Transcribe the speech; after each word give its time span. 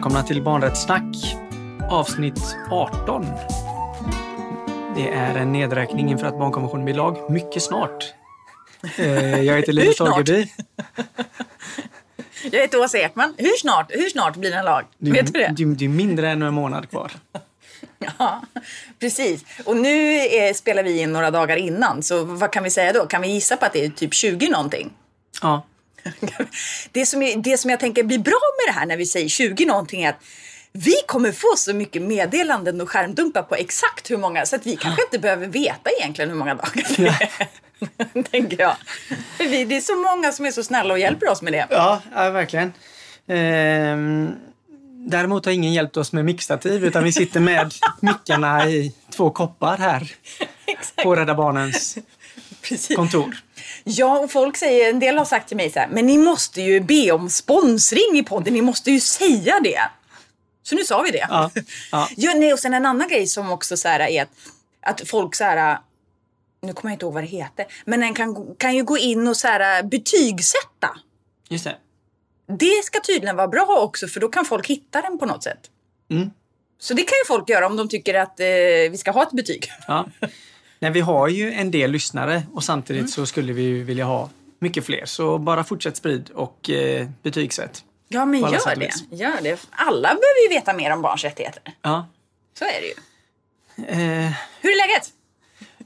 välkomna 0.00 0.22
till 0.22 0.42
Barnrättssnack 0.42 1.04
avsnitt 1.90 2.56
18. 2.70 3.26
Det 4.96 5.08
är 5.08 5.34
en 5.36 5.52
nedräkning 5.52 6.10
inför 6.10 6.26
att 6.26 6.38
barnkonventionen 6.38 6.84
blir 6.84 6.94
lag 6.94 7.30
mycket 7.30 7.62
snart. 7.62 8.04
Eh, 8.98 9.40
Jag 9.42 9.56
heter 9.56 9.72
Linus? 9.72 9.96
Torgeby. 9.96 10.46
Jag 12.50 12.60
heter 12.60 12.80
Åsa 12.80 12.98
Ekman. 12.98 13.34
Hur 13.38 13.56
snart, 13.60 13.86
hur 13.88 14.08
snart 14.08 14.36
blir 14.36 14.50
den 14.50 14.64
lag? 14.64 14.84
Vet 14.98 15.26
du 15.26 15.32
det? 15.32 15.54
Det 15.56 15.64
det 15.74 15.84
är 15.84 15.88
mindre 15.88 16.30
än 16.30 16.42
en 16.42 16.54
månad 16.54 16.90
kvar. 16.90 17.12
Ja, 18.18 18.42
precis. 18.98 19.44
Och 19.64 19.76
nu 19.76 20.16
är, 20.18 20.52
spelar 20.54 20.82
vi 20.82 21.00
in 21.00 21.12
några 21.12 21.30
dagar 21.30 21.56
innan, 21.56 22.02
så 22.02 22.24
vad 22.24 22.52
kan 22.52 22.62
vi 22.64 22.70
säga 22.70 22.92
då? 22.92 23.06
Kan 23.06 23.22
vi 23.22 23.28
gissa 23.28 23.56
på 23.56 23.66
att 23.66 23.72
det 23.72 23.84
är 23.84 23.88
typ 23.90 24.14
20 24.14 24.48
någonting? 24.48 24.90
Ja, 25.42 25.62
Det 26.92 27.06
som, 27.06 27.22
är, 27.22 27.36
det 27.36 27.58
som 27.58 27.70
jag 27.70 27.80
tänker 27.80 28.02
blir 28.02 28.18
bra 28.18 28.40
med 28.58 28.74
det 28.74 28.78
här 28.78 28.86
när 28.86 28.96
vi 28.96 29.06
säger 29.06 29.28
20 29.28 29.66
någonting 29.66 30.02
är 30.02 30.08
att 30.08 30.22
vi 30.72 30.94
kommer 31.06 31.32
få 31.32 31.54
så 31.56 31.74
mycket 31.74 32.02
meddelanden 32.02 32.80
och 32.80 32.90
skärmdumpar 32.90 33.42
på 33.42 33.54
exakt 33.54 34.10
hur 34.10 34.16
många, 34.16 34.46
så 34.46 34.56
att 34.56 34.66
vi 34.66 34.76
kanske 34.76 35.02
inte 35.02 35.18
behöver 35.18 35.46
veta 35.46 35.90
egentligen 35.98 36.30
hur 36.30 36.36
många 36.36 36.54
dagar 36.54 36.84
det 36.96 37.06
är. 37.06 37.48
tänker 38.30 38.60
jag. 38.60 38.76
För 39.36 39.44
vi, 39.44 39.64
det 39.64 39.76
är 39.76 39.80
så 39.80 39.96
många 39.96 40.32
som 40.32 40.46
är 40.46 40.50
så 40.50 40.62
snälla 40.62 40.94
och 40.94 40.98
hjälper 40.98 41.28
oss 41.28 41.42
med 41.42 41.52
det. 41.52 41.66
ja, 41.70 42.02
ja 42.14 42.30
verkligen. 42.30 42.72
Ehm, 43.26 44.30
däremot 45.06 45.44
har 45.44 45.52
ingen 45.52 45.72
hjälpt 45.72 45.96
oss 45.96 46.12
med 46.12 46.24
mixtativ 46.24 46.84
utan 46.84 47.04
vi 47.04 47.12
sitter 47.12 47.40
med 47.40 47.74
mickarna 48.00 48.68
i 48.68 48.94
två 49.16 49.30
koppar 49.30 49.76
här 49.78 50.12
på 51.02 51.16
Rädda 51.16 51.34
Barnens 51.34 51.98
Precis. 52.62 52.96
kontor. 52.96 53.36
Ja, 53.84 54.18
och 54.18 54.30
folk 54.30 54.56
säger, 54.56 54.90
en 54.90 55.00
del 55.00 55.18
har 55.18 55.24
sagt 55.24 55.48
till 55.48 55.56
mig 55.56 55.70
så 55.70 55.78
här, 55.78 55.88
men 55.88 56.06
ni 56.06 56.18
måste 56.18 56.62
ju 56.62 56.80
be 56.80 57.12
om 57.12 57.30
sponsring 57.30 58.18
i 58.18 58.22
podden, 58.22 58.54
ni 58.54 58.62
måste 58.62 58.90
ju 58.90 59.00
säga 59.00 59.60
det. 59.60 59.80
Så 60.62 60.74
nu 60.74 60.84
sa 60.84 61.02
vi 61.02 61.10
det. 61.10 61.26
Ja, 61.28 61.50
ja. 61.92 62.08
Ja, 62.16 62.34
nej, 62.34 62.52
och 62.52 62.58
sen 62.58 62.74
en 62.74 62.86
annan 62.86 63.08
grej 63.08 63.26
som 63.26 63.50
också 63.52 63.76
så 63.76 63.88
här 63.88 64.00
är 64.00 64.22
att, 64.22 64.30
att 64.82 65.08
folk 65.08 65.34
så 65.34 65.44
här, 65.44 65.78
nu 66.62 66.72
kommer 66.72 66.90
jag 66.90 66.94
inte 66.94 67.04
ihåg 67.04 67.14
vad 67.14 67.22
det 67.22 67.28
heter, 67.28 67.66
men 67.84 68.02
en 68.02 68.14
kan, 68.14 68.54
kan 68.54 68.76
ju 68.76 68.84
gå 68.84 68.98
in 68.98 69.28
och 69.28 69.36
så 69.36 69.48
här 69.48 69.82
betygsätta. 69.82 70.90
Just 71.48 71.64
det. 71.64 71.76
Det 72.58 72.84
ska 72.84 73.00
tydligen 73.00 73.36
vara 73.36 73.48
bra 73.48 73.66
också 73.80 74.08
för 74.08 74.20
då 74.20 74.28
kan 74.28 74.44
folk 74.44 74.66
hitta 74.66 75.02
den 75.02 75.18
på 75.18 75.26
något 75.26 75.42
sätt. 75.42 75.70
Mm. 76.10 76.30
Så 76.78 76.94
det 76.94 77.02
kan 77.02 77.16
ju 77.24 77.26
folk 77.26 77.48
göra 77.48 77.66
om 77.66 77.76
de 77.76 77.88
tycker 77.88 78.14
att 78.14 78.40
eh, 78.40 78.46
vi 78.90 78.96
ska 78.98 79.10
ha 79.10 79.22
ett 79.22 79.32
betyg. 79.32 79.72
Ja. 79.86 80.06
Nej, 80.80 80.90
vi 80.90 81.00
har 81.00 81.28
ju 81.28 81.52
en 81.52 81.70
del 81.70 81.90
lyssnare 81.90 82.42
och 82.52 82.64
samtidigt 82.64 83.10
så 83.10 83.26
skulle 83.26 83.52
vi 83.52 83.62
ju 83.62 83.84
vilja 83.84 84.04
ha 84.04 84.30
mycket 84.58 84.84
fler. 84.84 85.04
Så 85.04 85.38
bara 85.38 85.64
fortsätt 85.64 85.96
sprid 85.96 86.30
och 86.34 86.70
eh, 86.70 87.08
betygsätt. 87.22 87.84
Ja, 88.08 88.24
men 88.24 88.40
gör 88.40 88.76
det. 88.76 88.90
gör 89.10 89.42
det. 89.42 89.66
Alla 89.70 90.08
behöver 90.08 90.48
ju 90.48 90.54
veta 90.54 90.72
mer 90.72 90.92
om 90.92 91.02
barns 91.02 91.24
rättigheter. 91.24 91.62
Ja. 91.82 92.06
Så 92.58 92.64
är 92.64 92.80
det 92.80 92.86
ju. 92.86 92.94
Eh, 93.86 94.32
Hur 94.60 94.70
är 94.70 94.88
läget? 94.88 95.08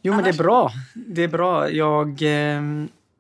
jo, 0.03 0.15
men 0.15 0.25
det 0.25 0.31
är 0.31 0.35
bra. 0.35 0.73
Det 0.95 1.23
är 1.23 1.29
bra. 1.29 1.71
Jag 1.71 2.09
eh, 2.23 2.63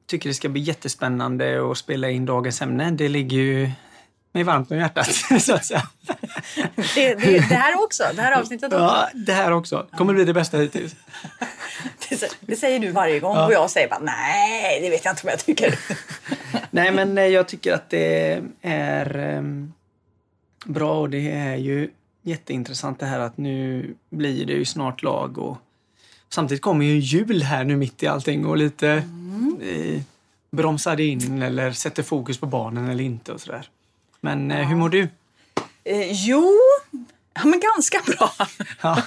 tycker 0.06 0.28
det 0.28 0.34
ska 0.34 0.48
bli 0.48 0.60
jättespännande 0.60 1.70
att 1.70 1.78
spela 1.78 2.10
in 2.10 2.26
dagens 2.26 2.62
ämne. 2.62 2.90
Det 2.90 3.08
ligger 3.08 3.36
ju 3.38 3.70
mig 4.34 4.42
varmt 4.44 4.70
om 4.70 4.76
hjärtat, 4.78 5.14
så 5.40 5.54
att 5.54 5.64
säga. 5.64 5.82
Det, 6.94 7.14
det, 7.14 7.48
det 7.48 7.54
här 7.54 7.84
också. 7.84 8.02
Det 8.14 8.22
här 8.22 8.40
avsnittet 8.40 8.72
också. 8.72 8.84
Ja, 8.84 9.08
det 9.14 9.32
här 9.32 9.52
också. 9.52 9.86
kommer 9.96 10.14
bli 10.14 10.24
det 10.24 10.34
bästa 10.34 10.58
hittills. 10.58 10.96
Det, 12.08 12.36
det 12.40 12.56
säger 12.56 12.78
du 12.78 12.90
varje 12.90 13.20
gång 13.20 13.36
Ja. 13.36 13.46
och 13.46 13.52
jag 13.52 13.70
säger 13.70 13.88
bara 13.88 14.00
nej, 14.00 14.80
det 14.80 14.90
vet 14.90 15.04
jag 15.04 15.12
inte 15.12 15.22
om 15.22 15.28
jag 15.28 15.38
tycker. 15.38 15.78
Nej, 16.70 16.92
men 16.92 17.18
eh, 17.18 17.24
jag 17.24 17.48
tycker 17.48 17.72
att 17.74 17.90
det 17.90 18.42
är 18.62 19.16
ehm, 19.16 19.72
bra 20.64 21.00
och 21.00 21.10
det 21.10 21.30
är 21.30 21.56
ju 21.56 21.90
jätteintressant 22.22 23.00
det 23.00 23.06
här 23.06 23.18
att 23.20 23.36
nu 23.36 23.94
blir 24.10 24.46
det 24.46 24.52
ju 24.52 24.64
snart 24.64 25.02
lag 25.02 25.38
och 25.38 25.56
samtidigt 26.28 26.62
kommer 26.62 26.84
ju 26.84 26.98
jul 26.98 27.42
här 27.42 27.64
nu 27.64 27.76
mitt 27.76 28.02
i 28.02 28.06
allting 28.06 28.46
och 28.46 28.56
lite 28.56 28.88
eh, 29.62 30.02
bromsar 30.50 31.00
in 31.00 31.42
eller 31.42 31.72
sätter 31.72 32.02
fokus 32.02 32.38
på 32.38 32.46
barnen 32.46 32.88
eller 32.90 33.04
inte 33.04 33.32
och 33.32 33.40
sådär. 33.40 33.68
Men 34.24 34.50
eh, 34.50 34.68
hur 34.68 34.76
mår 34.76 34.88
du? 34.88 35.08
Eh, 35.84 36.12
jo, 36.12 36.58
ja, 37.34 37.44
men 37.44 37.60
ganska 37.60 38.00
bra. 38.06 38.32
Ja, 38.82 39.02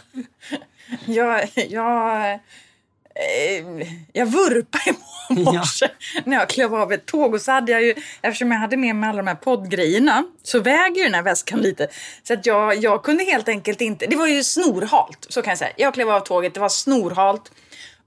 Jag, 1.05 1.49
jag, 1.55 2.31
eh, 2.33 3.87
jag 4.13 4.25
vurpade 4.25 4.95
i 5.29 5.43
morse 5.43 5.87
när 6.25 6.37
jag 6.37 6.49
klev 6.49 6.75
av 6.75 6.93
ett 6.93 7.05
tåg 7.05 7.33
och 7.33 7.41
så 7.41 7.51
hade 7.51 7.71
jag 7.71 7.83
ju, 7.83 7.95
eftersom 8.21 8.51
jag 8.51 8.59
hade 8.59 8.77
med 8.77 8.95
mig 8.95 9.09
alla 9.09 9.17
de 9.17 9.27
här 9.27 9.35
poddgrejerna, 9.35 10.23
så 10.43 10.59
väger 10.59 10.97
ju 10.97 11.03
den 11.03 11.13
här 11.13 11.23
väskan 11.23 11.59
lite. 11.59 11.87
Så 12.23 12.33
att 12.33 12.45
jag, 12.45 12.75
jag 12.75 13.03
kunde 13.03 13.23
helt 13.23 13.49
enkelt 13.49 13.81
inte, 13.81 14.05
det 14.05 14.15
var 14.15 14.27
ju 14.27 14.43
snorhalt, 14.43 15.27
så 15.29 15.41
kan 15.41 15.51
jag 15.51 15.57
säga. 15.57 15.73
Jag 15.77 15.93
klev 15.93 16.09
av 16.09 16.19
tåget, 16.19 16.53
det 16.53 16.59
var 16.59 16.69
snorhalt 16.69 17.51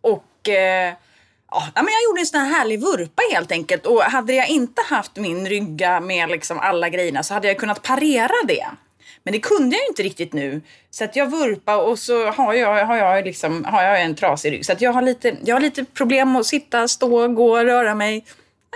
och 0.01 0.49
eh, 0.49 0.95
Ja, 1.51 1.71
men 1.75 1.85
jag 1.87 2.05
gjorde 2.11 2.21
en 2.21 2.27
sån 2.27 2.41
här 2.41 2.49
härlig 2.59 2.81
vurpa 2.81 3.23
helt 3.33 3.53
enkelt. 3.53 3.87
Och 3.87 4.03
hade 4.03 4.33
jag 4.33 4.49
inte 4.49 4.83
haft 4.83 5.17
min 5.17 5.49
rygga 5.49 6.01
med 6.01 6.29
liksom 6.29 6.59
alla 6.59 6.89
grejerna 6.89 7.23
så 7.23 7.35
hade 7.35 7.49
jag 7.49 7.59
kunnat 7.59 7.83
parera 7.83 8.33
det. 8.49 8.67
Men 9.23 9.33
det 9.33 9.39
kunde 9.41 9.77
jag 9.77 9.83
ju 9.83 9.89
inte 9.89 10.03
riktigt 10.03 10.33
nu. 10.33 10.61
Så 10.91 11.05
att 11.05 11.17
jag 11.17 11.31
vurpa 11.31 11.77
och 11.77 11.99
så 11.99 12.31
har 12.31 12.55
jag, 12.55 12.87
har 12.87 12.97
jag, 12.97 13.25
liksom, 13.25 13.65
har 13.65 13.83
jag 13.83 14.03
en 14.03 14.15
trasig 14.15 14.53
rygg. 14.53 14.67
Så 14.67 14.73
att 14.73 14.81
jag 14.81 14.93
har, 14.93 15.03
lite, 15.03 15.37
jag 15.45 15.55
har 15.55 15.61
lite 15.61 15.85
problem 15.85 16.37
att 16.37 16.47
sitta, 16.47 16.89
stå, 16.89 17.29
gå, 17.29 17.65
röra 17.65 17.95
mig. 17.95 18.25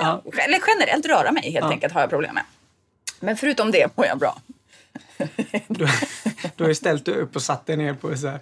Ja. 0.01 0.23
Eller 0.39 0.61
generellt 0.67 1.07
röra 1.07 1.33
mig 1.33 1.43
helt 1.43 1.65
Ja. 1.65 1.71
enkelt 1.71 1.93
har 1.95 2.01
jag 2.01 2.11
problem 2.11 2.35
med. 2.35 2.45
Men 3.21 3.37
förutom 3.37 3.71
det 3.71 3.97
mår 3.97 4.07
jag 4.07 4.19
bra. 4.19 4.37
du, 5.69 5.89
du 6.57 6.65
har 6.65 6.69
ju 6.69 6.75
ställt 6.75 7.05
dig 7.05 7.15
upp 7.15 7.37
och 7.37 7.43
satt 7.43 7.67
dig 7.67 7.77
ner 7.77 7.95
på 7.95 8.17
så 8.17 8.29
här, 8.29 8.41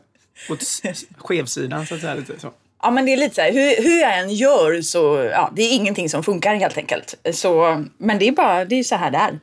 s- 0.60 1.04
skevsidan 1.18 1.86
så 1.86 1.94
att 1.94 2.00
säga. 2.00 2.14
Lite 2.14 2.40
så. 2.40 2.52
Ja 2.82 2.90
men 2.90 3.06
det 3.06 3.12
är 3.12 3.16
lite 3.16 3.34
så 3.34 3.40
här, 3.40 3.52
hur, 3.52 3.82
hur 3.82 4.00
jag 4.00 4.18
än 4.18 4.34
gör 4.34 4.82
så, 4.82 5.30
ja 5.32 5.52
det 5.56 5.62
är 5.62 5.74
ingenting 5.74 6.08
som 6.08 6.22
funkar 6.22 6.54
helt 6.54 6.78
enkelt. 6.78 7.14
Så, 7.32 7.84
men 7.98 8.18
det 8.18 8.28
är 8.28 8.32
bara, 8.32 8.64
det 8.64 8.78
är 8.78 8.84
så 8.84 8.96
här 8.96 9.10
det 9.10 9.18
är. 9.18 9.38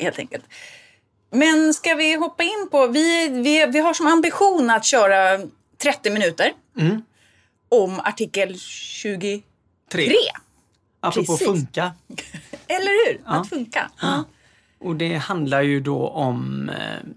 Helt 0.00 0.18
enkelt. 0.18 0.44
Men 1.30 1.74
ska 1.74 1.94
vi 1.94 2.14
hoppa 2.14 2.42
in 2.42 2.68
på, 2.70 2.86
vi, 2.86 3.28
vi, 3.28 3.66
vi 3.66 3.78
har 3.78 3.94
som 3.94 4.06
ambition 4.06 4.70
att 4.70 4.84
köra 4.84 5.40
30 5.82 6.10
minuter. 6.10 6.52
Mm. 6.78 7.02
Om 7.68 8.00
artikel 8.00 8.58
23. 8.58 9.42
Tre. 9.90 10.14
Apropå 11.00 11.32
Precis. 11.32 11.46
funka. 11.46 11.92
Eller 12.66 13.06
hur? 13.06 13.20
Ja. 13.24 13.40
Att 13.40 13.48
funka. 13.48 13.90
Ja. 14.00 14.24
Och 14.80 14.96
det 14.96 15.16
handlar 15.16 15.62
ju 15.62 15.80
då 15.80 16.08
om 16.08 16.68
eh, 16.68 17.08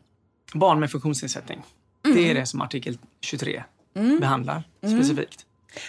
barn 0.53 0.79
med 0.79 0.91
funktionsnedsättning. 0.91 1.61
Det 2.15 2.29
är 2.29 2.35
det 2.35 2.45
som 2.45 2.61
artikel 2.61 2.97
23 3.21 3.63
behandlar 4.19 4.63
specifikt. 4.83 5.45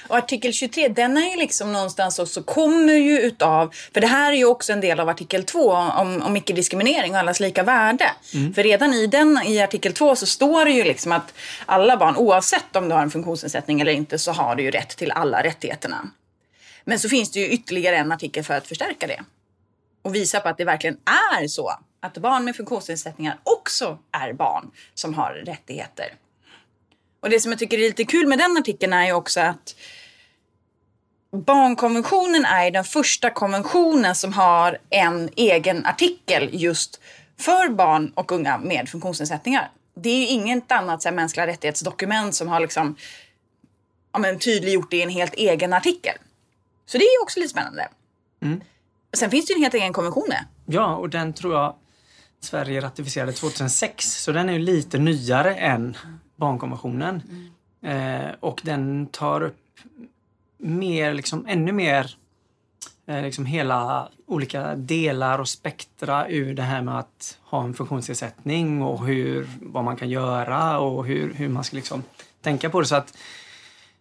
Och 0.09 0.17
artikel 0.17 0.53
23, 0.53 0.89
den 0.89 1.17
är 1.17 1.31
ju 1.31 1.37
liksom 1.37 1.73
någonstans 1.73 2.19
också, 2.19 2.43
kommer 2.43 2.93
ju 2.93 3.21
utav, 3.21 3.75
för 3.95 4.01
det 4.01 4.07
här 4.07 4.33
är 4.33 4.37
ju 4.37 4.45
också 4.45 4.73
en 4.73 4.81
del 4.81 5.01
av 5.01 5.09
artikel 5.09 5.45
2 5.45 5.73
om, 5.73 6.23
om 6.23 6.37
icke-diskriminering 6.37 7.13
och 7.13 7.19
allas 7.19 7.41
lika 7.41 7.63
värde. 7.63 8.11
För 8.55 8.63
redan 8.63 8.95
i 8.95 9.07
den, 9.07 9.43
i 9.47 9.61
artikel 9.61 9.93
2 9.93 10.17
så 10.17 10.27
står 10.27 10.65
det 10.65 10.71
ju 10.71 10.85
liksom 10.85 11.13
att 11.13 11.35
alla 11.67 11.97
barn, 11.97 12.17
oavsett 12.17 12.77
om 12.77 12.89
du 12.89 12.95
har 12.95 13.03
en 13.03 13.11
funktionsnedsättning 13.11 13.81
eller 13.81 13.93
inte, 13.93 14.19
så 14.19 14.33
har 14.33 14.57
du 14.57 14.63
ju 14.63 14.71
rätt 14.71 14.89
till 14.89 15.11
alla 15.11 15.43
rättigheterna. 15.43 16.11
Men 16.85 16.99
så 16.99 17.09
finns 17.09 17.31
det 17.31 17.41
ju 17.41 17.49
ytterligare 17.49 17.97
en 17.97 18.13
artikel 18.13 18.45
för 18.45 18.55
att 18.55 18.67
förstärka 18.67 19.07
det. 19.07 19.23
Och 20.03 20.15
visa 20.15 20.41
på 20.41 20.49
att 20.49 20.59
det 20.59 20.65
verkligen 20.65 20.97
är 21.41 21.49
så 21.49 21.73
att 22.01 22.19
barn 22.19 22.45
med 22.45 22.57
funktionsnedsättningar 22.57 23.39
också 23.43 23.99
är 24.13 24.33
barn 24.33 24.71
som 24.95 25.15
har 25.15 25.33
rättigheter. 25.33 26.07
Och 27.27 27.31
det 27.31 27.41
som 27.41 27.53
jag 27.53 27.59
tycker 27.59 27.79
är 27.79 27.83
lite 27.83 28.05
kul 28.05 28.27
med 28.27 28.39
den 28.39 28.57
artikeln 28.57 28.93
är 28.93 29.07
ju 29.07 29.13
också 29.13 29.41
att 29.41 29.75
barnkonventionen 31.47 32.45
är 32.45 32.71
den 32.71 32.85
första 32.85 33.31
konventionen 33.31 34.15
som 34.15 34.33
har 34.33 34.79
en 34.91 35.31
egen 35.37 35.87
artikel 35.87 36.51
just 36.53 37.01
för 37.39 37.69
barn 37.69 38.13
och 38.15 38.33
unga 38.33 38.59
med 38.59 38.89
funktionsnedsättningar. 38.89 39.71
Det 39.97 40.09
är 40.09 40.19
ju 40.19 40.27
inget 40.27 40.73
annat 40.73 41.03
så 41.03 41.09
här, 41.09 41.17
mänskliga 41.17 41.47
rättighetsdokument 41.47 42.35
som 42.35 42.49
har 42.49 42.61
liksom, 42.61 42.97
ja, 44.13 44.19
men, 44.19 44.39
tydliggjort 44.39 44.91
det 44.91 44.97
i 44.97 45.03
en 45.03 45.11
helt 45.11 45.35
egen 45.35 45.73
artikel. 45.73 46.15
Så 46.87 46.99
det 46.99 47.05
är 47.05 47.19
ju 47.19 47.23
också 47.23 47.41
lite 47.41 47.51
spännande. 47.51 47.89
Sen 49.17 49.31
finns 49.31 49.47
det 49.47 49.53
ju 49.53 49.57
en 49.57 49.63
helt 49.63 49.75
egen 49.75 49.93
konvention 49.93 50.29
med. 50.29 50.45
Ja, 50.67 50.97
och 50.97 51.11
den 51.11 51.33
tror 51.33 51.55
jag 51.55 51.77
Sverige 52.41 52.81
ratificerade 52.81 53.33
2006. 53.33 54.23
Så 54.23 54.33
den 54.33 54.49
är 54.49 54.53
ju 54.53 54.59
lite 54.59 54.99
nyare 54.99 55.55
än 55.55 55.97
barnkonventionen. 56.37 57.23
Eh, 57.83 58.31
och 58.41 58.61
den 58.65 59.07
tar 59.07 59.43
upp 59.43 59.81
mer, 60.59 61.15
liksom, 61.15 61.47
ännu 61.49 61.73
mer 61.73 62.17
eh, 63.07 63.23
liksom 63.23 63.47
hela 63.47 64.09
olika 64.27 64.75
delar 64.75 65.39
och 65.39 65.49
spektra 65.49 66.29
ur 66.29 66.55
det 66.55 66.63
här 66.63 66.83
med 66.83 66.99
att 66.99 67.39
ha 67.43 67.65
en 67.65 67.75
funktionsnedsättning 67.75 68.83
och 68.83 69.07
hur, 69.07 69.49
vad 69.61 69.85
man 69.85 69.97
kan 69.97 70.11
göra 70.11 70.79
och 70.79 71.07
hur, 71.07 71.35
hur 71.35 71.49
man 71.49 71.65
ska 71.65 71.77
liksom 71.77 72.03
tänka 72.41 72.71
på 72.71 72.81
det. 72.81 72.87
Så 72.87 72.97
att 72.97 73.17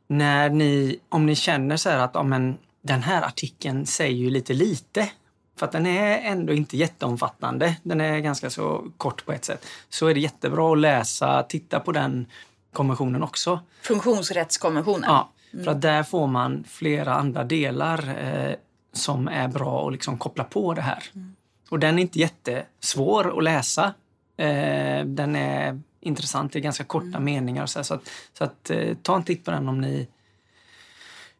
när 0.08 0.50
ni, 0.50 1.00
om 1.10 1.26
ni 1.26 1.36
känner 1.36 1.78
så 1.78 1.90
här 1.90 1.98
att 1.98 2.12
ja, 2.14 2.24
men, 2.24 2.58
den 2.82 3.04
här 3.04 3.22
artikeln 3.22 3.86
säger 3.86 4.16
ju 4.16 4.30
lite 4.30 4.54
lite 4.54 5.10
för 5.56 5.66
att 5.66 5.72
den 5.72 5.86
är 5.86 6.32
ändå 6.32 6.54
inte 6.54 6.78
jätteomfattande. 6.78 7.76
Den 7.84 8.02
är 8.02 8.20
ganska 8.20 8.50
så 8.50 8.92
kort 8.98 9.26
på 9.26 9.32
ett 9.32 9.46
sätt. 9.46 9.66
Så 9.90 10.08
är 10.08 10.14
det 10.14 10.20
jättebra 10.20 10.72
att 10.72 10.80
läsa, 10.80 11.44
titta 11.44 11.80
på 11.80 11.92
den 11.92 12.26
konventionen 12.74 13.24
också. 13.24 13.60
Funktionsrättskonventionen? 13.82 15.04
Ja, 15.10 15.30
för 15.64 15.72
att 15.72 15.82
där 15.82 16.04
får 16.04 16.28
man 16.28 16.64
flera 16.68 17.16
andra 17.16 17.44
delar 17.44 18.16
eh, 18.24 18.56
som 18.94 19.28
är 19.28 19.48
bra 19.48 19.88
att 19.88 19.94
liksom 19.94 20.18
koppla 20.18 20.44
på 20.44 20.74
det 20.74 20.82
här. 20.82 21.04
Mm. 21.16 21.36
Och 21.70 21.80
den 21.80 22.00
är 22.00 22.02
inte 22.02 22.20
jättesvår 22.20 23.38
att 23.38 23.44
läsa. 23.44 23.94
Eh, 24.38 25.06
den 25.06 25.36
är 25.36 25.82
intressant, 26.00 26.54
det 26.54 26.60
är 26.60 26.62
ganska 26.62 26.84
korta 26.84 27.08
mm. 27.08 27.24
meningar. 27.24 27.66
Så, 27.66 27.84
så 27.84 27.94
att, 27.94 28.10
så 28.34 28.44
att 28.44 28.70
eh, 28.70 28.96
ta 29.02 29.16
en 29.16 29.24
titt 29.24 29.46
på 29.46 29.52
den 29.52 29.70
om 29.70 29.82
ni 29.82 30.08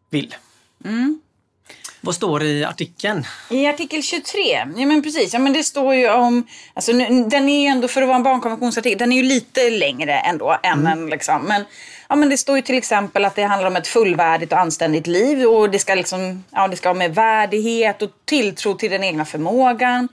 vill. 0.10 0.36
Mm. 0.84 1.22
Vad 2.06 2.16
står 2.16 2.40
det 2.40 2.46
i 2.46 2.64
artikeln? 2.64 3.26
I 3.50 3.68
artikel 3.68 4.04
23, 4.04 4.42
ja 4.76 4.86
men 4.86 5.04
precis, 5.04 5.34
ja 5.34 5.40
men 5.40 5.54
det 5.54 5.64
står 5.64 5.96
ju 5.96 6.10
om, 6.10 6.48
alltså 6.74 6.94
den 7.30 7.50
är 7.50 7.62
ju 7.62 7.68
ändå 7.68 7.88
för 7.88 8.02
att 8.02 8.08
vara 8.08 8.18
en 8.18 8.24
barnkonventionsartikel, 8.24 9.00
den 9.00 9.12
är 9.12 9.16
ju 9.16 9.24
lite 9.24 9.70
längre 9.70 10.20
ändå 10.20 10.58
än 10.64 10.80
mm. 10.80 10.92
en 10.92 11.10
liksom, 11.10 11.44
men 11.44 11.64
Ja, 12.10 12.16
men 12.16 12.30
det 12.30 12.38
står 12.38 12.56
ju 12.56 12.62
till 12.62 12.78
exempel 12.78 13.26
att 13.26 13.36
det 13.36 13.44
handlar 13.44 13.70
om 13.70 13.76
ett 13.76 13.88
fullvärdigt 13.88 14.52
och 14.52 14.60
anständigt 14.60 15.08
liv 15.08 15.46
och 15.46 15.70
det 15.70 15.80
ska, 15.80 15.96
liksom, 15.96 16.44
ja, 16.52 16.68
det 16.68 16.76
ska 16.76 16.90
ha 16.90 16.94
med 16.94 17.16
värdighet 17.16 18.02
och 18.02 18.10
tilltro 18.26 18.74
till 18.74 18.92
den 18.92 19.04
egna 19.04 19.26
förmågan 19.26 20.08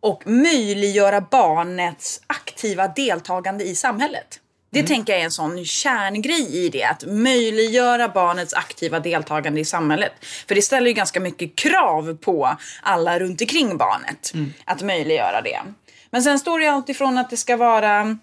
och 0.00 0.26
möjliggöra 0.26 1.20
barnets 1.20 2.20
aktiva 2.26 2.88
deltagande 2.88 3.64
i 3.64 3.74
samhället. 3.74 4.41
Det 4.72 4.78
mm. 4.78 4.88
tänker 4.88 5.12
jag 5.12 5.20
är 5.20 5.24
en 5.24 5.30
sån 5.30 5.64
kärngrej 5.64 6.56
i 6.56 6.68
det, 6.68 6.84
att 6.84 7.04
möjliggöra 7.06 8.08
barnets 8.08 8.54
aktiva 8.54 9.00
deltagande 9.00 9.60
i 9.60 9.64
samhället. 9.64 10.12
För 10.48 10.54
det 10.54 10.62
ställer 10.62 10.86
ju 10.86 10.92
ganska 10.92 11.20
mycket 11.20 11.56
krav 11.56 12.16
på 12.16 12.56
alla 12.82 13.18
runt 13.18 13.40
omkring 13.40 13.76
barnet 13.76 14.30
mm. 14.34 14.52
att 14.64 14.82
möjliggöra 14.82 15.42
det. 15.42 15.60
Men 16.10 16.22
sen 16.22 16.38
står 16.38 16.58
det 16.58 16.66
alltifrån 16.66 17.18
att 17.18 17.30
det 17.30 17.36
ska 17.36 17.56
vara 17.56 18.18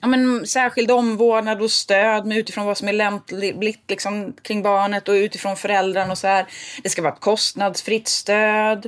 ja, 0.00 0.08
men, 0.08 0.46
särskild 0.46 0.90
omvårdnad 0.90 1.62
och 1.62 1.70
stöd 1.70 2.26
med 2.26 2.38
utifrån 2.38 2.66
vad 2.66 2.78
som 2.78 2.88
är 2.88 2.92
lämpligt 2.92 3.90
liksom, 3.90 4.32
kring 4.42 4.62
barnet 4.62 5.08
och 5.08 5.12
utifrån 5.12 5.56
föräldrarna 5.56 6.12
och 6.12 6.18
så 6.18 6.26
här. 6.26 6.46
Det 6.82 6.88
ska 6.88 7.02
vara 7.02 7.12
ett 7.12 7.20
kostnadsfritt 7.20 8.08
stöd. 8.08 8.86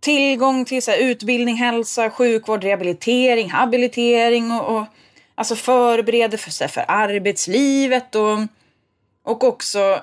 Tillgång 0.00 0.64
till 0.64 0.82
så 0.82 0.90
här, 0.90 0.98
utbildning, 0.98 1.56
hälsa, 1.56 2.10
sjukvård, 2.10 2.64
rehabilitering, 2.64 3.50
habilitering 3.50 4.52
och, 4.52 4.76
och 4.76 4.86
alltså 5.40 5.56
förberedelse 5.56 6.50
för, 6.50 6.68
för 6.68 6.84
arbetslivet 6.88 8.14
och, 8.14 8.38
och 9.24 9.44
också 9.44 10.02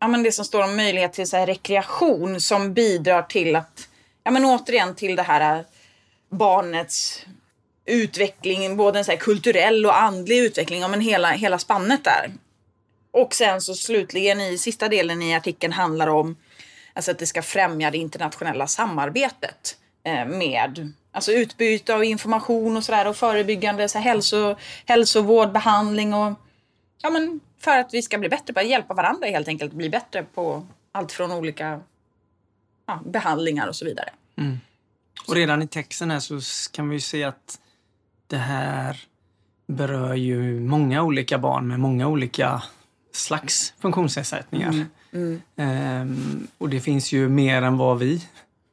ja, 0.00 0.08
men 0.08 0.22
det 0.22 0.32
som 0.32 0.44
står 0.44 0.64
om 0.64 0.76
möjlighet 0.76 1.12
till 1.12 1.28
så 1.28 1.36
här, 1.36 1.46
rekreation 1.46 2.40
som 2.40 2.74
bidrar 2.74 3.22
till 3.22 3.56
att, 3.56 3.88
ja 4.24 4.30
men 4.30 4.44
återigen 4.44 4.94
till 4.94 5.16
det 5.16 5.22
här 5.22 5.64
barnets 6.30 7.26
utveckling, 7.84 8.76
både 8.76 8.98
en 8.98 9.04
så 9.04 9.16
kulturell 9.16 9.86
och 9.86 10.00
andlig 10.00 10.38
utveckling, 10.38 10.80
ja, 10.80 10.88
men 10.88 11.00
hela, 11.00 11.30
hela 11.30 11.58
spannet 11.58 12.04
där. 12.04 12.32
Och 13.10 13.34
sen 13.34 13.60
så 13.60 13.74
slutligen 13.74 14.40
i 14.40 14.58
sista 14.58 14.88
delen 14.88 15.22
i 15.22 15.34
artikeln 15.34 15.72
handlar 15.72 16.06
om 16.06 16.36
alltså 16.92 17.10
att 17.10 17.18
det 17.18 17.26
ska 17.26 17.42
främja 17.42 17.90
det 17.90 17.98
internationella 17.98 18.66
samarbetet 18.66 19.76
eh, 20.04 20.26
med 20.26 20.92
alltså 21.12 21.32
utbyte 21.32 21.94
av 21.94 22.04
information 22.04 22.76
och 22.76 22.84
sådär 22.84 23.06
och 23.06 23.16
förebyggande 23.16 23.88
så 23.88 23.98
här, 23.98 24.04
hälso, 24.04 24.56
hälsovård, 24.86 25.52
behandling 25.52 26.14
och 26.14 26.32
ja 27.02 27.10
men 27.10 27.40
för 27.58 27.78
att 27.78 27.94
vi 27.94 28.02
ska 28.02 28.18
bli 28.18 28.28
bättre 28.28 28.52
på 28.52 28.60
att 28.60 28.66
hjälpa 28.66 28.94
varandra 28.94 29.26
helt 29.26 29.48
enkelt 29.48 29.72
bli 29.72 29.90
bättre 29.90 30.22
på 30.34 30.66
allt 30.92 31.12
från 31.12 31.32
olika 31.32 31.80
ja, 32.86 33.00
behandlingar 33.06 33.66
och 33.66 33.76
så 33.76 33.84
vidare. 33.84 34.08
Mm. 34.36 34.60
Och 35.28 35.34
redan 35.34 35.62
i 35.62 35.68
texten 35.68 36.10
här 36.10 36.20
så 36.20 36.40
kan 36.72 36.88
vi 36.88 36.96
ju 36.96 37.00
se 37.00 37.24
att 37.24 37.58
det 38.26 38.36
här 38.36 39.00
berör 39.66 40.14
ju 40.14 40.60
många 40.60 41.02
olika 41.02 41.38
barn 41.38 41.68
med 41.68 41.80
många 41.80 42.08
olika 42.08 42.62
slags 43.12 43.74
funktionsnedsättningar. 43.78 44.68
Mm. 44.68 44.88
Mm. 45.12 45.42
Ehm, 45.56 46.46
och 46.58 46.68
det 46.68 46.80
finns 46.80 47.12
ju 47.12 47.28
mer 47.28 47.62
än 47.62 47.76
vad 47.76 47.98
vi 47.98 48.26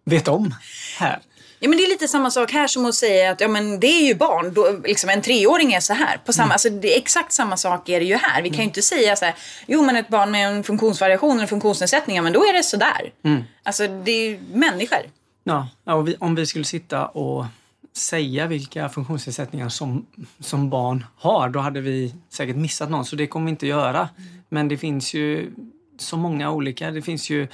vet 0.06 0.27
om 0.27 0.56
här. 1.00 1.19
Ja 1.60 1.70
men 1.70 1.78
det 1.78 1.84
är 1.84 1.90
lite 1.90 2.08
samma 2.08 2.32
sak 2.32 2.52
här 2.52 2.68
som 2.68 2.86
att 2.86 2.96
säga 2.96 3.32
att 3.32 3.42
ja, 3.42 3.48
men 3.48 3.80
det 3.80 3.88
är 3.88 4.06
ju 4.06 4.16
barn, 4.16 4.54
då, 4.54 4.80
liksom 4.86 5.10
en 5.10 5.22
treåring 5.22 5.74
är 5.74 5.80
så 5.80 5.94
här. 5.94 6.18
På 6.26 6.34
samma, 6.34 6.46
mm. 6.46 6.52
alltså, 6.52 6.70
det 6.70 6.96
är 6.96 6.98
exakt 6.98 7.34
samma 7.34 7.58
sak 7.58 7.90
är 7.90 8.00
det 8.00 8.06
ju 8.06 8.16
här. 8.16 8.42
Vi 8.42 8.50
kan 8.50 8.58
ju 8.58 8.62
mm. 8.62 8.70
inte 8.70 8.82
säga 8.82 9.16
så 9.16 9.26
här, 9.26 9.36
jo 9.68 9.82
men 9.82 9.96
ett 9.96 10.10
barn 10.10 10.32
med 10.32 10.48
en 10.48 10.64
funktionsvariation 10.64 11.38
eller 11.38 11.48
funktionsnedsättning, 11.48 12.16
ja, 12.16 12.22
men 12.22 12.34
då 12.34 12.46
är 12.46 12.54
det 12.54 12.64
sådär. 12.64 13.12
Mm. 13.24 13.44
Alltså 13.64 13.88
det 13.88 14.12
är 14.12 14.30
ju 14.30 14.40
människor. 14.54 15.00
Ja, 15.44 15.68
och 15.84 16.08
vi, 16.08 16.16
om 16.20 16.36
vi 16.36 16.46
skulle 16.46 16.66
sitta 16.66 17.06
och 17.06 17.46
säga 17.94 18.48
vilka 18.48 18.90
funktionsnedsättningar 18.90 19.70
som, 19.70 20.06
som 20.40 20.70
barn 20.70 21.06
har, 21.18 21.50
då 21.50 21.60
hade 21.60 21.82
vi 21.82 22.16
säkert 22.30 22.56
missat 22.56 22.90
någon. 22.90 23.06
Så 23.06 23.16
det 23.16 23.28
kommer 23.28 23.46
vi 23.46 23.52
inte 23.52 23.68
göra. 23.68 24.10
Mm. 24.18 24.30
Men 24.50 24.68
det 24.68 24.78
finns 24.78 25.14
ju 25.14 25.52
så 25.98 26.18
många 26.18 26.52
olika. 26.52 26.92
Det 26.92 27.02
finns 27.02 27.30
ju... 27.30 27.48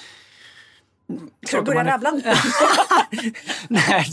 Ska 1.48 1.58
du 1.58 1.64
börja 1.64 1.84
rabbla 1.84 2.12
nu? 2.12 2.22
Nej, 3.68 4.06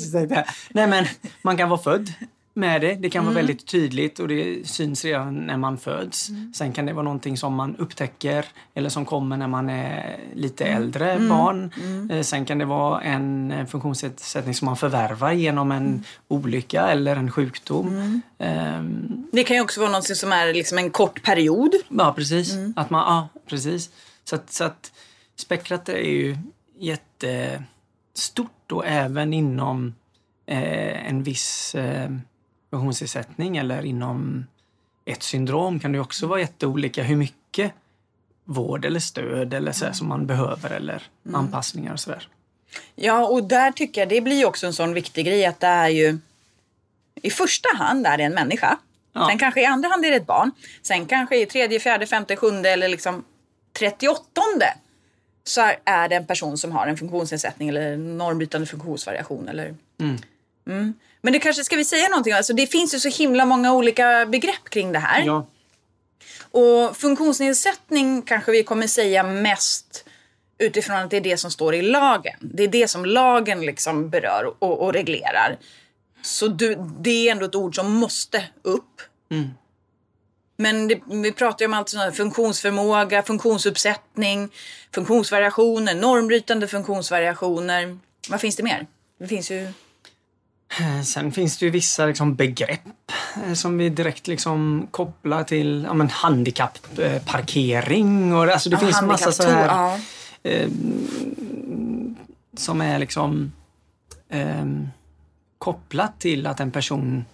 nej, 0.70 0.86
men 0.86 1.04
man 1.42 1.56
kan 1.56 1.68
vara 1.68 1.80
född 1.80 2.12
med 2.54 2.80
det. 2.80 2.94
Det 2.94 3.10
kan 3.10 3.22
mm. 3.22 3.34
vara 3.34 3.42
väldigt 3.42 3.66
tydligt 3.66 4.18
och 4.18 4.28
det 4.28 4.68
syns 4.68 5.04
redan 5.04 5.34
när 5.34 5.56
man 5.56 5.78
föds. 5.78 6.28
Mm. 6.28 6.52
Sen 6.54 6.72
kan 6.72 6.86
det 6.86 6.92
vara 6.92 7.02
någonting 7.02 7.36
som 7.36 7.54
man 7.54 7.76
upptäcker 7.76 8.44
eller 8.74 8.88
som 8.88 9.04
kommer 9.04 9.36
när 9.36 9.48
man 9.48 9.70
är 9.70 10.20
lite 10.34 10.64
mm. 10.64 10.82
äldre 10.82 11.12
mm. 11.12 11.28
barn. 11.28 11.72
Mm. 11.80 12.10
Eh, 12.10 12.22
sen 12.22 12.44
kan 12.44 12.58
det 12.58 12.64
vara 12.64 13.00
en 13.02 13.66
funktionsnedsättning 13.66 14.54
som 14.54 14.66
man 14.66 14.76
förvärvar 14.76 15.32
genom 15.32 15.72
en 15.72 15.86
mm. 15.86 16.02
olycka 16.28 16.88
eller 16.88 17.16
en 17.16 17.30
sjukdom. 17.30 18.20
Um, 18.38 19.26
det 19.32 19.44
kan 19.44 19.56
ju 19.56 19.62
också 19.62 19.80
vara 19.80 19.90
någonting 19.90 20.16
som 20.16 20.32
är 20.32 20.54
liksom 20.54 20.78
en 20.78 20.90
kort 20.90 21.22
period. 21.22 21.74
Ja, 21.88 22.12
precis. 22.16 22.52
Att 22.76 22.90
man, 22.90 23.00
ja, 23.00 23.28
precis. 23.46 23.90
Så 24.24 24.34
att, 24.34 24.52
så 24.52 24.64
att 24.64 24.92
spektrat 25.36 25.88
är 25.88 25.98
ju 25.98 26.36
jättestort 26.82 28.72
och 28.72 28.86
även 28.86 29.32
inom 29.32 29.94
eh, 30.46 31.08
en 31.08 31.22
viss 31.22 31.74
eh, 31.74 32.10
funktionsnedsättning 32.70 33.56
eller 33.56 33.84
inom 33.84 34.46
ett 35.04 35.22
syndrom 35.22 35.80
kan 35.80 35.92
det 35.92 36.00
också 36.00 36.26
vara 36.26 36.40
jätteolika 36.40 37.02
hur 37.02 37.16
mycket 37.16 37.72
vård 38.44 38.84
eller 38.84 39.00
stöd 39.00 39.54
eller 39.54 39.72
så 39.72 39.92
som 39.92 40.08
man 40.08 40.26
behöver 40.26 40.70
eller 40.70 41.02
mm. 41.26 41.34
anpassningar 41.34 41.92
och 41.92 42.00
sådär. 42.00 42.28
Ja, 42.94 43.26
och 43.26 43.44
där 43.44 43.72
tycker 43.72 44.00
jag 44.00 44.08
det 44.08 44.20
blir 44.20 44.46
också 44.46 44.66
en 44.66 44.72
sån 44.72 44.94
viktig 44.94 45.26
grej 45.26 45.46
att 45.46 45.60
det 45.60 45.66
är 45.66 45.88
ju 45.88 46.18
i 47.14 47.30
första 47.30 47.68
hand 47.76 48.06
är 48.06 48.18
det 48.18 48.24
en 48.24 48.34
människa. 48.34 48.78
Ja. 49.12 49.28
Sen 49.28 49.38
kanske 49.38 49.62
i 49.62 49.64
andra 49.64 49.88
hand 49.88 50.04
är 50.04 50.10
det 50.10 50.16
ett 50.16 50.26
barn. 50.26 50.50
Sen 50.82 51.06
kanske 51.06 51.36
i 51.42 51.46
tredje, 51.46 51.80
fjärde, 51.80 52.06
femte, 52.06 52.36
sjunde 52.36 52.70
eller 52.70 52.88
liksom 52.88 53.24
trettioåttonde 53.72 54.74
så 55.44 55.60
är 55.84 56.08
det 56.08 56.16
en 56.16 56.26
person 56.26 56.58
som 56.58 56.72
har 56.72 56.86
en 56.86 56.96
funktionsnedsättning 56.96 57.68
eller 57.68 57.96
normbrytande 57.96 58.66
funktionsvariation. 58.66 59.48
Eller... 59.48 59.74
Mm. 60.00 60.18
Mm. 60.66 60.94
Men 61.20 61.32
det 61.32 61.38
kanske 61.38 61.64
ska 61.64 61.76
vi 61.76 61.84
säga 61.84 62.08
någonting 62.08 62.32
alltså 62.32 62.52
Det 62.52 62.66
finns 62.66 62.94
ju 62.94 62.98
så 62.98 63.08
himla 63.08 63.44
många 63.44 63.72
olika 63.72 64.26
begrepp 64.26 64.70
kring 64.70 64.92
det 64.92 64.98
här. 64.98 65.22
Ja. 65.22 65.46
Och 66.50 66.96
funktionsnedsättning 66.96 68.22
kanske 68.22 68.52
vi 68.52 68.62
kommer 68.62 68.86
säga 68.86 69.22
mest 69.22 70.04
utifrån 70.58 70.96
att 70.96 71.10
det 71.10 71.16
är 71.16 71.20
det 71.20 71.36
som 71.36 71.50
står 71.50 71.74
i 71.74 71.82
lagen. 71.82 72.36
Det 72.40 72.62
är 72.62 72.68
det 72.68 72.88
som 72.88 73.04
lagen 73.04 73.60
liksom 73.60 74.10
berör 74.10 74.54
och, 74.58 74.80
och 74.80 74.92
reglerar. 74.92 75.58
Så 76.22 76.48
du, 76.48 76.74
det 77.00 77.28
är 77.28 77.32
ändå 77.32 77.46
ett 77.46 77.54
ord 77.54 77.74
som 77.74 77.92
måste 77.92 78.44
upp. 78.62 79.00
Mm. 79.30 79.50
Men 80.62 80.88
det, 80.88 81.00
vi 81.06 81.32
pratar 81.32 81.64
ju 81.64 81.66
om 81.66 81.74
allt 81.74 81.88
sånt 81.88 82.16
funktionsförmåga, 82.16 83.22
funktionsuppsättning, 83.22 84.48
funktionsvariationer, 84.94 85.94
normbrytande 85.94 86.68
funktionsvariationer. 86.68 87.98
Vad 88.28 88.40
finns 88.40 88.56
det 88.56 88.62
mer? 88.62 88.86
Det 89.18 89.26
finns 89.26 89.50
ju 89.50 89.72
Eh, 90.80 91.02
sen 91.02 91.32
finns 91.32 91.58
det 91.58 91.64
ju 91.64 91.70
vissa 91.70 92.06
liksom 92.06 92.34
begrepp 92.34 93.12
eh, 93.46 93.52
som 93.52 93.78
vi 93.78 93.88
direkt 93.88 94.26
liksom 94.26 94.88
kopplar 94.90 95.44
till 95.44 95.84
ja, 95.86 95.94
men 95.94 96.10
handikappparkering. 96.10 98.34
Och, 98.34 98.44
alltså 98.44 98.70
det 98.70 98.76
ja, 98.76 98.80
finns 98.80 99.02
massa 99.02 99.32
så 99.32 99.42
här 99.42 99.66
ja. 99.66 99.98
eh, 100.50 100.68
som 102.56 102.80
är 102.80 102.98
liksom 102.98 103.52
eh, 104.28 104.66
kopplat 105.58 106.20
till 106.20 106.46
att 106.46 106.60
en 106.60 106.70
person 106.70 107.24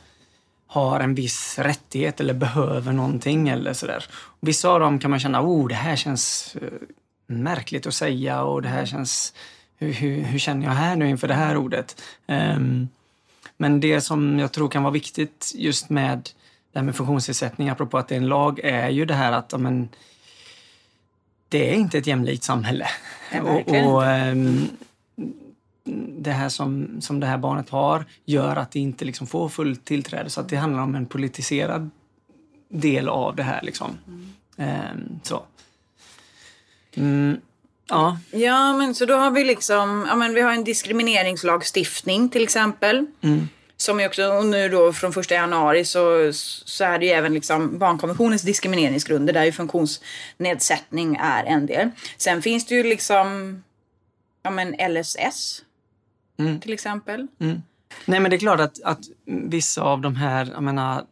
har 0.69 1.01
en 1.01 1.15
viss 1.15 1.59
rättighet 1.59 2.21
eller 2.21 2.35
behöver 2.35 2.93
någonting 2.93 3.49
eller 3.49 3.73
sådär. 3.73 4.05
Vissa 4.41 4.69
av 4.69 4.81
dem 4.81 4.99
kan 4.99 5.11
man 5.11 5.21
känna, 5.21 5.43
oh 5.43 5.69
det 5.69 5.75
här 5.75 5.97
känns 5.97 6.57
eh, 6.63 6.69
märkligt 7.27 7.87
att 7.87 7.95
säga 7.95 8.43
och 8.43 8.63
det 8.63 8.69
här 8.69 8.87
känns, 8.87 9.35
hur, 9.77 9.93
hur, 9.93 10.23
hur 10.23 10.39
känner 10.39 10.67
jag 10.67 10.73
här 10.73 10.97
nu 10.97 11.09
inför 11.09 11.29
det 11.29 11.35
här 11.35 11.57
ordet? 11.57 12.03
Um, 12.27 12.89
men 13.57 13.81
det 13.81 14.01
som 14.01 14.39
jag 14.39 14.53
tror 14.53 14.69
kan 14.69 14.83
vara 14.83 14.93
viktigt 14.93 15.53
just 15.55 15.91
med 15.91 16.31
det 16.73 16.79
här 16.79 16.85
med 16.85 16.97
funktionsnedsättning, 16.97 17.69
apropå 17.69 17.99
att 17.99 18.09
det 18.09 18.15
är 18.15 18.21
en 18.21 18.29
lag, 18.29 18.61
är 18.65 18.89
ju 18.89 19.05
det 19.05 19.15
här 19.15 19.33
att 19.33 19.55
amen, 19.55 19.89
det 21.49 21.71
är 21.71 21.75
inte 21.75 21.99
ett 21.99 22.07
jämlikt 22.07 22.45
samhälle. 22.45 22.87
och, 23.43 23.69
och 23.69 24.07
ähm, 24.07 24.69
det 26.19 26.33
här 26.33 26.49
som, 26.49 27.01
som 27.01 27.21
det 27.21 27.27
här 27.27 27.39
barnet 27.39 27.71
har 27.71 28.05
gör 28.25 28.57
att 28.57 28.71
det 28.71 28.81
inte 28.81 29.05
liksom 29.05 29.27
får 29.27 29.49
fullt 29.49 29.85
tillträde. 29.85 30.31
Så 30.31 30.41
att 30.41 30.49
det 30.49 30.57
handlar 30.57 30.83
om 30.83 30.95
en 30.95 31.07
politiserad 31.07 31.91
del 32.69 33.09
av 33.09 33.37
det 33.37 33.43
här. 33.43 33.63
Liksom. 33.63 33.99
Mm. 34.59 35.21
så. 35.23 35.43
Mm, 36.95 37.41
ja. 37.89 38.19
ja, 38.31 38.77
men 38.77 38.95
så 38.95 39.07
då 39.07 39.15
har 39.15 39.31
vi 39.31 39.45
liksom, 39.45 40.07
ja 40.09 40.17
men 40.17 40.35
vi 40.35 40.41
har 40.41 40.53
en 40.53 40.65
diskrimineringslagstiftning 40.65 42.29
till 42.29 42.43
exempel. 42.43 43.07
Mm. 43.21 43.49
Som 43.77 44.01
är 44.01 44.07
också, 44.07 44.27
och 44.27 44.47
nu 44.47 44.69
då 44.69 44.93
från 44.93 45.13
första 45.13 45.35
januari 45.35 45.85
så, 45.85 46.31
så 46.33 46.85
är 46.85 46.99
det 46.99 47.07
ju 47.07 47.13
även 47.13 47.35
liksom 47.35 47.79
barnkonventionens 47.79 48.43
diskrimineringsgrunder 48.43 49.33
där 49.33 49.45
ju 49.45 49.53
funktionsnedsättning 49.53 51.17
är 51.21 51.45
en 51.45 51.67
del. 51.67 51.91
Sen 52.17 52.43
finns 52.43 52.67
det 52.67 52.75
ju 52.75 52.83
liksom, 52.83 53.63
ja 54.43 54.51
men 54.51 54.77
LSS 54.95 55.63
Mm. 56.39 56.61
till 56.61 56.73
exempel. 56.73 57.27
Mm. 57.39 57.63
Nej 58.05 58.21
men 58.21 58.31
det 58.31 58.37
är 58.37 58.39
klart 58.39 58.61
att, 58.61 58.83
att 58.83 59.01
vissa 59.25 59.83
av 59.83 60.01
de 60.01 60.17
här, 60.17 60.51
jag 60.55 60.63
menar 60.63 61.05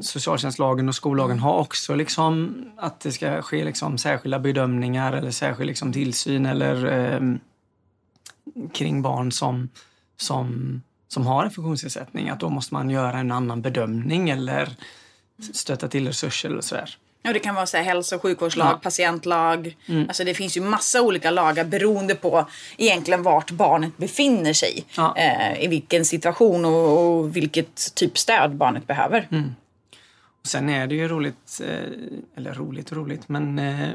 socialtjänstlagen 0.00 0.88
och 0.88 0.94
skollagen 0.94 1.38
har 1.38 1.58
också 1.58 1.94
liksom 1.94 2.64
att 2.76 3.00
det 3.00 3.12
ska 3.12 3.42
ske 3.42 3.64
liksom 3.64 3.98
särskilda 3.98 4.38
bedömningar 4.38 5.12
eller 5.12 5.30
särskild 5.30 5.68
liksom 5.68 5.92
tillsyn 5.92 6.46
eller 6.46 6.84
eh, 6.92 7.34
kring 8.72 9.02
barn 9.02 9.32
som, 9.32 9.68
som, 10.16 10.82
som 11.08 11.26
har 11.26 11.44
en 11.44 11.50
funktionsnedsättning. 11.50 12.28
Att 12.28 12.40
då 12.40 12.48
måste 12.48 12.74
man 12.74 12.90
göra 12.90 13.18
en 13.18 13.32
annan 13.32 13.62
bedömning 13.62 14.30
eller 14.30 14.76
stöta 15.52 15.88
till 15.88 16.06
resurser 16.06 16.50
eller 16.50 16.60
sådär. 16.60 16.96
Ja, 17.24 17.32
det 17.32 17.38
kan 17.38 17.54
vara 17.54 17.66
så 17.66 17.76
här, 17.76 17.84
hälso 17.84 18.16
och 18.16 18.22
sjukvårdslag, 18.22 18.68
Ja. 18.72 18.80
patientlag. 18.82 19.76
Mm. 19.86 20.08
Alltså 20.08 20.24
det 20.24 20.34
finns 20.34 20.56
ju 20.56 20.60
massa 20.60 21.02
olika 21.02 21.30
lagar 21.30 21.64
beroende 21.64 22.14
på 22.14 22.46
egentligen 22.76 23.22
vart 23.22 23.50
barnet 23.50 23.96
befinner 23.96 24.52
sig. 24.52 24.84
Ja. 24.96 25.16
Eh, 25.16 25.64
I 25.64 25.66
vilken 25.66 26.04
situation 26.04 26.64
och, 26.64 26.98
och 26.98 27.36
vilket 27.36 27.94
typ 27.94 28.18
stöd 28.18 28.56
barnet 28.56 28.86
behöver. 28.86 29.28
Mm. 29.30 29.54
Och 30.40 30.46
sen 30.46 30.68
är 30.68 30.86
det 30.86 30.94
ju 30.94 31.08
roligt, 31.08 31.60
eh, 31.64 32.36
eller 32.36 32.54
roligt 32.54 32.90
och 32.90 32.96
roligt, 32.96 33.28
men 33.28 33.58
eh, 33.58 33.88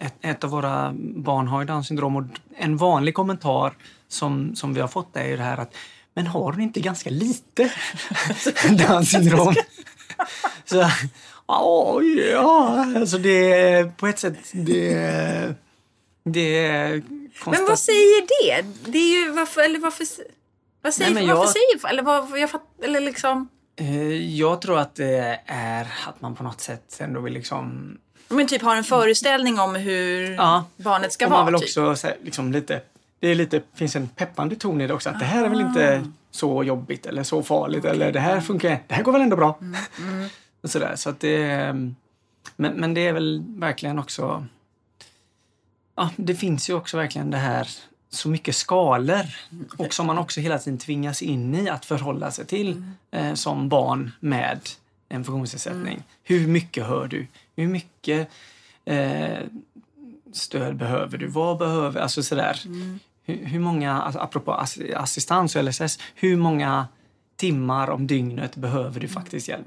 ett, 0.00 0.14
ett 0.20 0.44
av 0.44 0.50
våra 0.50 0.94
barn 0.98 1.48
har 1.48 1.60
ju 1.60 1.66
Downs 1.66 1.86
syndrom 1.88 2.16
och 2.16 2.24
en 2.56 2.76
vanlig 2.76 3.14
kommentar 3.14 3.76
som, 4.08 4.56
som 4.56 4.74
vi 4.74 4.80
har 4.80 4.88
fått 4.88 5.16
är 5.16 5.24
ju 5.26 5.36
det 5.36 5.42
här 5.42 5.58
att 5.58 5.74
men 6.14 6.26
har 6.26 6.52
du 6.52 6.62
inte 6.62 6.80
ganska 6.80 7.10
lite 7.10 7.70
Downs 8.88 9.10
syndrom? 9.10 9.54
Så, 10.64 10.90
ja, 11.48 12.02
ja, 12.32 12.84
alltså 12.96 13.18
det 13.18 13.52
är 13.52 13.84
på 13.84 14.06
ett 14.06 14.18
sätt 14.18 14.34
det, 14.52 15.54
det 16.24 16.66
är 16.66 17.02
Men 17.46 17.64
vad 17.68 17.78
säger 17.78 18.20
det? 18.42 18.66
Det 18.90 18.98
är 18.98 19.24
ju 19.24 19.30
varför, 19.32 19.60
eller 19.64 19.78
varför, 19.78 20.06
vad 20.82 20.94
säger, 20.94 21.10
Nej, 21.14 21.24
men 21.26 21.36
varför 21.36 21.60
jag- 21.60 21.80
säger, 21.82 21.92
eller 21.92 22.02
vad, 22.02 22.38
jag 22.40 22.50
fatt, 22.50 22.62
eller 22.84 23.00
liksom, 23.00 23.48
Eh, 23.80 24.36
Jag 24.36 24.60
tror 24.60 24.78
att 24.78 24.94
det 24.94 25.40
är 25.46 25.86
att 26.08 26.20
man 26.20 26.34
på 26.34 26.42
något 26.42 26.60
sätt 26.60 26.96
ändå 27.00 27.20
vill 27.20 27.32
liksom 27.34 27.96
men 28.28 28.46
typ 28.46 28.62
har 28.62 28.76
en 28.76 28.84
föreställning 28.84 29.58
om 29.60 29.74
hur 29.74 30.32
Ja. 30.34 30.64
barnet 30.76 31.12
ska 31.12 31.24
och 31.26 31.30
vara. 31.30 31.44
man 31.44 31.52
vill 31.52 31.60
typ. 31.60 31.68
också 31.68 31.96
så 31.96 32.06
här, 32.06 32.16
liksom 32.22 32.52
lite, 32.52 32.80
det 33.20 33.28
är 33.28 33.34
lite, 33.34 33.62
finns 33.74 33.96
en 33.96 34.08
peppande 34.08 34.56
ton 34.56 34.80
i 34.80 34.86
det 34.86 34.94
också. 34.94 35.10
Att 35.10 35.18
det 35.18 35.24
här 35.24 35.44
är 35.44 35.48
väl 35.48 35.60
inte 35.60 36.06
så 36.30 36.64
jobbigt 36.64 37.06
eller 37.06 37.22
så 37.22 37.42
farligt 37.42 37.84
eller 37.84 38.12
det 38.12 38.20
här 38.20 38.40
funkar, 38.40 38.82
det 38.86 38.94
här 38.94 39.02
går 39.02 39.12
väl 39.12 39.22
ändå 39.22 39.36
bra. 39.36 39.58
Och 40.62 40.70
sådär, 40.70 40.96
så 40.96 41.10
att 41.10 41.20
det, 41.20 41.42
är- 41.42 41.94
men, 42.56 42.72
men 42.74 42.94
det 42.94 43.06
är 43.06 43.12
väl 43.12 43.44
verkligen 43.46 43.98
också, 43.98 44.46
ja 45.96 46.10
det 46.16 46.34
finns 46.34 46.70
ju 46.70 46.74
också 46.74 46.96
verkligen 46.96 47.30
det 47.30 47.36
här 47.36 47.68
så 48.10 48.28
mycket 48.28 48.54
skalor 48.56 49.26
och 49.78 49.94
som 49.94 50.06
man 50.06 50.18
också 50.18 50.40
hela 50.40 50.58
tiden 50.58 50.78
tvingas 50.78 51.22
in 51.22 51.54
i 51.54 51.68
att 51.68 51.84
förhålla 51.84 52.30
sig 52.30 52.46
till 52.46 52.82
eh, 53.10 53.34
som 53.34 53.68
barn 53.68 54.10
med 54.20 54.60
en 55.08 55.24
funktionsnedsättning. 55.24 56.02
Hur 56.22 56.46
mycket 56.46 56.86
hör 56.86 57.08
du? 57.08 57.26
Hur 57.56 57.66
mycket 57.68 58.28
eh, 58.84 59.38
stöd 60.32 60.76
behöver 60.76 61.18
du? 61.18 61.26
Vad 61.26 61.58
behöver, 61.58 62.00
alltså 62.00 62.22
sådär. 62.22 62.60
Hur, 63.24 63.44
hur 63.46 63.60
många, 63.60 64.02
alltså, 64.02 64.20
apropå 64.20 64.52
ass- 64.52 64.94
assistans 64.96 65.56
och 65.56 65.64
LSS, 65.64 65.98
hur 66.14 66.36
många 66.36 66.86
timmar 67.36 67.90
om 67.90 68.06
dygnet 68.06 68.56
behöver 68.56 69.00
du 69.00 69.08
faktiskt 69.08 69.48
hjälp? 69.48 69.66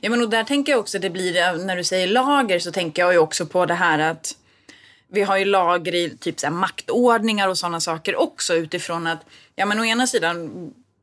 Ja, 0.00 0.10
men 0.10 0.22
och 0.22 0.30
där 0.30 0.44
tänker 0.44 0.72
jag 0.72 0.80
också, 0.80 0.98
det 0.98 1.10
blir, 1.10 1.64
när 1.64 1.76
du 1.76 1.84
säger 1.84 2.06
lager 2.06 2.58
så 2.58 2.72
tänker 2.72 3.02
jag 3.02 3.12
ju 3.12 3.18
också 3.18 3.46
på 3.46 3.66
det 3.66 3.74
här 3.74 3.98
att 3.98 4.36
vi 5.12 5.22
har 5.22 5.36
ju 5.36 5.44
lager 5.44 5.94
i 5.94 6.16
typ 6.20 6.40
så 6.40 6.46
här 6.46 6.54
maktordningar 6.54 7.48
och 7.48 7.58
sådana 7.58 7.80
saker 7.80 8.16
också 8.16 8.54
utifrån 8.54 9.06
att, 9.06 9.24
ja 9.56 9.66
men 9.66 9.80
å 9.80 9.84
ena 9.84 10.06
sidan, 10.06 10.50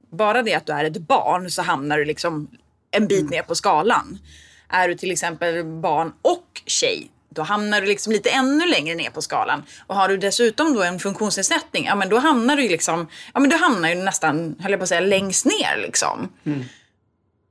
bara 0.09 0.43
det 0.43 0.53
att 0.53 0.65
du 0.65 0.73
är 0.73 0.85
ett 0.85 0.97
barn 0.97 1.51
så 1.51 1.61
hamnar 1.61 1.97
du 1.97 2.05
liksom 2.05 2.47
en 2.91 3.07
bit 3.07 3.29
ner 3.29 3.41
på 3.41 3.55
skalan. 3.55 4.19
Är 4.69 4.87
du 4.87 4.95
till 4.95 5.11
exempel 5.11 5.63
barn 5.63 6.13
och 6.21 6.61
tjej, 6.65 7.11
då 7.29 7.41
hamnar 7.41 7.81
du 7.81 7.87
liksom 7.87 8.13
lite 8.13 8.29
ännu 8.29 8.65
längre 8.67 8.95
ner 8.95 9.09
på 9.09 9.21
skalan. 9.21 9.63
Och 9.87 9.95
har 9.95 10.07
du 10.07 10.17
dessutom 10.17 10.73
då 10.73 10.83
en 10.83 10.99
funktionsnedsättning, 10.99 11.85
ja 11.85 11.95
men 11.95 12.09
då 12.09 12.17
hamnar 12.17 12.55
du 12.55 12.63
ju 12.63 12.69
liksom, 12.69 13.07
ja 13.33 13.39
men 13.39 13.49
då 13.49 13.57
hamnar 13.57 13.89
du 13.89 13.95
nästan, 13.95 14.55
höll 14.59 14.71
jag 14.71 14.79
på 14.79 14.83
att 14.83 14.89
säga, 14.89 15.01
längst 15.01 15.45
ner 15.45 15.77
liksom. 15.81 16.29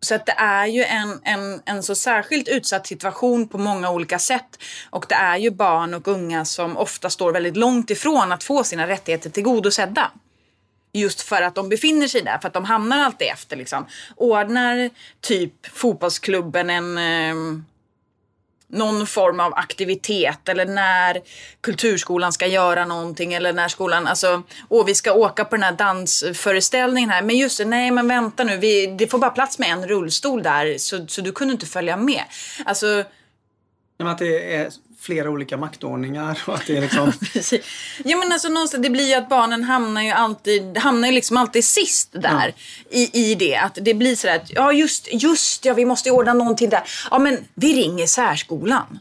Så 0.07 0.15
att 0.15 0.27
det 0.27 0.35
är 0.37 0.67
ju 0.67 0.85
en, 0.85 1.21
en, 1.25 1.63
en 1.65 1.83
så 1.83 1.95
särskilt 1.95 2.49
utsatt 2.49 2.87
situation 2.87 3.49
på 3.49 3.59
många 3.59 3.91
olika 3.91 4.19
sätt. 4.19 4.63
Och 4.91 5.07
det 5.09 5.15
är 5.15 5.37
ju 5.37 5.51
barn 5.51 5.95
och 5.95 6.09
unga 6.09 6.45
som 6.45 6.77
ofta 6.77 7.11
står 7.11 7.33
väldigt 7.33 7.57
långt 7.57 7.91
ifrån 7.91 8.33
att 8.33 8.45
få 8.45 8.65
sina 8.65 8.87
rättigheter 8.87 9.31
tillgodosedda. 9.31 10.11
Just 10.93 11.21
för 11.21 11.43
att 11.43 11.55
de 11.55 11.69
befinner 11.69 12.09
sig 12.09 12.23
där, 12.23 12.39
för 12.39 12.49
att 12.49 12.55
de 12.55 12.65
hamnar 12.65 12.99
alltid 12.99 13.29
efter. 13.29 13.57
Liksom. 13.57 13.87
Ordnar 14.17 14.91
typ 15.21 15.67
fotbollsklubben 15.67 16.71
en... 16.71 16.99
Ehm, 16.99 17.65
någon 18.73 19.07
form 19.07 19.41
av 19.41 19.55
aktivitet 19.55 20.49
eller 20.49 20.67
när 20.67 21.21
kulturskolan 21.61 22.33
ska 22.33 22.47
göra 22.47 22.85
någonting 22.85 23.35
eller 23.35 23.53
när 23.53 23.69
skolan, 23.69 24.07
alltså, 24.07 24.43
åh 24.69 24.87
vi 24.87 24.95
ska 24.95 25.13
åka 25.13 25.45
på 25.45 25.57
den 25.57 25.63
här 25.63 25.73
dansföreställningen 25.73 27.11
här, 27.11 27.23
men 27.23 27.37
just 27.37 27.59
det, 27.59 27.65
nej 27.65 27.91
men 27.91 28.09
vänta 28.09 28.45
nu, 28.45 28.57
vi, 28.57 28.87
det 28.87 29.07
får 29.07 29.19
bara 29.19 29.31
plats 29.31 29.59
med 29.59 29.71
en 29.71 29.89
rullstol 29.89 30.43
där 30.43 30.79
så, 30.79 31.07
så 31.07 31.21
du 31.21 31.33
kunde 31.33 31.53
inte 31.53 31.67
följa 31.67 31.97
med. 31.97 32.23
Alltså, 32.65 33.05
men 33.99 34.07
att 34.07 34.19
det 34.19 34.55
är 34.55 34.71
flera 35.07 35.31
olika 35.31 35.57
maktordningar 35.57 36.43
och 36.47 36.55
att 36.55 36.67
det 36.67 36.77
är 36.77 36.81
liksom... 36.81 37.13
Ja 38.05 38.17
men 38.17 38.33
alltså 38.33 38.49
någonstans, 38.49 38.83
det 38.83 38.91
blir 38.91 39.09
ju 39.09 39.15
att 39.15 39.29
barnen 39.29 39.65
hamnar 39.65 40.03
ju 40.03 40.11
alltid, 40.11 40.79
hamnar 40.79 41.09
ju 41.09 41.15
liksom 41.15 41.37
alltid 41.37 41.65
sist 41.65 42.09
där. 42.13 42.55
I, 42.91 43.31
I 43.31 43.35
det. 43.35 43.57
Att 43.57 43.79
det 43.83 43.95
blir 43.95 44.17
sådär 44.17 44.37
att, 44.37 44.51
ja 44.51 44.73
just, 44.73 45.09
just 45.13 45.65
ja 45.65 45.75
vi 45.75 45.85
måste 45.85 46.11
ordna 46.11 46.35
någonting 46.35 46.71
där. 46.71 46.83
Ja 47.11 47.19
men 47.19 47.45
vi 47.55 47.75
ringer 47.75 48.07
särskolan. 48.07 48.99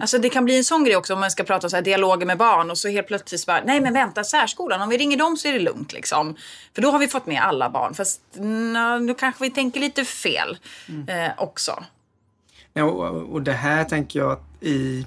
Alltså 0.00 0.18
det 0.18 0.28
kan 0.28 0.44
bli 0.44 0.56
en 0.56 0.64
sån 0.64 0.84
grej 0.84 0.96
också 0.96 1.14
om 1.14 1.20
man 1.20 1.30
ska 1.30 1.44
prata 1.44 1.66
om 1.66 1.70
så 1.70 1.76
här 1.76 1.82
dialoger 1.82 2.26
med 2.26 2.38
barn 2.38 2.70
och 2.70 2.78
så 2.78 2.88
helt 2.88 3.06
plötsligt 3.06 3.46
bara, 3.46 3.62
nej 3.64 3.80
men 3.80 3.92
vänta 3.92 4.24
särskolan, 4.24 4.82
om 4.82 4.88
vi 4.88 4.98
ringer 4.98 5.16
dem 5.16 5.36
så 5.36 5.48
är 5.48 5.52
det 5.52 5.58
lugnt 5.58 5.92
liksom. 5.92 6.36
För 6.74 6.82
då 6.82 6.90
har 6.90 6.98
vi 6.98 7.08
fått 7.08 7.26
med 7.26 7.42
alla 7.42 7.70
barn. 7.70 7.94
Fast 7.94 8.20
nu 9.00 9.14
kanske 9.18 9.44
vi 9.44 9.50
tänker 9.50 9.80
lite 9.80 10.04
fel 10.04 10.58
eh, 11.08 11.30
också. 11.36 11.84
Och, 12.74 13.32
och 13.32 13.42
det 13.42 13.52
här 13.52 13.84
tänker 13.84 14.18
jag 14.18 14.32
att 14.32 14.44
i... 14.60 15.06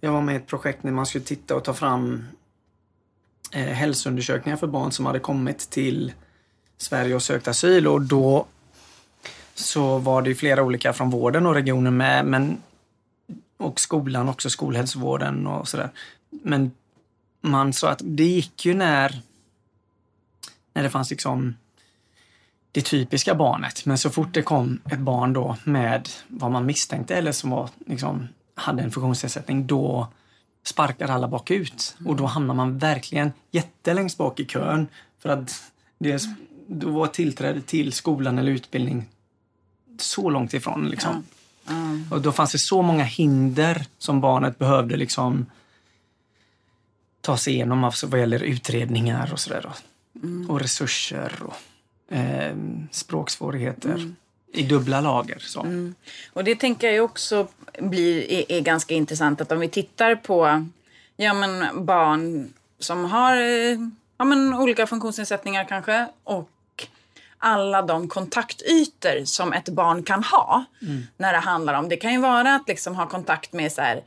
Jag 0.00 0.12
var 0.12 0.22
med 0.22 0.34
i 0.34 0.36
ett 0.36 0.46
projekt 0.46 0.82
när 0.82 0.92
man 0.92 1.06
skulle 1.06 1.24
titta 1.24 1.56
och 1.56 1.64
ta 1.64 1.74
fram 1.74 2.24
eh, 3.52 3.64
hälsoundersökningar 3.64 4.56
för 4.56 4.66
barn 4.66 4.92
som 4.92 5.06
hade 5.06 5.18
kommit 5.18 5.58
till 5.70 6.12
Sverige 6.76 7.14
och 7.14 7.22
sökt 7.22 7.48
asyl 7.48 7.86
och 7.86 8.02
då 8.02 8.46
så 9.54 9.98
var 9.98 10.22
det 10.22 10.28
ju 10.28 10.34
flera 10.34 10.62
olika 10.62 10.92
från 10.92 11.10
vården 11.10 11.46
och 11.46 11.54
regionen 11.54 11.96
med 11.96 12.26
men 12.26 12.62
och 13.56 13.80
skolan 13.80 14.28
också, 14.28 14.50
skolhälsovården 14.50 15.46
och 15.46 15.68
sådär. 15.68 15.90
Men 16.30 16.70
man 17.40 17.72
sa 17.72 17.90
att 17.90 18.02
det 18.04 18.24
gick 18.24 18.66
ju 18.66 18.74
när 18.74 19.22
när 20.72 20.82
det 20.82 20.90
fanns 20.90 21.10
liksom 21.10 21.54
det 22.76 22.82
typiska 22.82 23.34
barnet. 23.34 23.86
Men 23.86 23.98
så 23.98 24.10
fort 24.10 24.28
det 24.34 24.42
kom 24.42 24.80
ett 24.90 24.98
barn 24.98 25.32
då 25.32 25.56
med 25.64 26.08
vad 26.28 26.50
man 26.50 26.66
misstänkte 26.66 27.16
eller 27.16 27.32
som 27.32 27.50
var, 27.50 27.70
liksom, 27.86 28.28
hade 28.54 28.82
en 28.82 28.90
funktionsnedsättning, 28.90 29.66
då 29.66 30.08
sparkar 30.64 31.08
alla 31.08 31.28
bakut. 31.28 31.96
Och 32.06 32.16
då 32.16 32.26
hamnar 32.26 32.54
man 32.54 32.78
verkligen 32.78 33.32
jättelängst 33.50 34.18
bak 34.18 34.40
i 34.40 34.44
kön. 34.44 34.88
För 35.18 35.28
att 35.28 35.62
det, 35.98 36.22
då 36.66 36.90
var 36.90 37.06
tillträde 37.06 37.60
till 37.60 37.92
skolan 37.92 38.38
eller 38.38 38.52
utbildning 38.52 39.04
så 39.98 40.30
långt 40.30 40.54
ifrån. 40.54 40.88
Liksom. 40.88 41.24
Och 42.10 42.20
då 42.20 42.32
fanns 42.32 42.52
det 42.52 42.58
så 42.58 42.82
många 42.82 43.04
hinder 43.04 43.86
som 43.98 44.20
barnet 44.20 44.58
behövde 44.58 44.96
liksom 44.96 45.46
ta 47.20 47.36
sig 47.36 47.54
igenom 47.54 47.84
alltså 47.84 48.06
vad 48.06 48.20
gäller 48.20 48.42
utredningar 48.42 49.32
och 49.32 49.40
sådär. 49.40 49.62
då. 49.62 49.72
Och 50.52 50.60
resurser 50.60 51.32
och 51.42 51.54
eh, 52.10 52.56
språksvårigheter 52.90 54.12
i 54.52 54.62
dubbla 54.62 55.00
lager. 55.00 55.38
Så. 55.38 55.66
Och 56.32 56.44
det 56.44 56.56
tänker 56.56 56.90
jag 56.90 57.04
också 57.04 57.48
blir, 57.78 58.30
är, 58.30 58.52
är 58.52 58.60
ganska 58.60 58.94
intressant 58.94 59.40
att 59.40 59.52
om 59.52 59.60
vi 59.60 59.68
tittar 59.68 60.14
på 60.14 60.66
ja, 61.16 61.34
men 61.34 61.86
barn 61.86 62.52
som 62.78 63.04
har 63.04 63.36
ja, 64.18 64.24
men, 64.24 64.54
olika 64.54 64.86
funktionsnedsättningar 64.86 65.64
kanske 65.64 66.06
och 66.24 66.50
alla 67.38 67.82
de 67.82 68.08
kontaktytor 68.08 69.24
som 69.24 69.52
ett 69.52 69.68
barn 69.68 70.02
kan 70.02 70.24
ha 70.24 70.64
när 71.16 71.32
det 71.32 71.38
handlar 71.38 71.74
om... 71.74 71.88
Det 71.88 71.96
kan 71.96 72.12
ju 72.12 72.20
vara 72.20 72.54
att 72.54 72.68
liksom 72.68 72.94
ha 72.94 73.06
kontakt 73.06 73.52
med 73.52 73.72
så 73.72 73.80
här, 73.80 74.02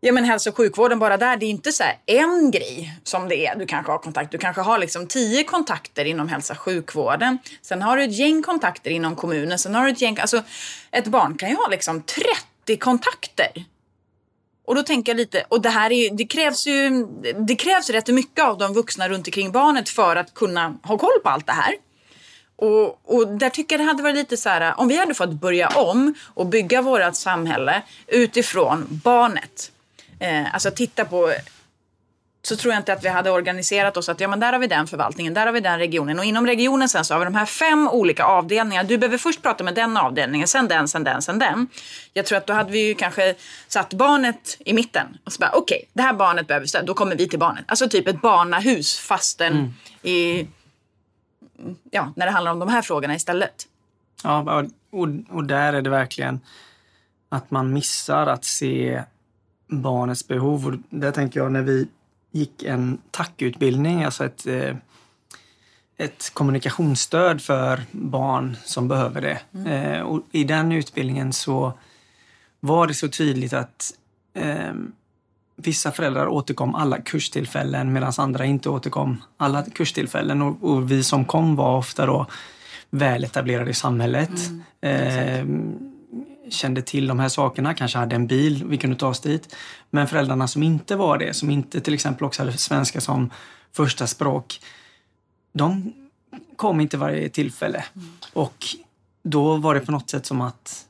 Ja 0.00 0.12
men 0.12 0.24
hälso 0.24 0.50
och 0.50 0.56
sjukvården 0.56 0.98
bara 0.98 1.16
där, 1.16 1.36
det 1.36 1.46
är 1.46 1.50
inte 1.50 1.72
så 1.72 1.82
här 1.82 1.98
en 2.06 2.50
grej 2.50 2.98
som 3.02 3.28
det 3.28 3.46
är 3.46 3.56
du 3.56 3.66
kanske 3.66 3.92
har 3.92 3.98
kontakt. 3.98 4.32
Du 4.32 4.38
kanske 4.38 4.62
har 4.62 4.78
liksom 4.78 5.06
tio 5.06 5.44
kontakter 5.44 6.04
inom 6.04 6.28
hälso 6.28 6.52
och 6.52 6.58
sjukvården. 6.58 7.38
Sen 7.62 7.82
har 7.82 7.96
du 7.96 8.04
ett 8.04 8.18
gäng 8.18 8.42
kontakter 8.42 8.90
inom 8.90 9.16
kommunen. 9.16 9.58
Sen 9.58 9.74
har 9.74 9.84
du 9.84 9.90
ett 9.90 10.00
gäng, 10.00 10.18
alltså 10.18 10.42
ett 10.90 11.06
barn 11.06 11.38
kan 11.38 11.48
ju 11.48 11.54
ha 11.54 11.68
liksom 11.68 12.02
30 12.02 12.78
kontakter. 12.78 13.64
Och 14.66 14.74
då 14.74 14.82
tänker 14.82 15.12
jag 15.12 15.16
lite, 15.16 15.44
och 15.48 15.62
det 15.62 15.68
här 15.68 15.92
är, 15.92 16.10
det 16.10 16.24
krävs 16.24 16.66
ju, 16.66 17.06
det 17.48 17.56
krävs 17.56 17.90
rätt 17.90 18.08
mycket 18.08 18.44
av 18.44 18.58
de 18.58 18.74
vuxna 18.74 19.08
runt 19.08 19.26
omkring 19.26 19.52
barnet 19.52 19.88
för 19.88 20.16
att 20.16 20.34
kunna 20.34 20.74
ha 20.82 20.98
koll 20.98 21.20
på 21.22 21.28
allt 21.28 21.46
det 21.46 21.52
här. 21.52 21.74
Och, 22.56 23.00
och 23.04 23.28
där 23.28 23.50
tycker 23.50 23.78
jag 23.78 23.86
det 23.86 23.90
hade 23.90 24.02
varit 24.02 24.16
lite 24.16 24.36
så 24.36 24.48
här, 24.48 24.80
om 24.80 24.88
vi 24.88 24.98
hade 24.98 25.14
fått 25.14 25.32
börja 25.32 25.68
om 25.68 26.14
och 26.34 26.46
bygga 26.46 26.82
vårt 26.82 27.16
samhälle 27.16 27.82
utifrån 28.06 28.86
barnet. 29.04 29.72
Eh, 30.20 30.54
alltså 30.54 30.70
titta 30.70 31.04
på 31.04 31.32
så 32.42 32.56
tror 32.56 32.74
jag 32.74 32.80
inte 32.80 32.92
att 32.92 33.04
vi 33.04 33.08
hade 33.08 33.30
organiserat 33.30 33.96
oss 33.96 34.08
att 34.08 34.20
ja, 34.20 34.28
men 34.28 34.40
där 34.40 34.52
har 34.52 34.60
vi 34.60 34.66
den 34.66 34.86
förvaltningen, 34.86 35.34
där 35.34 35.46
har 35.46 35.52
vi 35.52 35.60
den 35.60 35.78
regionen 35.78 36.18
och 36.18 36.24
inom 36.24 36.46
regionen 36.46 36.88
sen 36.88 37.04
så 37.04 37.14
har 37.14 37.18
vi 37.18 37.24
de 37.24 37.34
här 37.34 37.46
fem 37.46 37.88
olika 37.88 38.24
avdelningarna. 38.24 38.88
Du 38.88 38.98
behöver 38.98 39.18
först 39.18 39.42
prata 39.42 39.64
med 39.64 39.74
den 39.74 39.96
avdelningen, 39.96 40.48
sen 40.48 40.68
den, 40.68 40.88
sen 40.88 41.04
den, 41.04 41.22
sen 41.22 41.38
den. 41.38 41.68
Jag 42.12 42.26
tror 42.26 42.38
att 42.38 42.46
då 42.46 42.52
hade 42.52 42.72
vi 42.72 42.88
ju 42.88 42.94
kanske 42.94 43.34
satt 43.68 43.94
barnet 43.94 44.56
i 44.58 44.72
mitten 44.72 45.18
och 45.24 45.32
så 45.32 45.38
bara 45.38 45.50
okej, 45.50 45.76
okay, 45.76 45.88
det 45.92 46.02
här 46.02 46.12
barnet 46.12 46.46
behöver 46.46 46.66
stöd, 46.66 46.86
då 46.86 46.94
kommer 46.94 47.16
vi 47.16 47.28
till 47.28 47.38
barnet. 47.38 47.64
Alltså 47.68 47.88
typ 47.88 48.08
ett 48.08 48.20
barnahus 48.20 48.98
fastän 48.98 49.52
mm. 49.52 49.74
i, 50.02 50.46
ja, 51.90 52.12
när 52.16 52.26
det 52.26 52.32
handlar 52.32 52.52
om 52.52 52.58
de 52.58 52.68
här 52.68 52.82
frågorna 52.82 53.14
istället. 53.14 53.66
Ja, 54.22 54.64
och, 54.90 55.08
och 55.30 55.44
där 55.44 55.72
är 55.72 55.82
det 55.82 55.90
verkligen 55.90 56.40
att 57.28 57.50
man 57.50 57.72
missar 57.72 58.26
att 58.26 58.44
se 58.44 59.02
barnets 59.68 60.28
behov. 60.28 60.66
Och 60.66 60.74
där 60.90 61.12
tänker 61.12 61.40
jag 61.40 61.52
när 61.52 61.62
vi 61.62 61.88
gick 62.30 62.62
en 62.62 62.98
tackutbildning, 63.10 64.04
alltså 64.04 64.24
ett, 64.24 64.46
eh, 64.46 64.76
ett 65.96 66.30
kommunikationsstöd 66.34 67.40
för 67.40 67.82
barn 67.90 68.56
som 68.64 68.88
behöver 68.88 69.20
det. 69.20 69.40
Mm. 69.54 69.66
Eh, 69.66 70.00
och 70.00 70.22
I 70.32 70.44
den 70.44 70.72
utbildningen 70.72 71.32
så 71.32 71.72
var 72.60 72.86
det 72.86 72.94
så 72.94 73.08
tydligt 73.08 73.52
att 73.52 73.92
eh, 74.34 74.72
vissa 75.56 75.92
föräldrar 75.92 76.28
återkom 76.28 76.74
alla 76.74 77.00
kurstillfällen 77.00 77.92
medan 77.92 78.12
andra 78.18 78.44
inte 78.44 78.70
återkom 78.70 79.22
alla 79.36 79.62
kurstillfällen. 79.62 80.42
Och, 80.42 80.70
och 80.70 80.90
vi 80.90 81.04
som 81.04 81.24
kom 81.24 81.56
var 81.56 81.76
ofta 81.76 82.06
då 82.06 82.26
väletablerade 82.90 83.70
i 83.70 83.74
samhället. 83.74 84.30
Mm. 84.80 85.78
Eh, 85.80 85.87
kände 86.50 86.82
till 86.82 87.06
de 87.06 87.18
här 87.18 87.28
sakerna, 87.28 87.74
kanske 87.74 87.98
hade 87.98 88.16
en 88.16 88.26
bil, 88.26 88.64
vi 88.68 88.78
kunde 88.78 88.96
ta 88.96 89.08
oss 89.08 89.20
dit. 89.20 89.56
Men 89.90 90.08
föräldrarna 90.08 90.48
som 90.48 90.62
inte 90.62 90.96
var 90.96 91.18
det, 91.18 91.34
som 91.34 91.50
inte 91.50 91.80
till 91.80 91.94
exempel 91.94 92.24
också 92.24 92.42
hade 92.42 92.52
svenska 92.52 93.00
som 93.00 93.30
första 93.72 94.06
språk, 94.06 94.60
de 95.52 95.92
kom 96.56 96.80
inte 96.80 96.96
varje 96.96 97.28
tillfälle. 97.28 97.84
Mm. 97.96 98.08
Och 98.32 98.66
då 99.22 99.56
var 99.56 99.74
det 99.74 99.80
på 99.80 99.92
något 99.92 100.10
sätt 100.10 100.26
som 100.26 100.40
att 100.40 100.86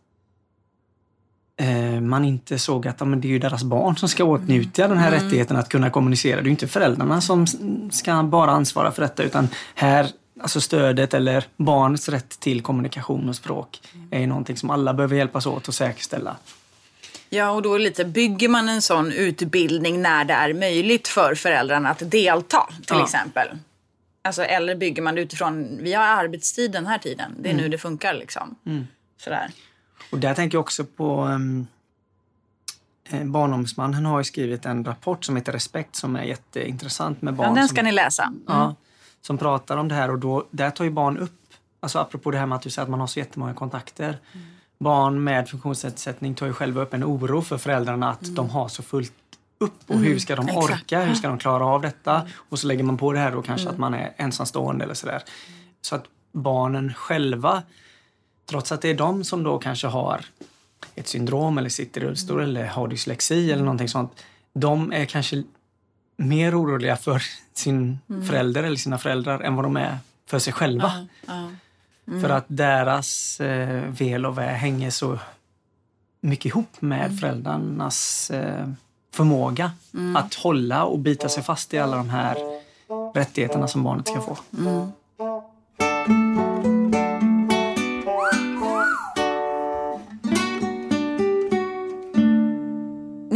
eh, 1.56 2.00
man 2.00 2.24
inte 2.24 2.59
såg 2.59 2.88
att 2.88 3.00
men 3.00 3.20
det 3.20 3.28
är 3.28 3.30
ju 3.30 3.38
deras 3.38 3.64
barn 3.64 3.96
som 3.96 4.09
ska 4.09 4.24
åtnjuta 4.24 4.85
mm. 4.85 4.96
den 4.96 5.04
här 5.04 5.12
mm. 5.12 5.24
rättigheten 5.24 5.56
att 5.56 5.68
kunna 5.68 5.90
kommunicera. 5.90 6.37
Det 6.37 6.42
är 6.42 6.44
ju 6.44 6.50
inte 6.50 6.68
föräldrarna 6.68 7.20
som 7.20 7.46
ska 7.90 8.22
bara 8.22 8.50
ansvara 8.50 8.92
för 8.92 9.02
detta 9.02 9.22
utan 9.22 9.48
här 9.74 10.11
alltså 10.40 10.61
stödet 10.61 11.14
eller 11.14 11.44
barnets 11.57 12.09
rätt 12.09 12.40
till 12.40 12.62
kommunikation 12.62 13.29
och 13.29 13.37
språk 13.37 13.81
mm. 13.94 14.09
är 14.11 14.27
någonting 14.27 14.57
som 14.57 14.70
alla 14.70 14.94
behöver 14.94 15.16
hjälpas 15.16 15.46
åt 15.46 15.68
att 15.68 15.74
säkerställa. 15.74 16.37
Ja, 17.31 17.51
och 17.51 17.62
då 17.62 17.79
lite, 17.79 18.05
bygger 18.05 18.48
man 18.48 18.68
en 18.68 18.83
sån 18.83 19.12
utbildning 19.12 20.03
när 20.03 20.24
det 20.24 20.35
är 20.35 20.55
möjligt 20.55 21.09
för 21.09 21.35
föräldrarna 21.35 21.88
att 21.88 22.11
delta, 22.11 22.66
till 22.68 22.96
ja. 22.96 23.05
exempel. 23.05 23.48
Alltså, 24.22 24.42
eller 24.42 24.77
bygger 24.77 25.03
man 25.03 25.14
det 25.14 25.20
utifrån, 25.20 25.79
vi 25.81 25.92
har 25.92 26.05
arbetstid 26.05 26.72
den 26.72 26.87
här 26.87 26.98
tiden, 26.98 27.35
det 27.38 27.48
är 27.48 27.53
mm. 27.53 27.64
nu 27.64 27.68
det 27.68 27.79
funkar 27.79 28.14
liksom. 28.14 28.55
Mm. 28.66 28.87
Sådär. 29.16 29.51
Och 30.12 30.18
där 30.18 30.35
tänker 30.35 30.57
jag 30.57 30.61
också 30.61 30.85
på 30.85 31.24
um, 31.24 31.66
Barnombudsmannen 33.24 34.07
har 34.07 34.18
ju 34.18 34.24
skrivit 34.24 34.66
en 34.66 34.85
rapport 34.85 35.24
som 35.24 35.37
heter 35.37 35.53
Respekt 35.53 35.96
som 35.96 36.16
är 36.16 36.22
jätteintressant 36.22 37.22
med 37.22 37.35
barn. 37.35 37.48
Ja, 37.48 37.55
den 37.55 37.68
ska 37.68 37.77
som, 37.77 37.85
ni 37.85 37.92
läsa. 37.92 38.22
Mm. 38.22 38.42
Ja, 38.46 38.74
som 39.22 39.38
pratar 39.38 39.76
om 39.76 39.88
det 39.88 39.94
här 39.94 40.11
och 40.11 40.18
då, 40.18 40.46
där 40.50 40.70
tar 40.70 40.85
ju 40.85 40.90
barn 40.90 41.18
upp, 41.18 41.40
alltså 41.81 41.98
apropå 41.98 42.31
det 42.31 42.38
här 42.38 42.46
med 42.46 42.57
att 42.57 42.62
du 42.62 42.70
säger 42.70 42.85
att 42.85 42.90
man 42.90 43.00
har 43.00 43.07
så 43.07 43.18
jättemånga 43.18 43.54
kontakter. 43.54 44.18
Mm. 44.33 44.46
Barn 44.78 45.24
med 45.24 45.48
funktionsnedsättning 45.48 46.35
tar 46.35 46.46
ju 46.46 46.52
själva 46.52 46.83
upp 46.83 46.94
en 46.94 47.04
oro 47.04 47.42
för 47.42 47.59
föräldrarna 47.59 48.11
att 48.11 48.22
mm. 48.22 48.35
de 48.35 48.50
har 48.50 48.68
så 48.68 48.83
fullt 48.83 49.12
upp 49.59 49.90
och 49.90 49.98
hur 49.98 50.18
ska 50.18 50.37
de 50.37 50.50
orka, 50.57 50.74
Exakt. 50.74 51.11
hur 51.11 51.14
ska 51.14 51.28
de 51.28 51.38
klara 51.38 51.66
av 51.66 51.83
detta? 51.83 52.28
Och 52.35 52.59
så 52.59 52.66
lägger 52.66 52.85
man 52.85 52.96
på 52.96 53.12
det 53.12 53.18
här 53.18 53.33
då 53.33 53.42
kanske 53.42 53.62
mm. 53.62 53.74
att 53.74 53.78
man 53.78 53.94
är 53.94 54.12
ensamstående 54.16 54.85
eller 54.85 54.94
sådär. 54.94 55.22
Så 55.81 55.94
att 55.94 56.04
barnen 56.33 56.94
själva, 56.94 57.62
trots 58.46 58.72
att 58.72 58.83
det 58.83 58.88
är 58.88 58.94
de 58.94 59.24
som 59.24 59.42
då 59.42 59.59
kanske 59.59 59.87
har 59.87 60.24
ett 60.94 61.09
syndrom 61.09 61.59
eller 61.59 61.68
sitter 61.68 62.00
i 62.00 62.04
rullstol 62.04 62.40
eller 62.40 62.66
har 62.66 62.88
dyslexi 62.88 63.52
eller 63.52 63.62
någonting 63.62 63.88
sånt. 63.88 64.24
De 64.52 64.92
är 64.92 65.04
kanske 65.04 65.42
mer 66.18 66.61
oroliga 66.61 66.96
för 66.96 67.22
sin 67.54 67.98
mm. 68.11 68.26
förälder 68.26 68.62
eller 68.62 68.76
sina 68.76 68.98
föräldrar 68.98 69.40
än 69.40 69.54
vad 69.54 69.64
de 69.64 69.76
är 69.76 69.98
för 70.26 70.38
sig 70.38 70.52
själva. 70.52 70.92
Uh. 71.28 71.48
Mm. 72.09 72.20
För 72.20 72.28
att 72.28 72.44
deras 72.46 73.40
eh, 73.40 73.83
väl 73.88 74.26
och 74.26 74.38
vä 74.38 74.46
hänger 74.46 74.90
så 74.90 75.18
mycket 76.20 76.46
ihop 76.46 76.81
med 76.81 77.04
mm. 77.04 77.16
föräldrarnas 77.16 78.31
eh, 78.31 78.68
förmåga 79.14 79.72
mm. 79.94 80.16
att 80.16 80.35
hålla 80.35 80.85
och 80.85 80.98
bita 80.98 81.28
sig 81.28 81.42
fast 81.42 81.74
i 81.74 81.78
alla 81.78 81.96
de 81.96 82.11
här 82.11 82.37
rättigheterna 83.14 83.68
som 83.68 83.83
barnet 83.83 84.09
ska 84.09 84.20
få. 84.20 84.38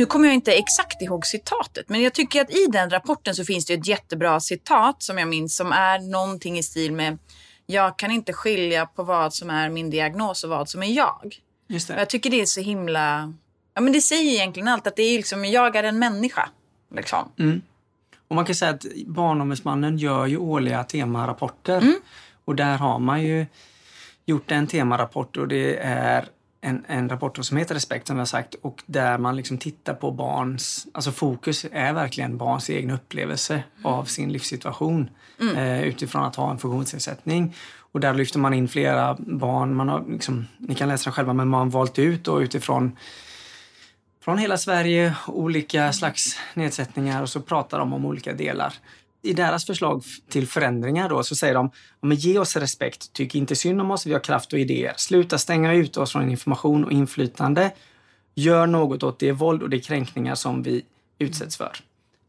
Nu 0.02 0.06
kommer 0.06 0.28
jag 0.28 0.34
inte 0.34 0.52
exakt 0.52 1.02
ihåg 1.02 1.26
citatet, 1.26 1.88
men 1.88 2.02
jag 2.02 2.12
tycker 2.12 2.40
att 2.40 2.50
i 2.50 2.66
den 2.72 2.90
rapporten 2.90 3.34
så 3.34 3.44
finns 3.44 3.66
det 3.66 3.74
ett 3.74 3.86
jättebra 3.86 4.40
citat 4.40 5.02
som 5.02 5.18
jag 5.18 5.28
minns 5.28 5.56
som 5.56 5.72
är 5.72 5.98
någonting 5.98 6.58
i 6.58 6.62
stil 6.62 6.92
med 6.92 7.18
jag 7.66 7.98
kan 7.98 8.10
inte 8.10 8.32
skilja 8.32 8.86
på 8.86 9.02
vad 9.02 9.34
som 9.34 9.50
är 9.50 9.68
min 9.68 9.90
diagnos 9.90 10.44
och 10.44 10.50
vad 10.50 10.68
som 10.68 10.82
är 10.82 10.86
jag. 10.86 11.36
Just 11.68 11.88
det. 11.88 11.98
Jag 11.98 12.08
tycker 12.10 12.30
det 12.30 12.40
är 12.40 12.46
så 12.46 12.60
himla... 12.60 13.34
Ja, 13.74 13.80
men 13.80 13.92
det 13.92 14.00
säger 14.00 14.32
egentligen 14.32 14.68
allt, 14.68 14.86
att 14.86 14.96
det 14.96 15.02
är 15.02 15.16
liksom, 15.16 15.44
jag 15.44 15.76
är 15.76 15.82
en 15.82 15.98
människa. 15.98 16.48
Liksom. 16.94 17.32
Mm. 17.38 17.62
Och 18.28 18.36
man 18.36 18.44
kan 18.44 18.54
säga 18.54 18.70
att 18.70 18.84
Barnombudsmannen 19.06 19.98
gör 19.98 20.26
ju 20.26 20.36
årliga 20.36 20.84
temarapporter. 20.84 21.78
Mm. 21.78 22.00
Och 22.44 22.56
där 22.56 22.76
har 22.76 22.98
man 22.98 23.22
ju 23.22 23.46
gjort 24.26 24.50
en 24.50 24.66
temarapport 24.66 25.36
och 25.36 25.48
det 25.48 25.76
är 25.76 26.28
en, 26.64 26.84
en 26.88 27.08
rapport 27.08 27.44
som 27.44 27.56
heter 27.56 27.74
Respekt 27.74 28.06
som 28.06 28.16
vi 28.16 28.20
har 28.20 28.26
sagt 28.26 28.54
och 28.62 28.82
där 28.86 29.18
man 29.18 29.36
liksom 29.36 29.58
tittar 29.58 29.94
på 29.94 30.10
barns, 30.10 30.86
alltså 30.94 31.12
fokus 31.12 31.66
är 31.72 31.92
verkligen 31.92 32.36
barns 32.36 32.68
egen 32.68 32.90
upplevelse 32.90 33.54
mm. 33.54 33.86
av 33.86 34.04
sin 34.04 34.32
livssituation 34.32 35.10
mm. 35.40 35.56
eh, 35.56 35.82
utifrån 35.82 36.24
att 36.24 36.36
ha 36.36 36.50
en 36.50 36.58
funktionsnedsättning. 36.58 37.54
Och 37.92 38.00
där 38.00 38.14
lyfter 38.14 38.38
man 38.38 38.54
in 38.54 38.68
flera 38.68 39.16
barn, 39.18 39.74
man 39.74 39.88
har 39.88 40.04
liksom, 40.08 40.46
ni 40.58 40.74
kan 40.74 40.88
läsa 40.88 41.10
det 41.10 41.14
själva, 41.14 41.32
men 41.32 41.48
man 41.48 41.60
har 41.60 41.66
valt 41.66 41.98
ut 41.98 42.28
och 42.28 42.38
utifrån 42.38 42.96
från 44.20 44.38
hela 44.38 44.58
Sverige, 44.58 45.14
olika 45.26 45.92
slags 45.92 46.38
nedsättningar 46.54 47.22
och 47.22 47.28
så 47.28 47.40
pratar 47.40 47.78
de 47.78 47.92
om 47.92 48.04
olika 48.04 48.32
delar 48.32 48.74
i 49.22 49.32
deras 49.32 49.66
förslag 49.66 50.02
till 50.28 50.46
förändringar 50.46 51.08
då 51.08 51.22
så 51.22 51.36
säger 51.36 51.54
de 51.54 51.70
men 52.00 52.16
ge 52.16 52.38
oss 52.38 52.56
respekt, 52.56 53.12
tyck 53.12 53.34
inte 53.34 53.56
synd 53.56 53.80
om 53.80 53.90
oss, 53.90 54.06
vi 54.06 54.12
har 54.12 54.20
kraft 54.20 54.52
och 54.52 54.58
idéer. 54.58 54.94
Sluta 54.96 55.38
stänga 55.38 55.72
ut 55.72 55.96
oss 55.96 56.12
från 56.12 56.30
information 56.30 56.84
och 56.84 56.92
inflytande. 56.92 57.72
Gör 58.34 58.66
något 58.66 59.02
åt 59.02 59.18
det 59.18 59.32
våld 59.32 59.62
och 59.62 59.70
de 59.70 59.80
kränkningar 59.80 60.34
som 60.34 60.62
vi 60.62 60.84
utsätts 61.18 61.56
för. 61.56 61.72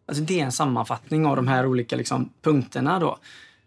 Alltså 0.06 0.24
det 0.24 0.40
är 0.40 0.46
en 0.46 0.52
sammanfattning 0.52 1.26
av 1.26 1.36
de 1.36 1.48
här 1.48 1.66
olika 1.66 1.96
liksom, 1.96 2.30
punkterna 2.42 3.00
då. 3.00 3.18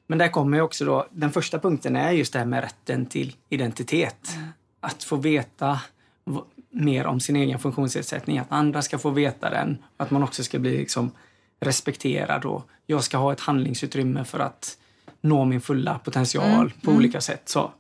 Men 0.07 0.19
där 0.19 0.29
kommer 0.29 0.61
också 0.61 0.85
då, 0.85 1.07
den 1.11 1.33
första 1.33 1.59
punkten 1.59 1.97
är 1.97 2.11
just 2.13 2.33
det 2.33 2.39
här 2.39 2.47
med 2.47 2.61
rätten 2.61 3.07
till 3.07 3.37
identitet. 3.49 4.35
Mm. 4.35 4.49
Att 4.81 5.05
få 5.05 5.17
veta 5.17 5.81
mer 6.71 7.07
om 7.07 7.21
sin 7.21 7.37
egen 7.37 7.59
funktionsnedsättning, 7.59 8.39
att 8.39 8.53
andra 8.53 8.83
ska 8.83 8.99
få 8.99 9.11
veta 9.11 9.51
den. 9.51 9.79
Att 9.97 10.11
man 10.11 10.23
också 10.23 10.45
ska 10.45 10.59
bli 10.59 10.77
liksom 10.77 11.11
respekterad 11.61 12.45
och 12.45 12.69
jag 12.87 13.05
ska 13.05 13.17
ha 13.19 13.33
ett 13.33 13.41
handlingsutrymme 13.41 14.25
för 14.25 14.39
att 14.39 14.79
nå 15.21 15.45
min 15.45 15.61
fulla 15.61 15.99
potential 15.99 16.61
mm. 16.61 16.71
på 16.71 16.91
mm. 16.91 16.99
olika 16.99 17.21
sätt. 17.21 17.49
Så. 17.49 17.73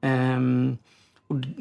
Um, 0.00 0.78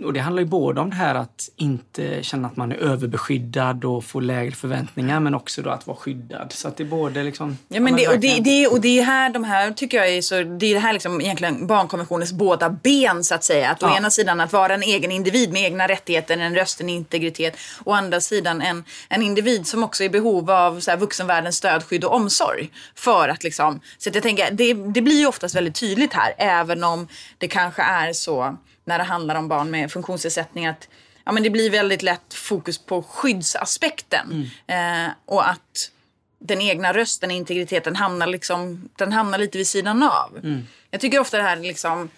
och 0.03 0.13
det 0.13 0.19
handlar 0.19 0.41
ju 0.41 0.49
både 0.49 0.82
om 0.82 0.89
det 0.89 0.95
här 0.95 1.15
att 1.15 1.49
inte 1.56 2.23
känna 2.23 2.47
att 2.47 2.58
man 2.58 2.71
är 2.71 2.75
överbeskyddad 2.75 3.86
och 3.86 4.03
få 4.03 4.19
lägre 4.19 4.51
förväntningar 4.51 5.19
men 5.19 5.36
också 5.36 5.62
då 5.62 5.69
att 5.69 5.88
vara 5.88 5.97
skyddad. 5.97 6.51
Så 6.51 6.67
att 6.67 6.77
det 6.77 6.84
är 6.84 6.88
både 6.88 7.23
liksom... 7.23 7.58
Ja, 7.67 7.80
men 7.80 7.95
det, 7.95 8.08
och, 8.08 8.19
det, 8.19 8.39
det, 8.39 8.67
och 8.67 8.82
det 8.82 8.99
är 8.99 9.03
här 9.03 9.30
de 9.30 9.43
här 9.43 9.71
tycker 9.71 9.97
jag 9.97 10.10
är 10.10 10.21
så, 10.21 10.36
det 10.36 10.65
är 10.65 10.73
det 10.73 10.80
här 10.80 10.93
liksom 10.93 11.21
egentligen 11.21 11.67
barnkonventionens 11.67 12.34
båda 12.34 12.69
ben 12.69 13.23
så 13.23 13.36
att 13.36 13.43
säga. 13.43 13.71
Att 13.71 13.82
ja. 13.82 13.93
å 13.93 13.97
ena 13.97 14.10
sidan 14.10 14.39
att 14.39 14.53
vara 14.53 14.73
en 14.73 14.84
egen 14.84 15.12
individ 15.12 15.53
med 15.53 15.63
egna 15.63 15.88
rättigheter, 15.88 16.38
en 16.38 16.56
röst, 16.56 16.82
en 16.82 16.89
integritet. 16.89 17.58
Å 17.84 17.91
andra 17.91 18.21
sidan 18.21 18.62
en, 18.62 18.84
en 19.10 19.23
individ 19.23 19.67
som 19.67 19.84
också 19.84 20.03
är 20.03 20.06
i 20.06 20.10
behov 20.10 20.51
av 20.51 20.80
så 20.80 20.91
här, 20.91 20.97
vuxenvärldens 20.97 21.56
stöd, 21.56 21.84
skydd 21.84 22.03
och 22.03 22.15
omsorg. 22.15 22.69
För 22.95 23.30
att 23.30 23.43
liksom, 23.43 23.80
så 23.97 24.10
att 24.10 24.15
jag 24.15 24.23
tänker, 24.23 24.51
det, 24.51 24.73
det 24.73 25.01
blir 25.01 25.19
ju 25.19 25.27
oftast 25.27 25.56
väldigt 25.56 25.75
tydligt 25.75 26.13
här 26.13 26.34
även 26.38 26.84
om 26.84 27.08
det 27.38 27.47
kanske 27.47 27.82
är 27.82 28.13
så 28.13 28.58
när 28.88 28.97
det 28.97 29.04
handlar 29.04 29.36
om 29.36 29.47
barn 29.47 29.71
med 29.71 29.91
funktionsnedsättning 29.91 30.65
att 30.65 30.88
ja, 31.26 31.32
men 31.32 31.43
det 31.43 31.50
blir 31.50 31.69
väldigt 31.69 32.02
lätt 32.02 32.34
fokus 32.34 32.78
på 32.78 33.04
skyddsaspekten. 33.04 34.50
Mm. 34.67 35.06
Eh, 35.06 35.12
och 35.26 35.50
att 35.50 35.91
den 36.39 36.62
egna 36.62 36.93
rösten, 36.93 37.32
integriteten, 37.32 37.95
hamnar, 37.95 38.28
liksom, 38.28 38.89
den 38.95 39.13
hamnar 39.13 39.38
lite 39.38 39.58
vid 39.58 39.67
sidan 39.67 40.04
av. 40.04 40.38
Mm. 40.43 40.67
Jag 40.91 41.02
tycker 41.02 41.19
ofta 41.19 41.38
det 41.38 41.43
här 41.43 41.56
liksom 41.56 42.10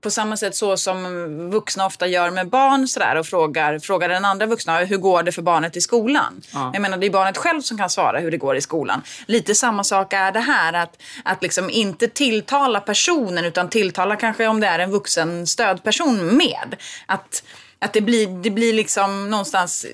på 0.00 0.10
samma 0.10 0.36
sätt 0.36 0.56
så 0.56 0.76
som 0.76 1.50
vuxna 1.50 1.86
ofta 1.86 2.06
gör 2.06 2.30
med 2.30 2.48
barn 2.48 2.88
sådär 2.88 3.16
och 3.16 3.26
frågar, 3.26 3.78
frågar 3.78 4.08
den 4.08 4.24
andra 4.24 4.46
vuxna 4.46 4.78
hur 4.78 4.96
går 4.96 5.22
det 5.22 5.32
för 5.32 5.42
barnet 5.42 5.76
i 5.76 5.80
skolan. 5.80 6.42
Ja. 6.52 6.70
Jag 6.72 6.82
menar 6.82 6.96
det 6.96 7.06
är 7.06 7.10
barnet 7.10 7.36
själv 7.36 7.60
som 7.60 7.78
kan 7.78 7.90
svara 7.90 8.18
hur 8.18 8.30
det 8.30 8.36
går 8.36 8.56
i 8.56 8.60
skolan. 8.60 9.02
Lite 9.26 9.54
samma 9.54 9.84
sak 9.84 10.12
är 10.12 10.32
det 10.32 10.40
här 10.40 10.72
att, 10.72 11.02
att 11.24 11.42
liksom 11.42 11.70
inte 11.70 12.08
tilltala 12.08 12.80
personen 12.80 13.44
utan 13.44 13.68
tilltala 13.68 14.16
kanske 14.16 14.46
om 14.46 14.60
det 14.60 14.66
är 14.66 14.78
en 14.78 14.90
vuxen 14.90 15.46
stödperson 15.46 16.36
med. 16.36 16.76
Att, 17.06 17.42
att 17.78 17.92
det, 17.92 18.00
blir, 18.00 18.42
det 18.42 18.50
blir 18.50 18.72
liksom 18.72 19.30
någonstans 19.30 19.86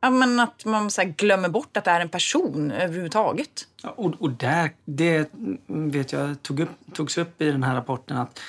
Ja, 0.00 0.10
men 0.10 0.40
att 0.40 0.64
man 0.64 0.90
så 0.90 1.02
glömmer 1.16 1.48
bort 1.48 1.76
att 1.76 1.84
det 1.84 1.90
är 1.90 2.00
en 2.00 2.08
person 2.08 2.70
överhuvudtaget. 2.70 3.66
Ja, 3.82 3.90
och, 3.96 4.14
och 4.18 4.30
där, 4.30 4.70
det 4.84 5.30
vet 5.66 6.12
jag 6.12 6.42
tog 6.42 6.60
upp, 6.60 6.70
togs 6.94 7.18
upp 7.18 7.42
i 7.42 7.50
den 7.50 7.62
här 7.62 7.74
rapporten 7.74 8.16
att 8.16 8.40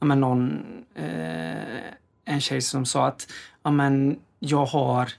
ja, 0.00 0.06
men 0.06 0.20
någon, 0.20 0.62
eh, 0.94 1.92
en 2.24 2.40
tjej 2.40 2.60
som 2.60 2.86
sa 2.86 3.06
att 3.06 3.28
ja, 3.62 3.70
men 3.70 4.16
jag 4.38 4.66
har 4.66 5.12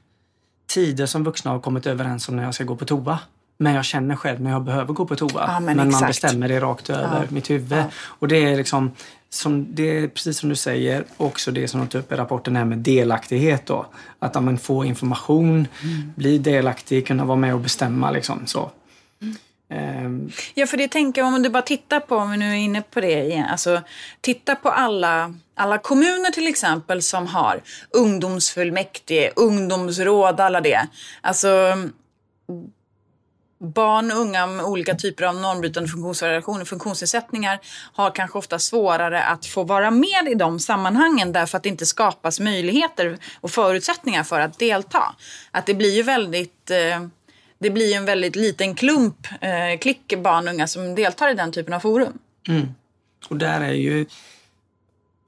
tider 0.67 1.05
som 1.05 1.23
vuxna 1.23 1.51
har 1.51 1.59
kommit 1.59 1.87
överens 1.87 2.29
om 2.29 2.35
när 2.35 2.43
jag 2.43 2.53
ska 2.53 2.63
gå 2.63 2.75
på 2.75 2.85
toa. 2.85 3.19
Men 3.59 3.73
jag 3.73 3.85
känner 3.85 4.15
själv 4.15 4.41
när 4.41 4.51
jag 4.51 4.63
behöver 4.63 4.93
gå 4.93 5.05
på 5.05 5.15
toa. 5.15 5.29
Ja, 5.47 5.59
men, 5.59 5.77
men 5.77 5.91
man 5.91 6.07
bestämmer 6.07 6.47
det 6.47 6.59
rakt 6.59 6.89
över 6.89 7.21
ja. 7.21 7.27
mitt 7.29 7.49
huvud. 7.49 7.83
Och 7.93 8.27
det 8.27 8.37
är 8.37 8.57
liksom 8.57 8.91
som, 9.29 9.75
det 9.75 9.97
är 9.97 10.07
precis 10.07 10.37
som 10.37 10.49
du 10.49 10.55
säger, 10.55 11.05
också 11.17 11.51
det 11.51 11.67
som 11.67 11.79
de 11.79 11.87
tar 11.87 11.99
upp 11.99 12.11
i 12.11 12.15
rapporten 12.15 12.55
här 12.55 12.65
med 12.65 12.77
delaktighet. 12.77 13.65
Då. 13.65 13.85
Att 14.19 14.43
man 14.43 14.57
får 14.57 14.85
information, 14.85 15.67
mm. 15.83 16.13
bli 16.15 16.37
delaktig, 16.37 17.07
kunna 17.07 17.25
vara 17.25 17.37
med 17.37 17.53
och 17.53 17.59
bestämma. 17.59 18.11
Liksom, 18.11 18.45
så. 18.45 18.71
Mm. 19.21 19.35
Um, 19.69 20.31
ja, 20.53 20.67
för 20.67 20.77
det 20.77 20.87
tänker 20.87 21.21
jag 21.21 21.33
om 21.33 21.43
du 21.43 21.49
bara 21.49 21.61
tittar 21.61 21.99
på, 21.99 22.15
om 22.15 22.31
vi 22.31 22.37
nu 22.37 22.51
är 22.51 22.55
inne 22.55 22.81
på 22.81 23.01
det 23.01 23.23
igen, 23.23 23.45
alltså 23.45 23.81
titta 24.21 24.55
på 24.55 24.69
alla, 24.69 25.33
alla 25.55 25.77
kommuner 25.77 26.31
till 26.31 26.47
exempel 26.47 27.01
som 27.01 27.27
har 27.27 27.61
ungdomsfullmäktige, 27.89 29.31
ungdomsråd, 29.35 30.39
alla 30.39 30.61
det. 30.61 30.87
Alltså 31.21 31.73
barn 33.59 34.11
och 34.11 34.17
unga 34.17 34.47
med 34.47 34.65
olika 34.65 34.95
typer 34.95 35.23
av 35.23 35.35
normbrytande 35.35 35.89
funktionsvariationer, 35.89 36.65
funktionsnedsättningar 36.65 37.59
har 37.93 38.11
kanske 38.11 38.37
ofta 38.37 38.59
svårare 38.59 39.23
att 39.23 39.45
få 39.45 39.63
vara 39.63 39.91
med 39.91 40.27
i 40.31 40.33
de 40.35 40.59
sammanhangen 40.59 41.31
därför 41.31 41.57
att 41.57 41.63
det 41.63 41.69
inte 41.69 41.85
skapas 41.85 42.39
möjligheter 42.39 43.17
och 43.41 43.51
förutsättningar 43.51 44.23
för 44.23 44.39
att 44.39 44.59
delta. 44.59 45.15
Att 45.51 45.65
det 45.65 45.73
blir 45.73 45.95
ju 45.95 46.03
väldigt 46.03 46.71
eh, 46.71 47.07
det 47.59 47.69
blir 47.69 47.95
en 47.95 48.05
väldigt 48.05 48.35
liten 48.35 48.75
klump, 48.75 49.27
eh, 49.41 49.79
klick 49.81 50.13
barn 50.17 50.47
och 50.47 50.53
unga 50.53 50.67
som 50.67 50.95
deltar 50.95 51.31
i 51.31 51.33
den 51.33 51.51
typen 51.51 51.73
av 51.73 51.79
forum. 51.79 52.17
Mm. 52.47 52.67
Och 53.29 53.37
där 53.37 53.61
är 53.61 53.73
ju 53.73 54.05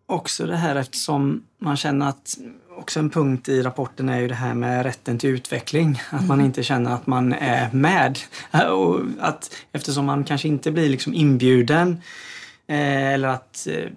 också 0.05 0.45
det 0.45 0.57
här 0.57 0.75
eftersom 0.75 1.43
man 1.57 1.77
känner 1.77 2.09
att 2.09 2.37
också 2.77 2.99
en 2.99 3.09
punkt 3.09 3.49
i 3.49 3.61
rapporten 3.61 4.09
är 4.09 4.19
ju 4.19 4.27
det 4.27 4.35
här 4.35 4.53
med 4.53 4.83
rätten 4.83 5.17
till 5.17 5.29
utveckling. 5.29 6.01
Att 6.09 6.27
man 6.27 6.37
mm. 6.37 6.45
inte 6.45 6.63
känner 6.63 6.91
att 6.91 7.07
man 7.07 7.33
är 7.33 7.71
med. 7.71 8.19
Och 8.71 9.01
att 9.19 9.55
eftersom 9.71 10.05
man 10.05 10.23
kanske 10.23 10.47
inte 10.47 10.71
blir 10.71 10.89
liksom 10.89 11.13
inbjuden 11.13 12.01
eh, 12.67 13.13
eller 13.13 13.27
att 13.27 13.67
eh, 13.69 13.89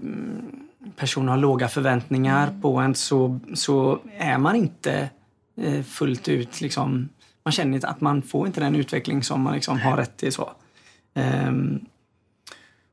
personer 0.97 1.33
har 1.33 1.39
låga 1.39 1.69
förväntningar 1.69 2.49
mm. 2.49 2.63
på 2.63 2.77
en 2.77 2.95
så, 2.95 3.41
så 3.55 3.99
är 4.19 4.39
man 4.39 4.57
inte 4.57 5.09
eh, 5.57 5.83
fullt 5.83 6.29
ut 6.29 6.61
liksom 6.61 7.09
man 7.45 7.53
känner 7.53 7.75
inte 7.75 7.89
att 7.89 8.01
man 8.01 8.23
får 8.23 8.47
inte 8.47 8.61
den 8.61 8.75
utveckling 8.75 9.23
som 9.23 9.41
man 9.41 9.55
liksom 9.55 9.81
har 9.81 9.97
rätt 9.97 10.17
till. 10.17 10.33
Så. 10.33 10.53
Um, 11.15 11.87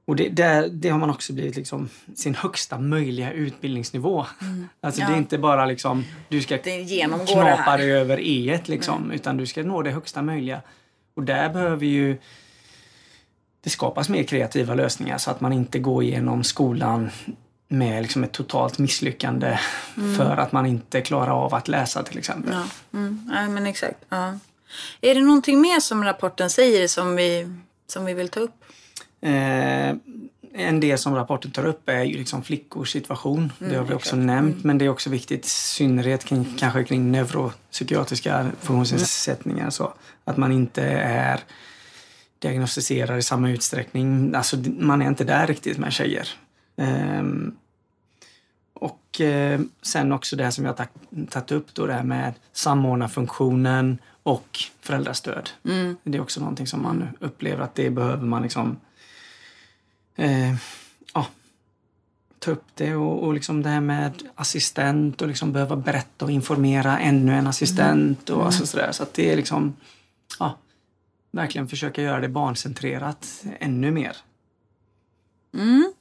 och 0.05 0.15
det, 0.15 0.29
det, 0.29 0.69
det, 0.71 0.89
har 0.89 0.99
man 0.99 1.09
också 1.09 1.33
blivit 1.33 1.55
liksom 1.55 1.89
sin 2.15 2.35
högsta 2.35 2.79
möjliga 2.79 3.31
utbildningsnivå. 3.31 4.25
Mm. 4.41 4.67
Alltså 4.81 5.01
ja. 5.01 5.07
det 5.07 5.13
är 5.13 5.17
inte 5.17 5.38
bara 5.38 5.65
liksom 5.65 6.05
du 6.29 6.41
ska 6.41 6.57
knapa 7.27 7.77
dig 7.77 7.91
över 7.91 8.17
E1 8.17 8.62
liksom, 8.65 9.03
mm. 9.03 9.12
utan 9.12 9.38
du 9.38 9.45
ska 9.45 9.63
nå 9.63 9.81
det 9.81 9.91
högsta 9.91 10.21
möjliga. 10.21 10.62
Och 11.13 11.23
där 11.23 11.49
behöver 11.49 11.85
ju 11.85 12.17
det 13.62 13.69
skapas 13.69 14.09
mer 14.09 14.23
kreativa 14.23 14.73
lösningar 14.73 15.17
så 15.17 15.31
att 15.31 15.41
man 15.41 15.53
inte 15.53 15.79
går 15.79 16.03
igenom 16.03 16.43
skolan 16.43 17.09
med 17.71 18.01
liksom 18.01 18.23
ett 18.23 18.32
totalt 18.32 18.77
misslyckande 18.77 19.60
mm. 19.97 20.15
för 20.15 20.38
att 20.38 20.51
man 20.51 20.65
inte 20.65 21.01
klarar 21.01 21.45
av 21.45 21.53
att 21.53 21.67
läsa 21.67 22.03
till 22.03 22.17
exempel. 22.17 22.53
Ja, 22.53 22.99
mm. 22.99 23.32
ja 23.34 23.49
men 23.49 23.65
exakt. 23.65 23.99
Ja. 24.10 24.34
Är 25.01 25.15
det 25.15 25.21
någonting 25.21 25.62
mer 25.62 25.79
som 25.79 26.03
rapporten 26.03 26.49
säger 26.49 26.88
som 26.88 27.15
vi, 27.15 27.58
som 27.88 28.05
vi 28.05 28.13
vill 28.13 28.29
ta 28.29 28.39
upp? 28.39 28.63
Eh, 29.21 29.95
en 30.53 30.79
del 30.79 30.97
som 30.97 31.15
rapporten 31.15 31.51
tar 31.51 31.65
upp 31.65 31.89
är 31.89 32.03
ju 32.03 32.17
liksom 32.17 32.43
flickors 32.43 32.91
situation. 32.91 33.51
Mm, 33.60 33.71
det 33.71 33.77
har 33.77 33.86
vi 33.86 33.93
också 33.93 34.08
exakt. 34.08 34.25
nämnt. 34.25 34.55
Mm. 34.55 34.67
Men 34.67 34.77
det 34.77 34.86
är 34.86 34.89
också 34.89 35.10
viktigt, 35.10 35.45
i 35.45 35.49
synnerhet 35.49 36.25
kring, 36.25 36.55
kanske 36.60 36.84
kring 36.84 37.12
neuropsykiatriska 37.12 38.51
funktionsnedsättningar. 38.60 39.69
Så 39.69 39.93
att 40.25 40.38
man 40.38 40.51
inte 40.51 40.84
är 41.01 41.39
diagnostiserad 42.39 43.19
i 43.19 43.21
samma 43.21 43.49
utsträckning. 43.49 44.36
Alltså, 44.36 44.58
man 44.79 45.01
är 45.01 45.08
inte 45.08 45.23
där 45.23 45.47
riktigt 45.47 45.77
med 45.77 45.93
tjejer. 45.93 46.29
Um, 46.79 47.57
och 48.73 49.21
eh, 49.21 49.59
sen 49.81 50.11
också 50.11 50.35
det 50.35 50.51
som 50.51 50.65
jag 50.65 50.77
tagit 51.29 51.51
upp 51.51 51.73
då, 51.73 51.85
det 51.85 51.93
här 51.93 52.03
med 52.03 52.33
samordnarfunktionen 52.51 53.97
och 54.23 54.59
föräldrastöd. 54.79 55.49
Mm. 55.63 55.97
Det 56.03 56.17
är 56.17 56.21
också 56.21 56.39
någonting 56.39 56.67
som 56.67 56.81
man 56.83 57.09
upplever 57.19 57.63
att 57.63 57.75
det 57.75 57.89
behöver 57.89 58.25
man 58.25 58.41
liksom 58.41 58.77
eh, 60.15 60.55
ja, 61.13 61.27
ta 62.39 62.51
upp 62.51 62.65
det 62.75 62.95
och, 62.95 63.23
och 63.23 63.33
liksom 63.33 63.63
det 63.63 63.69
här 63.69 63.81
med 63.81 64.23
assistent 64.35 65.21
och 65.21 65.27
liksom 65.27 65.53
behöva 65.53 65.75
berätta 65.75 66.25
och 66.25 66.31
informera 66.31 66.99
ännu 66.99 67.33
en 67.33 67.47
assistent 67.47 68.29
mm. 68.29 68.39
och 68.39 68.45
alltså 68.45 68.65
sådär. 68.65 68.91
Så 68.91 69.03
att 69.03 69.13
det 69.13 69.31
är 69.31 69.35
liksom, 69.35 69.75
ja, 70.39 70.57
verkligen 71.31 71.67
försöka 71.67 72.01
göra 72.01 72.19
det 72.19 72.29
barncentrerat 72.29 73.43
ännu 73.59 73.91
mer. 73.91 74.17
Mm. 75.53 75.93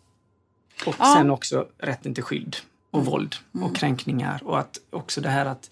Och 0.89 0.95
ja. 0.99 1.15
sen 1.17 1.31
också 1.31 1.67
rätten 1.79 2.15
till 2.15 2.23
skydd 2.23 2.57
och 2.91 3.01
mm. 3.01 3.11
våld 3.11 3.35
och 3.53 3.61
mm. 3.61 3.75
kränkningar 3.75 4.41
och 4.45 4.59
att 4.59 4.79
också 4.91 5.21
det 5.21 5.29
här 5.29 5.47
att 5.47 5.71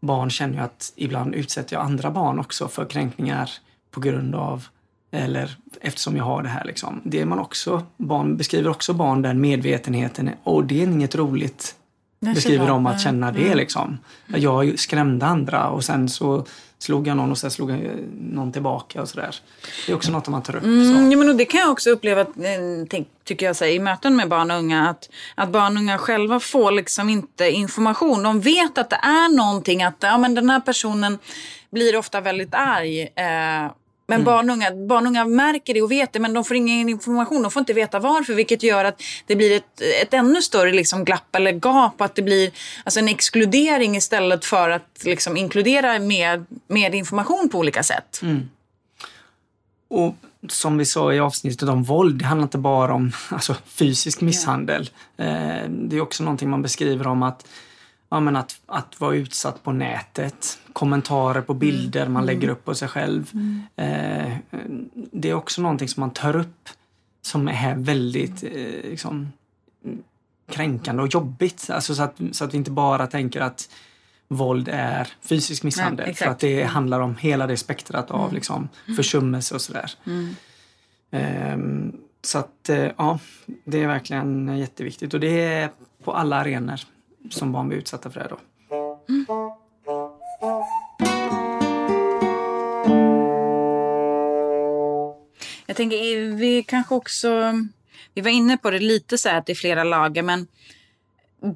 barn 0.00 0.30
känner 0.30 0.54
ju 0.54 0.60
att 0.60 0.92
ibland 0.96 1.34
utsätter 1.34 1.76
jag 1.76 1.84
andra 1.84 2.10
barn 2.10 2.38
också 2.38 2.68
för 2.68 2.84
kränkningar 2.84 3.50
på 3.90 4.00
grund 4.00 4.34
av 4.34 4.66
eller 5.10 5.56
eftersom 5.80 6.16
jag 6.16 6.24
har 6.24 6.42
det 6.42 6.48
här. 6.48 6.64
Liksom. 6.64 7.00
Det 7.04 7.20
är 7.20 7.24
man 7.24 7.38
också, 7.38 7.82
barn 7.96 8.36
beskriver 8.36 8.70
också 8.70 8.92
barn 8.92 9.22
den 9.22 9.40
medvetenheten, 9.40 10.30
och 10.42 10.64
det 10.64 10.82
är 10.82 10.86
inget 10.86 11.14
roligt 11.14 11.76
beskriver 12.32 12.66
de 12.66 12.86
att 12.86 13.00
känna 13.00 13.32
det. 13.32 13.46
Mm. 13.46 13.58
Liksom. 13.58 13.98
Jag 14.26 14.78
skrämde 14.78 15.26
andra 15.26 15.68
och 15.68 15.84
sen 15.84 16.08
så 16.08 16.46
slog 16.84 17.06
jag 17.06 17.16
någon 17.16 17.30
och 17.30 17.38
sen 17.38 17.50
slog 17.50 17.70
jag 17.70 17.78
någon 18.20 18.52
tillbaka 18.52 19.02
och 19.02 19.08
sådär. 19.08 19.36
Det 19.86 19.92
är 19.92 19.96
också 19.96 20.12
något 20.12 20.28
man 20.28 20.42
tar 20.42 20.56
upp. 20.56 20.62
Mm, 20.62 21.12
ja, 21.12 21.18
men 21.18 21.36
det 21.36 21.44
kan 21.44 21.60
jag 21.60 21.70
också 21.70 21.90
uppleva, 21.90 22.20
eh, 22.20 23.02
tycker 23.24 23.46
jag, 23.46 23.72
i 23.72 23.78
möten 23.78 24.16
med 24.16 24.28
barn 24.28 24.50
och 24.50 24.56
unga. 24.56 24.90
Att, 24.90 25.08
att 25.34 25.48
barn 25.48 25.76
och 25.76 25.82
unga 25.82 25.98
själva 25.98 26.40
får 26.40 26.70
liksom 26.70 27.08
inte 27.08 27.50
information. 27.50 28.22
De 28.22 28.40
vet 28.40 28.78
att 28.78 28.90
det 28.90 29.00
är 29.02 29.36
någonting, 29.36 29.82
att 29.82 29.96
ja, 30.00 30.18
men 30.18 30.34
den 30.34 30.50
här 30.50 30.60
personen 30.60 31.18
blir 31.70 31.96
ofta 31.96 32.20
väldigt 32.20 32.54
arg. 32.54 33.02
Eh, 33.02 33.70
men 34.06 34.20
mm. 34.20 34.34
och 34.90 35.02
unga, 35.06 35.24
märker 35.24 35.74
det 35.74 35.82
och 35.82 35.90
vet 35.90 36.12
det 36.12 36.20
men 36.20 36.34
de 36.34 36.44
får 36.44 36.56
ingen 36.56 36.88
information. 36.88 37.42
De 37.42 37.50
får 37.50 37.60
inte 37.60 37.72
veta 37.72 37.98
varför 37.98 38.34
vilket 38.34 38.62
gör 38.62 38.84
att 38.84 39.02
det 39.26 39.36
blir 39.36 39.56
ett, 39.56 39.80
ett 40.02 40.14
ännu 40.14 40.42
större 40.42 40.72
liksom 40.72 41.04
glapp 41.04 41.36
eller 41.36 41.52
gap. 41.52 42.00
Att 42.00 42.14
det 42.14 42.22
blir 42.22 42.50
alltså 42.84 43.00
en 43.00 43.08
exkludering 43.08 43.96
istället 43.96 44.44
för 44.44 44.70
att 44.70 45.02
liksom 45.04 45.36
inkludera 45.36 45.98
med, 45.98 46.46
med 46.68 46.94
information 46.94 47.48
på 47.52 47.58
olika 47.58 47.82
sätt. 47.82 48.20
Mm. 48.22 48.50
Och 49.88 50.14
som 50.48 50.78
vi 50.78 50.84
sa 50.84 51.12
i 51.12 51.20
avsnittet 51.20 51.68
om 51.68 51.82
våld, 51.82 52.18
det 52.18 52.24
handlar 52.24 52.42
inte 52.42 52.58
bara 52.58 52.94
om 52.94 53.12
alltså, 53.30 53.54
fysisk 53.66 54.20
misshandel. 54.20 54.90
Eh, 55.16 55.68
det 55.68 55.96
är 55.96 56.00
också 56.00 56.22
någonting 56.24 56.50
man 56.50 56.62
beskriver 56.62 57.06
om 57.06 57.22
att, 57.22 57.46
ja, 58.08 58.20
men 58.20 58.36
att, 58.36 58.60
att 58.66 59.00
vara 59.00 59.14
utsatt 59.14 59.62
på 59.62 59.72
nätet, 59.72 60.58
kommentarer 60.72 61.40
på 61.40 61.54
bilder 61.54 62.00
mm. 62.00 62.12
man 62.12 62.26
lägger 62.26 62.48
upp 62.48 62.64
på 62.64 62.74
sig 62.74 62.88
själv. 62.88 63.30
Mm. 63.32 63.62
Eh, 63.76 64.36
det 64.92 65.30
är 65.30 65.34
också 65.34 65.62
någonting 65.62 65.88
som 65.88 66.00
man 66.00 66.10
tar 66.10 66.36
upp 66.36 66.68
som 67.22 67.48
är 67.48 67.76
väldigt 67.76 68.44
eh, 68.44 68.90
liksom, 68.90 69.32
kränkande 70.50 71.02
och 71.02 71.08
jobbigt. 71.08 71.70
Alltså 71.70 71.94
så, 71.94 72.02
att, 72.02 72.20
så 72.32 72.44
att 72.44 72.54
vi 72.54 72.58
inte 72.58 72.70
bara 72.70 73.06
tänker 73.06 73.40
att 73.40 73.68
våld 74.28 74.68
är 74.72 75.08
fysisk 75.20 75.62
misshandel. 75.62 76.06
Nej, 76.06 76.14
för 76.14 76.26
att 76.26 76.38
det 76.38 76.64
handlar 76.64 77.00
om 77.00 77.16
hela 77.16 77.46
det 77.46 77.56
spektrat 77.56 78.10
av 78.10 78.20
mm. 78.20 78.34
liksom, 78.34 78.68
försummelse 78.96 79.54
och 79.54 79.60
sådär. 79.60 79.90
Mm. 80.06 80.36
Um, 81.10 81.96
så 82.22 82.38
att 82.38 82.70
uh, 82.70 82.88
ja, 82.96 83.18
det 83.64 83.82
är 83.82 83.86
verkligen 83.86 84.58
jätteviktigt 84.58 85.14
och 85.14 85.20
det 85.20 85.44
är 85.44 85.70
på 86.04 86.12
alla 86.12 86.36
arenor 86.36 86.80
som 87.30 87.52
barn 87.52 87.68
blir 87.68 87.78
utsatta 87.78 88.10
för 88.10 88.20
det 88.20 88.28
då. 88.28 88.38
Mm. 89.08 89.26
Jag 95.66 95.76
tänker, 95.76 96.36
vi 96.36 96.62
kanske 96.62 96.94
också... 96.94 97.52
Vi 98.14 98.22
var 98.22 98.30
inne 98.30 98.56
på 98.56 98.70
det 98.70 98.78
lite 98.78 99.18
så 99.18 99.28
här 99.28 99.38
att 99.38 99.46
det 99.46 99.52
är 99.52 99.54
flera 99.54 99.84
lager, 99.84 100.22
men 100.22 100.46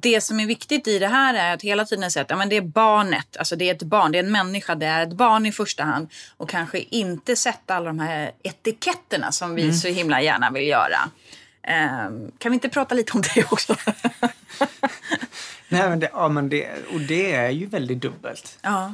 det 0.01 0.21
som 0.21 0.39
är 0.39 0.45
viktigt 0.45 0.87
i 0.87 0.99
det 0.99 1.07
här 1.07 1.33
är 1.33 1.53
att 1.53 1.61
hela 1.61 1.85
tiden 1.85 2.11
säga 2.11 2.23
att 2.23 2.29
ja, 2.29 2.35
men 2.35 2.49
det 2.49 2.57
är 2.57 2.61
barnet, 2.61 3.37
alltså 3.37 3.55
det 3.55 3.69
är 3.69 3.75
ett 3.75 3.83
barn, 3.83 4.11
det 4.11 4.17
är 4.17 4.23
en 4.23 4.31
människa, 4.31 4.75
det 4.75 4.85
är 4.85 5.03
ett 5.03 5.13
barn 5.13 5.45
i 5.45 5.51
första 5.51 5.83
hand. 5.83 6.09
Och 6.37 6.49
kanske 6.49 6.79
inte 6.79 7.35
sätta 7.35 7.75
alla 7.75 7.85
de 7.85 7.99
här 7.99 8.31
etiketterna 8.43 9.31
som 9.31 9.55
vi 9.55 9.61
mm. 9.61 9.73
så 9.73 9.87
himla 9.87 10.21
gärna 10.21 10.51
vill 10.51 10.67
göra. 10.67 10.97
Um, 11.67 12.31
kan 12.37 12.51
vi 12.51 12.53
inte 12.53 12.69
prata 12.69 12.95
lite 12.95 13.13
om 13.13 13.21
det 13.35 13.51
också? 13.51 13.75
Nej, 15.69 15.89
men 15.89 15.99
det, 15.99 16.09
ja, 16.13 16.29
men 16.29 16.49
det, 16.49 16.69
och 16.93 16.99
det 16.99 17.31
är 17.31 17.49
ju 17.49 17.65
väldigt 17.65 18.01
dubbelt. 18.01 18.59
Ja. 18.61 18.93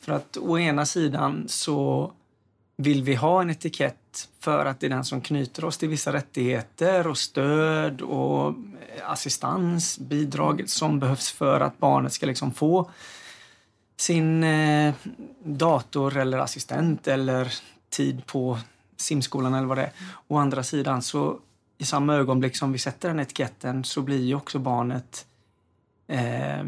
För 0.00 0.12
att 0.12 0.36
å 0.36 0.58
ena 0.58 0.86
sidan 0.86 1.44
så 1.48 2.12
vill 2.76 3.02
vi 3.02 3.14
ha 3.14 3.42
en 3.42 3.50
etikett 3.50 4.28
för 4.40 4.66
att 4.66 4.80
det 4.80 4.86
är 4.86 4.90
den 4.90 5.04
som 5.04 5.20
knyter 5.20 5.64
oss 5.64 5.78
till 5.78 5.88
vissa 5.88 6.12
rättigheter 6.12 7.06
och 7.06 7.18
stöd 7.18 8.00
och 8.00 8.54
assistans, 9.04 9.98
bidrag 9.98 10.64
som 10.66 10.98
behövs 11.00 11.32
för 11.32 11.60
att 11.60 11.78
barnet 11.78 12.12
ska 12.12 12.26
liksom 12.26 12.54
få 12.54 12.90
sin 13.96 14.44
eh, 14.44 14.94
dator 15.44 16.16
eller 16.16 16.38
assistent 16.38 17.08
eller 17.08 17.54
tid 17.90 18.26
på 18.26 18.58
simskolan 18.96 19.54
eller 19.54 19.66
vad 19.66 19.78
det 19.78 19.82
är. 19.82 19.92
Å 20.28 20.36
andra 20.36 20.62
sidan 20.62 21.02
så 21.02 21.38
i 21.78 21.84
samma 21.84 22.14
ögonblick 22.14 22.56
som 22.56 22.72
vi 22.72 22.78
sätter 22.78 23.08
den 23.08 23.20
etiketten 23.20 23.84
så 23.84 24.02
blir 24.02 24.24
ju 24.24 24.34
också 24.34 24.58
barnet 24.58 25.26
eh, 26.08 26.64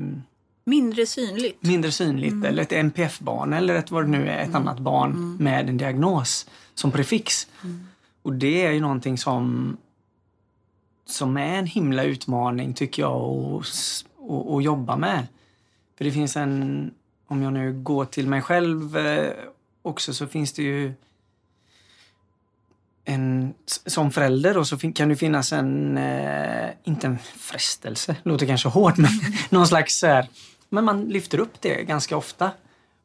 Mindre 0.69 1.07
synligt? 1.07 1.63
Mindre 1.63 1.93
synligt, 1.93 2.33
mm. 2.33 2.45
eller 2.45 2.63
ett 2.63 2.73
NPF-barn 2.73 3.53
eller 3.53 3.75
ett, 3.75 3.91
vad 3.91 4.05
det 4.05 4.11
nu 4.11 4.29
är, 4.29 4.39
ett 4.39 4.49
mm. 4.49 4.63
annat 4.63 4.79
barn 4.79 5.11
mm. 5.11 5.37
med 5.37 5.69
en 5.69 5.77
diagnos 5.77 6.47
som 6.75 6.91
prefix. 6.91 7.49
Mm. 7.65 7.87
Och 8.23 8.33
det 8.33 8.67
är 8.67 8.73
ju 8.73 8.81
någonting 8.81 9.19
som, 9.19 9.77
som 11.07 11.37
är 11.37 11.59
en 11.59 11.67
himla 11.67 12.05
utmaning 12.05 12.75
tycker 12.75 13.03
jag 13.03 13.63
att 14.57 14.65
jobba 14.65 14.97
med. 14.97 15.27
För 15.99 16.05
det 16.05 16.13
finns 16.13 16.37
en, 16.37 16.91
om 17.27 17.43
jag 17.43 17.53
nu 17.53 17.73
går 17.73 18.05
till 18.05 18.29
mig 18.29 18.43
själv 18.43 18.97
eh, 18.97 19.33
också, 19.83 20.15
så 20.15 20.27
finns 20.27 20.53
det 20.53 20.63
ju 20.63 20.93
en, 23.09 23.55
som 23.87 24.11
förälder 24.11 24.55
då, 24.55 24.65
så 24.65 24.79
kan 24.79 25.09
det 25.09 25.17
finnas 25.17 25.53
en, 25.53 25.99
eh, 25.99 26.69
inte 26.85 27.07
en 27.07 27.19
frestelse, 27.19 28.17
låter 28.23 28.47
kanske 28.47 28.69
hårt, 28.69 28.97
men 28.97 29.11
någon 29.51 29.67
slags 29.67 30.03
här, 30.03 30.29
men 30.69 30.85
man 30.85 31.05
lyfter 31.05 31.39
upp 31.39 31.61
det 31.61 31.83
ganska 31.83 32.17
ofta. 32.17 32.51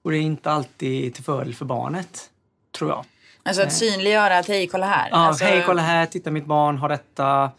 Och 0.01 0.11
det 0.11 0.17
är 0.17 0.21
inte 0.21 0.51
alltid 0.51 1.13
till 1.13 1.23
fördel 1.23 1.55
för 1.55 1.65
barnet, 1.65 2.29
tror 2.77 2.89
jag. 2.89 3.05
Alltså 3.43 3.61
att 3.61 3.67
eh. 3.67 3.73
synliggöra 3.73 4.37
att 4.37 4.47
hej, 4.47 4.67
kolla 4.67 4.85
här. 4.85 5.09
Ja, 5.11 5.17
alltså... 5.17 5.43
hej, 5.45 5.63
kolla 5.65 5.81
här, 5.81 6.05
titta 6.05 6.31
mitt 6.31 6.45
barn 6.45 6.77
har 6.77 6.89
detta. 6.89 7.51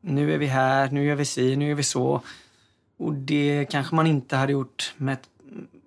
Nu 0.00 0.34
är 0.34 0.38
vi 0.38 0.46
här, 0.46 0.90
nu 0.90 1.04
gör 1.04 1.14
vi 1.14 1.24
si, 1.24 1.56
nu 1.56 1.68
gör 1.68 1.74
vi 1.74 1.82
så. 1.82 2.20
Och 2.98 3.14
det 3.14 3.66
kanske 3.70 3.94
man 3.94 4.06
inte 4.06 4.36
hade 4.36 4.52
gjort 4.52 4.94
med 4.96 5.12
ett 5.12 5.28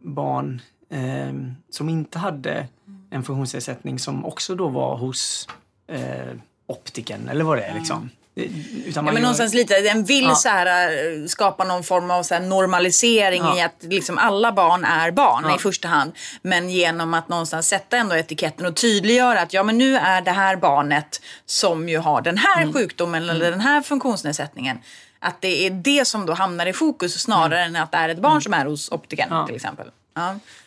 barn 0.01 0.61
eh, 0.89 1.33
som 1.69 1.89
inte 1.89 2.19
hade 2.19 2.67
en 3.13 3.23
funktionsnedsättning 3.23 3.99
som 3.99 4.25
också 4.25 4.55
då 4.55 4.67
var 4.67 4.97
hos 4.97 5.47
eh, 5.87 6.35
optiken 6.67 7.29
eller 7.29 7.43
vad 7.43 7.57
det 7.57 7.63
är. 7.63 7.73
Liksom. 7.73 8.09
Utan 8.35 9.05
ja, 9.05 9.11
men 9.11 9.21
någonstans 9.21 9.53
lite, 9.53 9.81
den 9.81 10.03
vill 10.03 10.23
ja. 10.23 10.35
så 10.35 10.49
här, 10.49 10.91
eh, 10.91 11.25
skapa 11.25 11.63
någon 11.63 11.83
form 11.83 12.11
av 12.11 12.23
så 12.23 12.39
normalisering 12.39 13.43
ja. 13.43 13.57
i 13.57 13.61
att 13.61 13.75
liksom 13.83 14.17
alla 14.17 14.51
barn 14.51 14.85
är 14.85 15.11
barn 15.11 15.43
ja. 15.47 15.55
i 15.55 15.59
första 15.59 15.87
hand. 15.87 16.11
Men 16.41 16.69
genom 16.69 17.13
att 17.13 17.29
någonstans 17.29 17.67
sätta 17.67 17.97
ändå 17.97 18.15
etiketten 18.15 18.65
och 18.65 18.75
tydliggöra 18.75 19.41
att 19.41 19.53
ja 19.53 19.63
men 19.63 19.77
nu 19.77 19.97
är 19.97 20.21
det 20.21 20.31
här 20.31 20.55
barnet 20.55 21.21
som 21.45 21.89
ju 21.89 21.97
har 21.97 22.21
den 22.21 22.37
här 22.37 22.61
mm. 22.61 22.73
sjukdomen 22.73 23.23
eller 23.23 23.47
mm. 23.47 23.51
den 23.51 23.61
här 23.61 23.81
funktionsnedsättningen. 23.81 24.77
Att 25.19 25.41
det 25.41 25.65
är 25.65 25.69
det 25.69 26.07
som 26.07 26.25
då 26.25 26.33
hamnar 26.33 26.65
i 26.65 26.73
fokus 26.73 27.19
snarare 27.19 27.63
mm. 27.63 27.75
än 27.75 27.83
att 27.83 27.91
det 27.91 27.97
är 27.97 28.09
ett 28.09 28.19
barn 28.19 28.31
mm. 28.31 28.41
som 28.41 28.53
är 28.53 28.65
hos 28.65 28.91
optikern 28.91 29.45
till 29.45 29.55
exempel. 29.55 29.87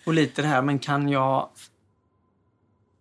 Och 0.05 0.15
lite 0.15 0.43
det 0.43 0.49
här, 0.49 0.63
men 0.63 0.79
kan 0.79 1.09
jag 1.09 1.49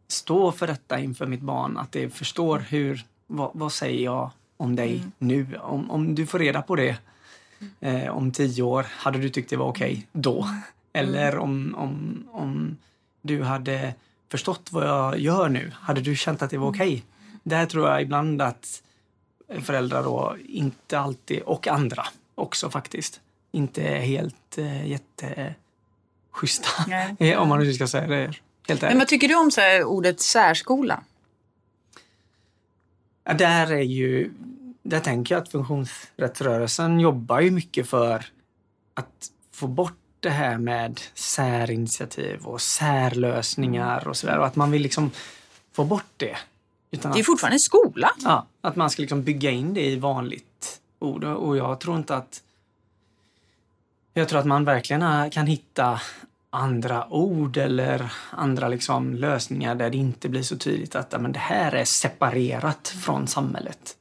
stå 0.07 0.51
för 0.51 0.67
detta 0.67 0.99
inför 0.99 1.25
mitt 1.25 1.41
barn? 1.41 1.77
Att 1.77 1.91
det 1.91 2.09
förstår 2.09 2.59
hur, 2.59 3.05
vad, 3.27 3.51
vad 3.53 3.73
säger 3.73 4.03
jag 4.03 4.31
om 4.57 4.75
dig 4.75 4.97
mm. 4.97 5.11
nu. 5.17 5.57
Om, 5.57 5.91
om 5.91 6.15
du 6.15 6.25
får 6.25 6.39
reda 6.39 6.61
på 6.61 6.75
det 6.75 6.97
eh, 7.79 8.07
om 8.17 8.31
tio 8.31 8.63
år, 8.63 8.85
hade 8.89 9.19
du 9.19 9.29
tyckt 9.29 9.49
det 9.49 9.57
var 9.57 9.67
okej 9.67 9.91
okay 9.91 10.03
då? 10.11 10.43
Mm. 10.43 10.61
Eller 10.93 11.37
om, 11.37 11.75
om, 11.77 12.23
om 12.31 12.77
du 13.21 13.43
hade 13.43 13.93
förstått 14.29 14.71
vad 14.71 14.87
jag 14.87 15.19
gör 15.19 15.49
nu, 15.49 15.71
hade 15.75 16.01
du 16.01 16.15
känt 16.15 16.41
att 16.41 16.49
det 16.49 16.57
var 16.57 16.69
okej? 16.69 16.87
Okay? 16.87 17.01
Där 17.43 17.65
tror 17.65 17.89
jag 17.89 18.01
ibland 18.01 18.41
att 18.41 18.83
föräldrar 19.61 20.03
då 20.03 20.37
inte 20.47 20.99
alltid, 20.99 21.41
och 21.41 21.67
andra 21.67 22.05
också 22.35 22.69
faktiskt, 22.69 23.21
inte 23.51 23.83
är 23.83 23.99
helt 23.99 24.57
eh, 24.57 24.87
jätteschyssta. 24.87 26.69
Om 27.37 27.49
man 27.49 27.59
nu 27.59 27.73
ska 27.73 27.87
säga 27.87 28.07
det 28.07 28.33
helt 28.67 28.83
ärligt. 28.83 28.91
Men 28.91 28.99
vad 28.99 29.07
tycker 29.07 29.27
du 29.27 29.35
om 29.35 29.51
så 29.51 29.61
här, 29.61 29.83
ordet 29.83 30.19
särskola? 30.19 31.03
Ja, 33.23 33.33
där 33.33 33.71
är 33.71 33.81
ju... 33.81 34.31
Där 34.83 34.99
tänker 34.99 35.35
jag 35.35 35.41
att 35.41 35.49
funktionsrättsrörelsen 35.51 36.99
jobbar 36.99 37.39
ju 37.39 37.51
mycket 37.51 37.89
för 37.89 38.25
att 38.93 39.31
få 39.51 39.67
bort 39.67 39.97
det 40.19 40.29
här 40.29 40.57
med 40.57 41.01
särinitiativ 41.13 42.45
och 42.45 42.61
särlösningar 42.61 44.07
och 44.07 44.17
sådär. 44.17 44.37
Och 44.37 44.45
att 44.45 44.55
man 44.55 44.71
vill 44.71 44.81
liksom 44.81 45.11
få 45.73 45.83
bort 45.83 46.13
det. 46.17 46.37
Utan 46.91 47.11
det 47.11 47.17
är 47.17 47.19
att, 47.19 47.25
fortfarande 47.25 47.59
skola. 47.59 48.11
Ja, 48.23 48.45
att 48.61 48.75
man 48.75 48.89
ska 48.89 49.01
liksom 49.01 49.23
bygga 49.23 49.51
in 49.51 49.73
det 49.73 49.85
i 49.85 49.95
vanligt 49.95 50.81
ord. 50.99 51.23
Och 51.23 51.57
jag 51.57 51.79
tror 51.79 51.97
inte 51.97 52.15
att... 52.15 52.41
Jag 54.13 54.29
tror 54.29 54.39
att 54.39 54.45
man 54.45 54.65
verkligen 54.65 55.31
kan 55.31 55.47
hitta 55.47 56.01
andra 56.55 57.07
ord 57.13 57.57
eller 57.57 58.11
andra 58.29 58.67
liksom 58.67 59.15
lösningar 59.15 59.75
där 59.75 59.89
det 59.89 59.97
inte 59.97 60.29
blir 60.29 60.41
så 60.41 60.57
tydligt 60.57 60.95
att 60.95 61.21
men 61.21 61.31
det 61.31 61.39
här 61.39 61.71
är 61.71 61.85
separerat 61.85 62.87
från 62.87 63.27
samhället. 63.27 63.97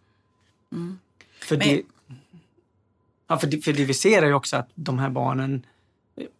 Mm. 0.72 0.98
För, 1.40 1.56
men... 1.56 1.68
det, 1.68 1.82
ja, 3.26 3.38
för, 3.38 3.46
det, 3.46 3.58
för 3.58 3.72
det 3.72 3.84
vi 3.84 3.94
ser 3.94 4.22
är 4.22 4.26
ju 4.26 4.34
också 4.34 4.56
att 4.56 4.68
de 4.74 4.98
här 4.98 5.10
barnen 5.10 5.66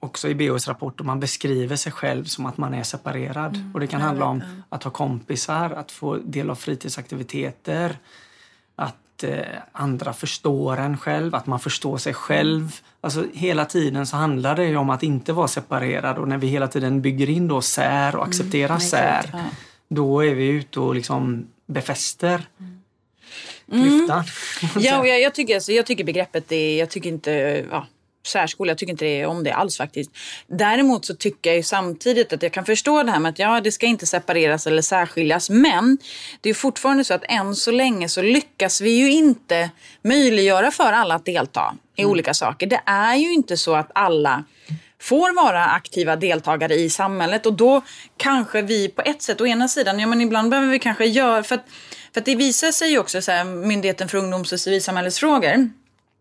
också 0.01 0.29
i 0.29 0.35
BOs 0.35 0.69
rapport, 0.69 1.03
man 1.03 1.21
beskriver 1.21 1.77
sig 1.77 1.93
själv 1.93 2.25
som 2.25 2.47
att 2.47 2.57
man 2.57 2.75
är 2.75 2.83
separerad. 2.83 3.57
Mm. 3.57 3.75
Och 3.75 3.81
det 3.81 3.87
kan 3.87 4.01
handla 4.01 4.27
om 4.27 4.43
att 4.69 4.83
ha 4.83 4.91
kompisar, 4.91 5.71
att 5.71 5.93
få 5.93 6.17
del 6.17 6.51
av 6.51 6.55
fritidsaktiviteter, 6.55 7.99
att 8.77 8.97
eh, 9.23 9.41
andra 9.73 10.13
förstår 10.13 10.77
en 10.77 10.99
själv, 10.99 11.35
att 11.35 11.47
man 11.47 11.61
förstår 11.61 11.99
sig 11.99 12.15
själv. 12.15 12.81
Alltså 13.01 13.25
hela 13.35 13.65
tiden 13.65 14.07
så 14.07 14.17
handlar 14.17 14.57
det 14.57 14.65
ju 14.65 14.77
om 14.77 14.91
att 14.91 15.03
inte 15.03 15.33
vara 15.33 15.49
separerad 15.49 16.19
och 16.19 16.29
när 16.29 16.39
vi 16.39 16.47
hela 16.47 16.69
tiden 16.69 17.03
bygger 17.03 17.31
in 17.31 17.49
då 17.49 17.61
sär 17.61 18.17
och 18.17 18.23
mm, 18.23 18.29
accepterar 18.29 18.75
mm, 18.75 18.81
sär, 18.81 19.31
ja. 19.33 19.39
då 19.89 20.25
är 20.25 20.35
vi 20.35 20.47
ute 20.47 20.81
och 20.81 20.95
liksom 20.95 21.47
befäster 21.67 22.43
mm. 23.73 23.89
klyftan. 23.89 24.25
Ja, 24.83 25.07
jag, 25.07 25.21
jag, 25.21 25.35
tycker, 25.35 25.55
alltså, 25.55 25.73
jag 25.73 25.87
tycker 25.87 26.05
begreppet 26.05 26.53
är, 26.53 26.79
jag 26.79 26.91
tycker 26.91 27.09
inte, 27.09 27.31
ja, 27.71 27.87
särskola. 28.27 28.71
Jag 28.71 28.79
tycker 28.79 28.93
inte 28.93 29.05
det 29.05 29.27
om 29.27 29.45
det 29.45 29.53
alls 29.53 29.77
faktiskt. 29.77 30.11
Däremot 30.47 31.05
så 31.05 31.15
tycker 31.15 31.51
jag 31.51 31.57
ju 31.57 31.63
samtidigt 31.63 32.33
att 32.33 32.43
jag 32.43 32.53
kan 32.53 32.65
förstå 32.65 33.03
det 33.03 33.11
här 33.11 33.19
med 33.19 33.31
att 33.31 33.39
ja, 33.39 33.61
det 33.61 33.73
ska 33.73 33.87
inte 33.87 34.07
separeras 34.07 34.67
eller 34.67 34.83
särskiljas. 34.83 35.51
Men 35.51 35.99
det 36.41 36.51
är 36.51 36.55
fortfarande 36.55 37.05
så 37.05 37.15
att 37.15 37.25
än 37.29 37.55
så 37.55 37.71
länge 37.71 38.09
så 38.09 38.23
lyckas 38.23 38.81
vi 38.81 38.91
ju 38.91 39.11
inte 39.11 39.71
möjliggöra 40.03 40.71
för 40.71 40.93
alla 40.93 41.15
att 41.15 41.25
delta 41.25 41.77
i 41.97 42.03
mm. 42.03 42.11
olika 42.11 42.35
saker. 42.35 42.67
Det 42.67 42.81
är 42.87 43.15
ju 43.15 43.33
inte 43.33 43.57
så 43.57 43.75
att 43.75 43.91
alla 43.95 44.45
får 45.01 45.35
vara 45.35 45.65
aktiva 45.65 46.17
deltagare 46.17 46.75
i 46.75 46.91
samhället. 46.91 47.47
Och 47.47 47.53
då 47.53 47.83
kanske 48.17 48.63
vi 48.63 48.89
på 48.89 49.03
ett 49.03 49.23
sätt, 49.23 49.41
å 49.41 49.47
ena 49.47 49.69
sidan, 49.69 49.99
ja 49.99 50.07
men 50.07 50.21
ibland 50.21 50.51
behöver 50.51 50.71
vi 50.71 50.79
kanske 50.79 51.05
göra, 51.05 51.43
för 51.43 51.55
att, 51.55 51.65
för 52.13 52.21
att 52.21 52.27
det 52.27 52.35
visar 52.35 52.73
sig 52.73 52.91
ju 52.91 52.99
också, 52.99 53.23
så 53.23 53.33
här, 53.33 53.45
Myndigheten 53.45 54.09
för 54.09 54.19
ungdoms 54.19 54.53
och 54.53 54.61
civilsamhällesfrågor, 54.61 55.71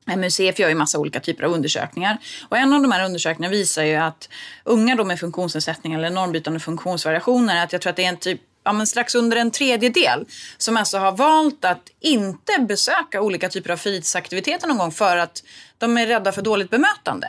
MUCF 0.05 0.59
gör 0.59 0.69
ju 0.69 0.75
massa 0.75 0.99
olika 0.99 1.19
typer 1.19 1.43
av 1.43 1.51
undersökningar. 1.51 2.17
Och 2.49 2.57
en 2.57 2.73
av 2.73 2.81
de 2.81 2.91
här 2.91 3.05
undersökningarna 3.05 3.51
visar 3.51 3.83
ju 3.83 3.95
att 3.95 4.29
unga 4.63 4.95
då 4.95 5.03
med 5.03 5.19
funktionsnedsättning 5.19 5.93
eller 5.93 6.09
normbrytande 6.09 6.59
funktionsvariationer, 6.59 7.63
att 7.63 7.73
jag 7.73 7.81
tror 7.81 7.89
att 7.89 7.95
det 7.95 8.05
är 8.05 8.09
en 8.09 8.17
typ 8.17 8.41
ja, 8.63 8.73
men 8.73 8.87
strax 8.87 9.15
under 9.15 9.37
en 9.37 9.51
tredjedel 9.51 10.25
som 10.57 10.77
alltså 10.77 10.97
har 10.97 11.11
valt 11.11 11.65
att 11.65 11.89
inte 11.99 12.51
besöka 12.67 13.21
olika 13.21 13.49
typer 13.49 13.69
av 13.69 13.77
fritidsaktiviteter 13.77 14.67
någon 14.67 14.77
gång 14.77 14.91
för 14.91 15.17
att 15.17 15.43
de 15.77 15.97
är 15.97 16.07
rädda 16.07 16.31
för 16.31 16.41
dåligt 16.41 16.69
bemötande. 16.69 17.27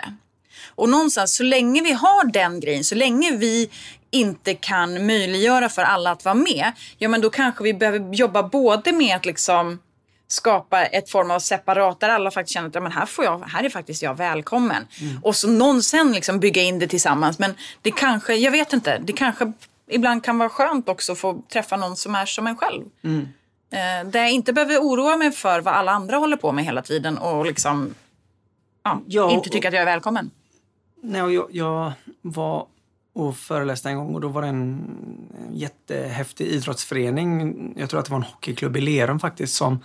Och 0.74 0.88
någonstans, 0.88 1.37
så 1.37 1.42
länge 1.42 1.82
vi 1.82 1.92
har 1.92 2.24
den 2.24 2.60
grejen, 2.60 2.84
så 2.84 2.94
länge 2.94 3.37
vi 3.37 3.70
inte 4.10 4.54
kan 4.54 5.06
möjliggöra 5.06 5.68
för 5.68 5.82
alla 5.82 6.10
att 6.10 6.24
vara 6.24 6.34
med, 6.34 6.72
ja 6.98 7.08
men 7.08 7.20
då 7.20 7.30
kanske 7.30 7.64
vi 7.64 7.74
behöver 7.74 8.14
jobba 8.14 8.42
både 8.42 8.92
med 8.92 9.16
att 9.16 9.26
liksom 9.26 9.78
skapa 10.35 10.85
ett 10.85 11.11
form 11.11 11.31
av 11.31 11.38
separat 11.38 12.01
där 12.01 12.09
alla 12.09 12.31
faktiskt 12.31 12.55
känner 12.55 12.68
att 12.68 12.75
ja, 12.75 12.81
men 12.81 12.92
här, 12.92 13.07
får 13.07 13.25
jag, 13.25 13.38
här 13.38 13.64
är 13.64 13.68
faktiskt 13.68 14.03
jag 14.03 14.14
välkommen. 14.14 14.87
Mm. 15.01 15.18
Och 15.23 15.37
så 15.37 15.49
någon 15.49 15.83
sen 15.83 16.12
liksom 16.12 16.40
bygga 16.40 16.62
in 16.62 16.79
det 16.79 16.87
tillsammans. 16.87 17.38
Men 17.38 17.55
det 17.83 17.90
kanske, 17.90 18.35
jag 18.35 18.51
vet 18.51 18.73
inte, 18.73 18.99
det 18.99 19.12
kanske 19.12 19.53
ibland 19.90 20.25
kan 20.25 20.38
vara 20.38 20.49
skönt 20.49 20.88
också 20.88 21.12
att 21.12 21.18
få 21.18 21.42
träffa 21.53 21.77
någon 21.77 21.97
som 21.97 22.14
är 22.14 22.27
som 22.27 22.47
en 22.47 22.57
själv. 22.57 22.85
Mm. 23.05 23.29
Eh, 23.70 24.11
där 24.11 24.20
jag 24.20 24.31
inte 24.31 24.53
behöver 24.53 24.79
oroa 24.79 25.16
mig 25.16 25.33
för 25.33 25.61
vad 25.61 25.75
alla 25.75 25.92
andra 25.92 26.16
håller 26.16 26.37
på 26.37 26.53
med 26.53 26.64
hela 26.64 26.83
tiden 26.83 27.18
och 27.18 27.47
liksom 27.47 27.94
ja, 28.83 29.01
ja, 29.07 29.31
inte 29.31 29.51
tycka 29.51 29.68
att 29.68 29.75
jag 29.75 29.83
är 29.83 29.87
välkommen. 29.87 30.31
Nej, 31.03 31.35
jag, 31.35 31.49
jag 31.51 31.92
var 32.23 32.66
och 33.14 33.37
föreläste 33.37 33.88
en 33.88 33.97
gång 33.97 34.14
och 34.14 34.20
då 34.20 34.29
var 34.29 34.42
det 34.42 34.49
en 34.49 34.97
jättehäftig 35.53 36.47
idrottsförening. 36.47 37.75
Jag 37.77 37.90
tror 37.90 38.01
att 38.01 38.07
det 38.07 38.12
var 38.12 38.18
en 38.18 38.25
hockeyklubb 38.25 38.77
i 38.77 38.81
Lerum 38.81 39.20
faktiskt 39.20 39.55
som 39.55 39.81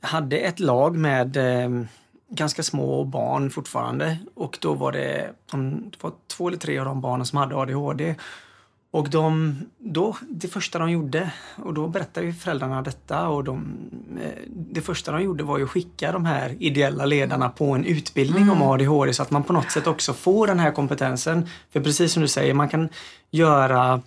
hade 0.00 0.38
ett 0.38 0.60
lag 0.60 0.96
med 0.96 1.36
eh, 1.36 1.84
ganska 2.30 2.62
små 2.62 3.04
barn 3.04 3.50
fortfarande 3.50 4.18
och 4.34 4.58
då 4.60 4.74
var 4.74 4.92
det, 4.92 5.30
det 5.52 6.02
var 6.02 6.12
två 6.26 6.48
eller 6.48 6.58
tre 6.58 6.78
av 6.78 6.84
de 6.84 7.00
barnen 7.00 7.26
som 7.26 7.38
hade 7.38 7.56
ADHD. 7.56 8.14
Och 8.92 9.10
de, 9.10 9.56
då, 9.78 10.16
det 10.28 10.48
första 10.48 10.78
de 10.78 10.90
gjorde, 10.90 11.32
och 11.56 11.74
då 11.74 11.88
berättade 11.88 12.26
ju 12.26 12.32
föräldrarna 12.32 12.82
detta 12.82 13.28
och 13.28 13.44
de, 13.44 13.76
eh, 14.22 14.30
det 14.46 14.80
första 14.80 15.12
de 15.12 15.22
gjorde 15.22 15.44
var 15.44 15.58
ju 15.58 15.64
att 15.64 15.70
skicka 15.70 16.12
de 16.12 16.24
här 16.24 16.56
ideella 16.58 17.06
ledarna 17.06 17.48
på 17.48 17.70
en 17.72 17.84
utbildning 17.84 18.42
mm. 18.42 18.62
om 18.62 18.68
ADHD 18.68 19.12
så 19.12 19.22
att 19.22 19.30
man 19.30 19.44
på 19.44 19.52
något 19.52 19.70
sätt 19.70 19.86
också 19.86 20.12
får 20.12 20.46
den 20.46 20.58
här 20.58 20.72
kompetensen. 20.72 21.48
För 21.72 21.80
precis 21.80 22.12
som 22.12 22.22
du 22.22 22.28
säger, 22.28 22.54
man 22.54 22.68
kan 22.68 22.88
göra 23.30 24.02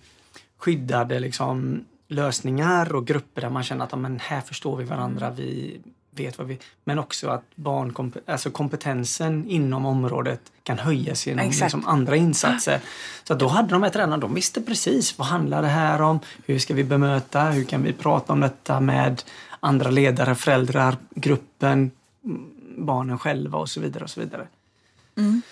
skyddade 0.58 1.20
liksom, 1.20 1.84
lösningar 2.14 2.94
och 2.94 3.06
grupper 3.06 3.40
där 3.40 3.50
man 3.50 3.62
känner 3.62 3.84
att 3.84 3.98
men 3.98 4.20
här 4.20 4.40
förstår 4.40 4.76
vi 4.76 4.84
varandra, 4.84 5.30
vi 5.30 5.80
vet 6.10 6.38
vad 6.38 6.46
vi... 6.46 6.58
Men 6.84 6.98
också 6.98 7.28
att 7.28 7.44
barnkomp 7.54 8.16
alltså 8.26 8.50
kompetensen 8.50 9.48
inom 9.48 9.86
området 9.86 10.40
kan 10.62 10.78
höjas 10.78 11.26
genom 11.26 11.46
liksom 11.46 11.86
andra 11.86 12.16
insatser. 12.16 12.80
Så 13.24 13.34
då 13.34 13.48
hade 13.48 13.68
de 13.68 13.82
här 13.82 13.90
tränarna, 13.90 14.16
de 14.16 14.34
visste 14.34 14.62
precis 14.62 15.18
vad 15.18 15.28
handlar 15.28 15.62
det 15.62 15.68
här 15.68 16.02
om? 16.02 16.20
Hur 16.46 16.58
ska 16.58 16.74
vi 16.74 16.84
bemöta? 16.84 17.42
Hur 17.44 17.64
kan 17.64 17.82
vi 17.82 17.92
prata 17.92 18.32
om 18.32 18.40
detta 18.40 18.80
med 18.80 19.22
andra 19.60 19.90
ledare, 19.90 20.34
föräldrar, 20.34 20.96
gruppen, 21.14 21.90
barnen 22.76 23.18
själva 23.18 23.58
och 23.58 23.68
så 23.68 23.80
vidare. 23.80 24.04
och 24.04 24.10
så 24.10 24.20
vidare. 24.20 24.46
Mm. 25.16 25.42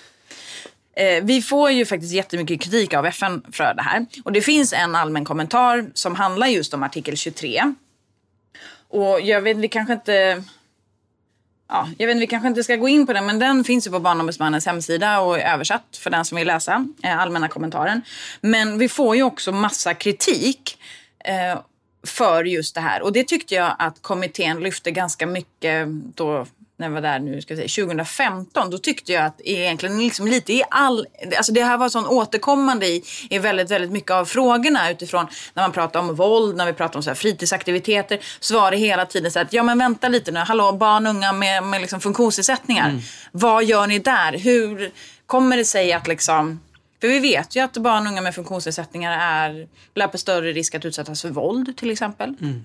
Eh, 0.97 1.25
vi 1.25 1.43
får 1.43 1.71
ju 1.71 1.87
faktiskt 1.87 2.13
jättemycket 2.13 2.61
kritik 2.61 2.95
av 2.95 3.07
FN 3.07 3.43
för 3.53 3.75
det 3.75 3.83
här. 3.83 4.07
Och 4.25 4.33
det 4.33 4.41
finns 4.41 4.73
en 4.73 4.95
allmän 4.95 5.25
kommentar 5.25 5.91
som 5.95 6.15
handlar 6.15 6.47
just 6.47 6.75
om 6.75 6.83
artikel 6.83 7.17
23. 7.17 7.75
Och 8.89 9.21
jag 9.21 9.41
vet, 9.41 9.57
vi 9.57 9.69
kanske 9.69 9.93
inte... 9.93 10.43
Ja, 11.69 11.89
jag 11.99 12.07
vet, 12.07 12.17
vi 12.17 12.27
kanske 12.27 12.49
inte 12.49 12.65
ska 12.65 12.77
gå 12.77 12.89
in 12.89 13.07
på 13.07 13.13
den, 13.13 13.27
men 13.27 13.39
den 13.39 13.65
finns 13.65 13.87
ju 13.87 13.91
på 13.91 13.99
Barnombudsmannens 13.99 14.67
hemsida 14.67 15.21
och 15.21 15.39
är 15.39 15.55
översatt 15.55 15.97
för 15.97 16.11
den 16.11 16.25
som 16.25 16.39
vill 16.39 16.47
läsa 16.47 16.87
eh, 17.03 17.19
allmänna 17.19 17.49
kommentaren. 17.49 18.03
Men 18.41 18.79
vi 18.79 18.89
får 18.89 19.17
ju 19.17 19.23
också 19.23 19.53
massa 19.53 19.95
kritik 19.95 20.79
eh, 21.25 21.61
för 22.07 22.45
just 22.45 22.75
det 22.75 22.81
här. 22.81 23.03
Och 23.03 23.13
det 23.13 23.25
tyckte 23.25 23.55
jag 23.55 23.77
att 23.79 24.03
kommittén 24.03 24.61
lyfte 24.61 24.91
ganska 24.91 25.27
mycket 25.27 25.89
då 26.15 26.47
när 26.83 26.89
jag 26.89 26.95
var 26.95 27.01
där 27.01 27.19
nu, 27.19 27.43
ska 27.43 27.55
jag 27.55 27.71
säga, 27.71 27.87
2015, 27.87 28.71
då 28.71 28.79
tyckte 28.79 29.13
jag 29.13 29.25
att 29.25 29.41
egentligen 29.45 29.99
liksom 29.99 30.27
lite 30.27 30.53
i 30.53 30.63
all... 30.71 31.07
Alltså 31.37 31.53
det 31.53 31.65
här 31.65 31.77
var 31.79 31.89
sån 31.89 32.07
återkommande 32.07 32.87
i, 32.87 33.05
i 33.31 33.39
väldigt, 33.39 33.71
väldigt 33.71 33.91
mycket 33.91 34.11
av 34.11 34.25
frågorna 34.25 34.91
utifrån 34.91 35.27
när 35.55 35.63
man 35.63 35.73
pratar 35.73 36.01
om 36.01 36.15
våld, 36.15 36.57
när 36.57 36.67
vi 36.67 36.73
pratar 36.73 36.99
om 36.99 37.03
så 37.03 37.11
här 37.11 37.15
fritidsaktiviteter, 37.15 38.19
så 38.41 38.55
var 38.55 38.71
det 38.71 38.77
hela 38.77 39.07
tiden 39.07 39.31
så 39.31 39.41
att 39.41 39.53
ja 39.53 39.63
men 39.63 39.79
vänta 39.79 40.09
lite 40.09 40.33
nu, 40.33 40.39
hallå 40.39 40.73
barn 40.73 41.07
och 41.07 41.15
unga 41.15 41.33
med, 41.33 41.63
med 41.63 41.81
liksom 41.81 42.01
funktionsnedsättningar, 42.01 42.89
mm. 42.89 43.03
vad 43.33 43.65
gör 43.65 43.87
ni 43.87 43.99
där? 43.99 44.39
Hur 44.39 44.93
kommer 45.27 45.57
det 45.57 45.65
sig 45.65 45.93
att 45.93 46.09
liksom 46.09 46.61
för 47.01 47.09
vi 47.09 47.19
vet 47.19 47.57
ju 47.57 47.61
att 47.61 47.77
barn 47.77 48.07
och 48.07 48.13
unga 48.13 48.21
med 48.21 48.35
funktionsnedsättningar 48.35 49.19
är, 49.21 49.69
löper 49.95 50.19
större 50.19 50.53
risk 50.53 50.75
att 50.75 50.85
utsättas 50.85 51.23
för 51.23 51.29
våld 51.31 51.77
till 51.77 51.91
exempel. 51.91 52.35
Mm. 52.41 52.65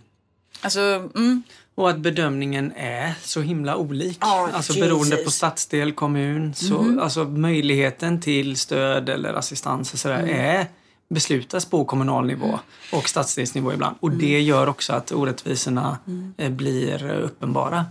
Alltså, 0.62 1.10
mm. 1.15 1.43
Och 1.76 1.89
att 1.89 1.98
bedömningen 1.98 2.74
är 2.76 3.13
så 3.24 3.41
himla 3.41 3.76
olik. 3.76 4.24
Oh, 4.24 4.56
alltså 4.56 4.74
Jesus. 4.74 4.89
beroende 4.89 5.17
på 5.17 5.32
stadsdel, 5.32 5.91
kommun. 5.91 6.54
Så, 6.54 6.80
mm. 6.80 7.00
Alltså 7.00 7.24
möjligheten 7.24 8.22
till 8.22 8.58
stöd 8.58 9.10
eller 9.10 9.34
assistans 9.34 9.93
och 9.93 10.00
sådär 10.00 10.20
mm. 10.20 10.39
är 10.39 10.67
beslutas 11.10 11.65
på 11.65 11.86
kommunal 11.86 12.28
nivå 12.28 12.60
och 12.93 13.10
stadsdelsnivå 13.10 13.74
ibland. 13.74 13.96
Och 14.00 14.10
mm. 14.10 14.20
det 14.20 14.41
gör 14.41 14.70
också 14.70 14.93
att 14.93 15.12
orättvisorna 15.12 15.98
mm. 16.08 16.34
Eh, 16.38 16.50
blir 16.50 17.12
uppenbara. 17.12 17.86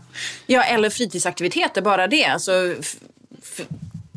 Ja, 0.46 0.62
eller 0.62 0.90
fritidsaktiviteter, 0.90 1.82
bara 1.82 2.06
det. 2.06 2.24
Alltså, 2.24 2.74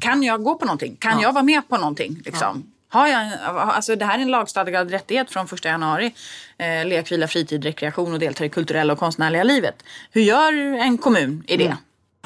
kan 0.02 0.24
jag 0.24 0.44
gå 0.44 0.56
på 0.56 0.66
någonting? 0.66 0.96
Kan 0.96 1.12
ja. 1.12 1.22
jag 1.22 1.34
vara 1.34 1.44
med 1.44 1.70
på 1.70 1.78
någonting? 1.78 2.22
Liksom? 2.26 2.64
Ja. 2.66 2.79
Har 2.92 3.08
jag, 3.08 3.32
alltså 3.44 3.96
det 3.96 4.06
här 4.06 4.18
är 4.18 4.22
en 4.22 4.32
lagstadgad 4.32 4.92
rättighet 4.92 5.32
från 5.32 5.46
1 5.46 5.66
januari. 5.66 6.14
Eh, 6.58 6.86
lek, 6.86 7.12
vila, 7.12 7.28
fritid, 7.28 7.64
rekreation 7.64 8.14
och 8.14 8.20
delta 8.20 8.46
i 8.46 8.50
kulturella 8.50 8.94
och 8.94 9.00
konstnärliga 9.00 9.44
livet. 9.44 9.84
Hur 10.12 10.22
gör 10.22 10.54
en 10.54 10.98
kommun 10.98 11.44
i 11.48 11.58
det? 11.58 11.66
Mm. 11.66 11.78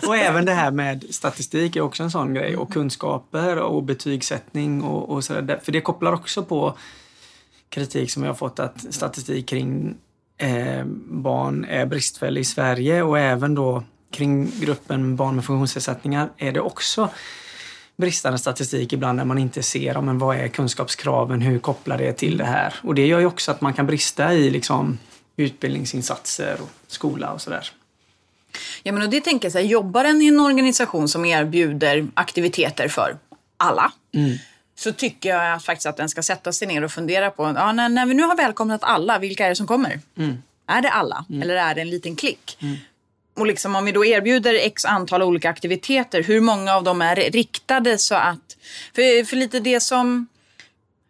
Och 0.07 0.17
även 0.17 0.45
det 0.45 0.53
här 0.53 0.71
med 0.71 1.05
statistik 1.09 1.75
är 1.75 1.81
också 1.81 2.03
en 2.03 2.11
sån 2.11 2.33
grej 2.33 2.57
och 2.57 2.73
kunskaper 2.73 3.57
och 3.57 3.83
betygssättning 3.83 4.83
och, 4.83 5.09
och 5.09 5.23
sådär. 5.23 5.59
För 5.63 5.71
det 5.71 5.81
kopplar 5.81 6.13
också 6.13 6.43
på 6.43 6.77
kritik 7.69 8.11
som 8.11 8.23
jag 8.23 8.29
har 8.29 8.35
fått 8.35 8.59
att 8.59 8.93
statistik 8.93 9.47
kring 9.47 9.95
eh, 10.37 10.85
barn 11.05 11.65
är 11.65 11.85
bristfällig 11.85 12.41
i 12.41 12.45
Sverige 12.45 13.03
och 13.03 13.19
även 13.19 13.55
då 13.55 13.83
kring 14.11 14.51
gruppen 14.59 15.15
barn 15.15 15.35
med 15.35 15.45
funktionsnedsättningar 15.45 16.29
är 16.37 16.51
det 16.51 16.61
också 16.61 17.09
bristande 17.97 18.37
statistik 18.37 18.93
ibland 18.93 19.17
när 19.17 19.25
man 19.25 19.37
inte 19.37 19.63
ser 19.63 20.01
men 20.01 20.19
vad 20.19 20.37
är 20.37 20.47
kunskapskraven, 20.47 21.41
hur 21.41 21.59
kopplar 21.59 21.97
det 21.97 22.13
till 22.13 22.37
det 22.37 22.45
här? 22.45 22.73
Och 22.81 22.95
det 22.95 23.07
gör 23.07 23.19
ju 23.19 23.25
också 23.25 23.51
att 23.51 23.61
man 23.61 23.73
kan 23.73 23.87
brista 23.87 24.33
i 24.33 24.49
liksom, 24.49 24.97
utbildningsinsatser 25.37 26.57
och 26.61 26.69
skola 26.87 27.31
och 27.31 27.41
sådär. 27.41 27.71
Ja, 28.83 28.91
men 28.91 29.01
och 29.01 29.09
det 29.09 29.21
tänker 29.21 29.45
jag 29.45 29.51
så 29.51 29.57
här, 29.57 29.65
jobbar 29.65 30.05
en 30.05 30.21
i 30.21 30.27
en 30.27 30.39
organisation 30.39 31.07
som 31.07 31.25
erbjuder 31.25 32.07
aktiviteter 32.13 32.87
för 32.87 33.17
alla 33.57 33.91
mm. 34.13 34.37
så 34.75 34.91
tycker 34.91 35.29
jag 35.29 35.53
att 35.53 35.63
faktiskt 35.63 35.85
att 35.85 35.97
den 35.97 36.09
ska 36.09 36.23
sätta 36.23 36.53
sig 36.53 36.67
ner 36.67 36.83
och 36.83 36.91
fundera 36.91 37.29
på, 37.29 37.53
ja, 37.55 37.71
när, 37.71 37.89
när 37.89 38.05
vi 38.05 38.13
nu 38.13 38.23
har 38.23 38.35
välkomnat 38.35 38.83
alla, 38.83 39.19
vilka 39.19 39.45
är 39.45 39.49
det 39.49 39.55
som 39.55 39.67
kommer? 39.67 39.99
Mm. 40.17 40.37
Är 40.67 40.81
det 40.81 40.89
alla 40.89 41.25
mm. 41.29 41.41
eller 41.41 41.55
är 41.55 41.75
det 41.75 41.81
en 41.81 41.89
liten 41.89 42.15
klick? 42.15 42.57
Och 43.35 43.47
liksom 43.47 43.75
om 43.75 43.85
vi 43.85 43.91
då 43.91 44.05
erbjuder 44.05 44.53
x 44.53 44.85
antal 44.85 45.23
olika 45.23 45.49
aktiviteter, 45.49 46.23
hur 46.23 46.41
många 46.41 46.75
av 46.75 46.83
dem 46.83 47.01
är 47.01 47.15
riktade 47.15 47.97
så 47.97 48.15
att... 48.15 48.57
För, 48.95 49.25
för 49.25 49.35
lite 49.35 49.59
det 49.59 49.79
som 49.79 50.27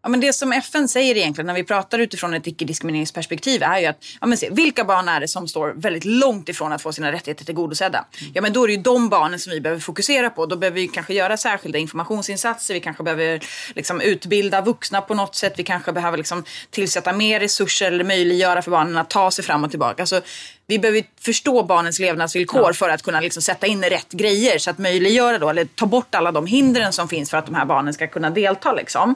Ja, 0.04 0.10
men 0.10 0.20
det 0.20 0.34
som 0.34 0.54
FN 0.54 0.88
säger 0.88 1.18
egentligen 1.18 1.48
när 1.48 1.54
vi 1.54 1.64
pratar 1.64 2.00
utifrån 2.00 2.34
ett 2.34 2.48
icke-diskrimineringsperspektiv 2.48 3.64
är 3.64 3.80
ju 3.80 3.86
att 3.86 4.06
ja, 4.22 4.28
men 4.28 4.38
se, 4.38 4.50
vilka 4.52 4.84
barn 4.84 5.10
är 5.10 5.20
det 5.20 5.28
som 5.28 5.48
står 5.48 5.74
väldigt 5.76 6.06
långt 6.06 6.50
ifrån 6.50 6.72
att 6.72 6.82
få 6.82 6.94
sina 6.94 7.12
rättigheter 7.12 7.46
tillgodosedda? 7.46 8.06
Mm. 8.22 8.32
Ja, 8.36 8.42
men 8.42 8.54
då 8.54 8.64
är 8.64 8.68
det 8.68 8.74
ju 8.74 8.82
de 8.82 9.10
barnen 9.10 9.40
som 9.40 9.52
vi 9.52 9.62
behöver 9.62 9.82
fokusera 9.82 10.30
på. 10.30 10.46
Då 10.46 10.56
behöver 10.56 10.76
vi 10.76 10.88
kanske 10.88 11.14
göra 11.14 11.38
särskilda 11.38 11.80
informationsinsatser. 11.80 12.74
Vi 12.74 12.80
kanske 12.80 13.04
behöver 13.04 13.44
liksom, 13.76 14.02
utbilda 14.02 14.62
vuxna 14.62 15.02
på 15.02 15.14
något 15.14 15.36
sätt. 15.36 15.54
Vi 15.58 15.64
kanske 15.64 15.92
behöver 15.92 16.18
liksom, 16.18 16.44
tillsätta 16.70 17.14
mer 17.14 17.40
resurser 17.40 17.88
eller 17.92 18.04
möjliggöra 18.04 18.62
för 18.62 18.72
barnen 18.72 18.98
att 18.98 19.10
ta 19.10 19.32
sig 19.32 19.44
fram 19.44 19.64
och 19.64 19.70
tillbaka. 19.70 20.04
Alltså, 20.04 20.22
vi 20.68 20.80
behöver 20.80 21.04
förstå 21.22 21.64
barnens 21.64 22.00
levnadsvillkor 22.00 22.68
ja. 22.68 22.74
för 22.74 22.90
att 22.90 23.02
kunna 23.02 23.20
liksom 23.20 23.42
sätta 23.42 23.68
in 23.68 23.84
rätt 23.84 24.12
grejer. 24.12 24.58
Så 24.58 24.70
att 24.70 24.78
möjliggöra 24.78 25.40
då, 25.40 25.50
eller 25.50 25.66
ta 25.66 25.86
bort 25.86 26.16
alla 26.16 26.32
de 26.32 26.46
hindren 26.46 26.94
som 26.94 27.10
finns 27.10 27.30
för 27.30 27.38
att 27.38 27.46
de 27.46 27.56
här 27.56 27.66
barnen 27.66 27.94
ska 27.94 28.08
kunna 28.08 28.30
delta. 28.30 28.74
Liksom. 28.74 29.16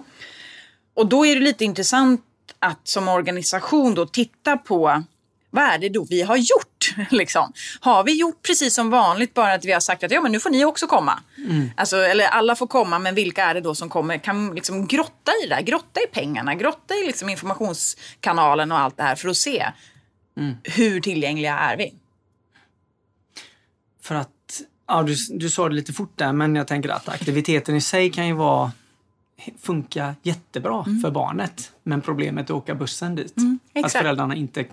Och 0.97 1.07
då 1.07 1.25
är 1.25 1.35
det 1.35 1.41
lite 1.41 1.65
intressant 1.65 2.21
att 2.59 2.87
som 2.87 3.07
organisation 3.07 3.95
då 3.95 4.05
titta 4.05 4.57
på 4.57 5.03
vad 5.49 5.63
är 5.63 5.77
det 5.77 5.89
då 5.89 6.03
vi 6.09 6.21
har 6.21 6.37
gjort? 6.37 6.95
Liksom? 7.11 7.53
Har 7.79 8.03
vi 8.03 8.19
gjort 8.19 8.41
precis 8.41 8.73
som 8.73 8.89
vanligt, 8.89 9.33
bara 9.33 9.53
att 9.53 9.65
vi 9.65 9.71
har 9.71 9.79
sagt 9.79 10.03
att 10.03 10.11
ja, 10.11 10.21
men 10.21 10.31
nu 10.31 10.39
får 10.39 10.49
ni 10.49 10.65
också 10.65 10.87
komma? 10.87 11.19
Mm. 11.37 11.69
Alltså, 11.77 11.97
eller 11.97 12.25
alla 12.25 12.55
får 12.55 12.67
komma, 12.67 12.99
men 12.99 13.15
vilka 13.15 13.43
är 13.43 13.53
det 13.53 13.61
då 13.61 13.75
som 13.75 13.89
kommer? 13.89 14.17
Kan 14.17 14.55
liksom 14.55 14.87
grotta 14.87 15.31
i 15.43 15.47
det 15.47 15.55
där, 15.55 15.61
grotta 15.61 15.99
i 15.99 16.07
pengarna, 16.13 16.55
grotta 16.55 16.95
i 16.95 17.05
liksom 17.05 17.29
informationskanalen 17.29 18.71
och 18.71 18.79
allt 18.79 18.97
det 18.97 19.03
här 19.03 19.15
för 19.15 19.29
att 19.29 19.37
se 19.37 19.65
mm. 20.37 20.55
hur 20.63 21.01
tillgängliga 21.01 21.57
är 21.57 21.77
vi? 21.77 21.93
För 24.01 24.15
att, 24.15 24.61
ja, 24.87 25.03
du, 25.03 25.15
du 25.29 25.49
sa 25.49 25.69
det 25.69 25.75
lite 25.75 25.93
fort 25.93 26.17
där, 26.17 26.33
men 26.33 26.55
jag 26.55 26.67
tänker 26.67 26.89
att 26.89 27.09
aktiviteten 27.09 27.75
i 27.75 27.81
sig 27.81 28.11
kan 28.11 28.27
ju 28.27 28.33
vara 28.33 28.71
funka 29.59 30.15
jättebra 30.23 30.83
mm. 30.87 31.01
för 31.01 31.11
barnet. 31.11 31.71
Men 31.83 32.01
problemet 32.01 32.49
är 32.49 32.53
att 32.53 32.57
åka 32.57 32.75
bussen 32.75 33.15
dit. 33.15 33.37
Mm, 33.37 33.59
att 33.83 33.91
föräldrarna 33.91 34.35
inte 34.35 34.65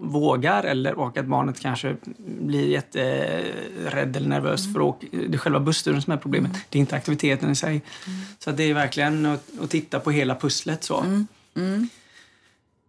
vågar 0.00 0.64
eller 0.64 0.94
och 0.94 1.16
att 1.16 1.26
barnet 1.26 1.60
kanske 1.60 1.96
blir 2.40 2.68
jätterädd 2.68 4.16
eller 4.16 4.28
nervös 4.28 4.64
mm. 4.64 4.74
för 4.74 4.80
att 4.80 4.86
åka. 4.86 5.06
Det 5.10 5.34
är 5.34 5.38
själva 5.38 5.60
bussturen 5.60 6.02
som 6.02 6.12
är 6.12 6.16
problemet. 6.16 6.50
Mm. 6.50 6.62
Det 6.68 6.78
är 6.78 6.80
inte 6.80 6.96
aktiviteten 6.96 7.50
i 7.50 7.56
sig. 7.56 7.70
Mm. 7.70 8.20
Så 8.38 8.50
det 8.50 8.62
är 8.64 8.74
verkligen 8.74 9.26
att, 9.26 9.50
att, 9.60 9.70
titta 9.70 10.00
på 10.00 10.10
hela 10.10 10.34
pusslet. 10.34 10.84
så. 10.84 11.00
Mm, 11.56 11.88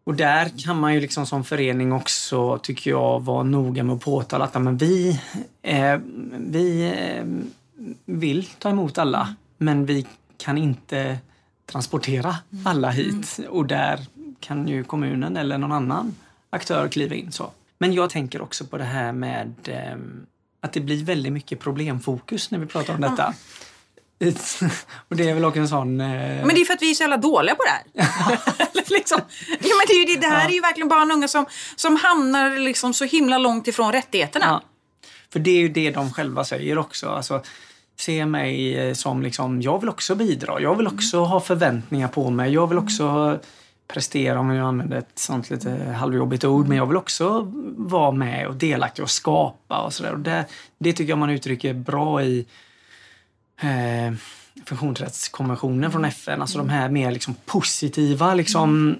och 0.04 0.16
där 0.16 0.52
kan 0.58 0.80
man 0.80 0.94
ju 0.94 1.00
liksom 1.00 1.26
som 1.26 1.44
förening 1.44 1.92
också, 1.92 2.58
tycker 2.58 2.92
jag, 2.92 3.20
vara 3.20 3.44
noga 3.44 3.84
med 3.84 3.96
att 3.96 4.02
påtala 4.02 4.46
att 4.46 4.62
men 4.62 4.78
vi, 4.78 5.20
eh, 5.62 6.00
vi 6.38 6.94
eh, 6.96 7.26
vill 8.06 8.46
ta 8.46 8.70
emot 8.70 8.98
alla, 8.98 9.36
men 9.58 9.86
vi 9.86 10.06
kan 10.38 10.58
inte 10.58 11.18
transportera 11.66 12.36
mm. 12.52 12.68
alla 12.68 12.90
hit 12.90 13.38
mm. 13.40 13.52
och 13.52 13.66
där 13.66 14.06
kan 14.40 14.68
ju 14.68 14.84
kommunen 14.84 15.38
eller 15.38 15.58
någon 15.58 15.72
annan 15.72 16.16
aktör 16.50 16.88
kliva 16.88 17.16
in. 17.16 17.32
så. 17.32 17.52
Men 17.78 17.94
jag 17.94 18.10
tänker 18.10 18.42
också 18.42 18.66
på 18.66 18.78
det 18.78 18.84
här 18.84 19.12
med 19.12 19.54
eh, 19.66 19.98
att 20.62 20.74
det 20.74 20.80
blir 20.80 21.04
väldigt 21.04 21.34
mycket 21.34 21.60
problemfokus 21.60 22.52
när 22.52 22.60
vi 22.60 22.66
pratar 22.66 22.94
om 22.94 23.02
detta. 23.02 23.34
och 25.10 25.16
det 25.16 25.30
är 25.30 25.34
väl 25.34 25.46
också 25.46 25.60
en 25.60 25.68
sån... 25.68 26.02
Eh... 26.02 26.46
Men 26.46 26.50
det 26.50 26.62
är 26.62 26.66
för 26.66 26.74
att 26.74 26.82
vi 26.82 26.92
är 26.92 26.96
så 26.96 27.04
jävla 27.04 27.18
dåliga 27.18 27.56
på 27.56 27.64
det 27.64 28.02
här. 28.02 28.14
liksom. 28.94 29.20
ja, 29.50 29.76
men 29.78 29.86
det, 29.88 29.94
är 29.94 30.08
ju, 30.10 30.20
det 30.20 30.28
här 30.28 30.44
ja. 30.44 30.50
är 30.50 30.54
ju 30.54 30.62
verkligen 30.62 30.88
barn 30.88 31.12
och 31.12 31.18
unga 31.18 31.28
som, 31.28 31.46
som 31.76 31.96
hamnar 31.96 32.58
liksom 32.58 32.94
så 32.94 33.06
himla 33.06 33.38
långt 33.38 33.68
ifrån 33.68 33.92
rättigheterna. 33.92 34.46
Ja. 34.46 34.62
För 35.30 35.40
det 35.40 35.52
är 35.52 35.60
ju 35.60 35.70
det 35.70 35.92
de 35.92 36.14
själva 36.14 36.46
säger 36.46 36.78
också. 36.78 37.10
Alltså, 37.10 37.44
se 37.96 38.26
mig 38.26 38.78
eh, 38.78 38.94
som 38.94 39.22
liksom, 39.22 39.62
jag 39.62 39.80
vill 39.80 39.90
också 39.90 40.16
bidra. 40.16 40.62
Jag 40.62 40.76
vill 40.76 40.88
också 40.88 41.24
ha 41.24 41.40
förväntningar 41.40 42.08
på 42.08 42.30
mig. 42.30 42.54
Jag 42.54 42.68
vill 42.68 42.78
också 42.78 43.40
prestera, 43.88 44.40
om 44.40 44.50
jag 44.50 44.68
använder 44.68 44.98
ett 44.98 45.20
sånt 45.20 45.50
lite 45.50 45.96
halvjobbigt 46.00 46.44
ord, 46.44 46.68
men 46.68 46.78
jag 46.78 46.86
vill 46.86 46.98
också 46.98 47.52
vara 47.78 48.12
med 48.12 48.48
och 48.48 48.56
delaktig 48.56 49.04
och 49.04 49.10
skapa 49.10 49.82
och 49.82 49.94
sådär. 49.94 50.16
Det, 50.16 50.46
det 50.78 50.94
tycker 50.94 51.10
jag 51.10 51.18
man 51.18 51.30
uttrycker 51.30 51.74
bra 51.74 52.24
i 52.24 52.46
eh, 53.62 54.14
funktionsrättskonventionen 54.66 55.92
från 55.92 56.06
FN. 56.06 56.42
Alltså 56.42 56.58
de 56.58 56.70
här 56.70 56.90
mer 56.90 57.12
liksom 57.12 57.36
positiva 57.46 58.34
liksom 58.34 58.96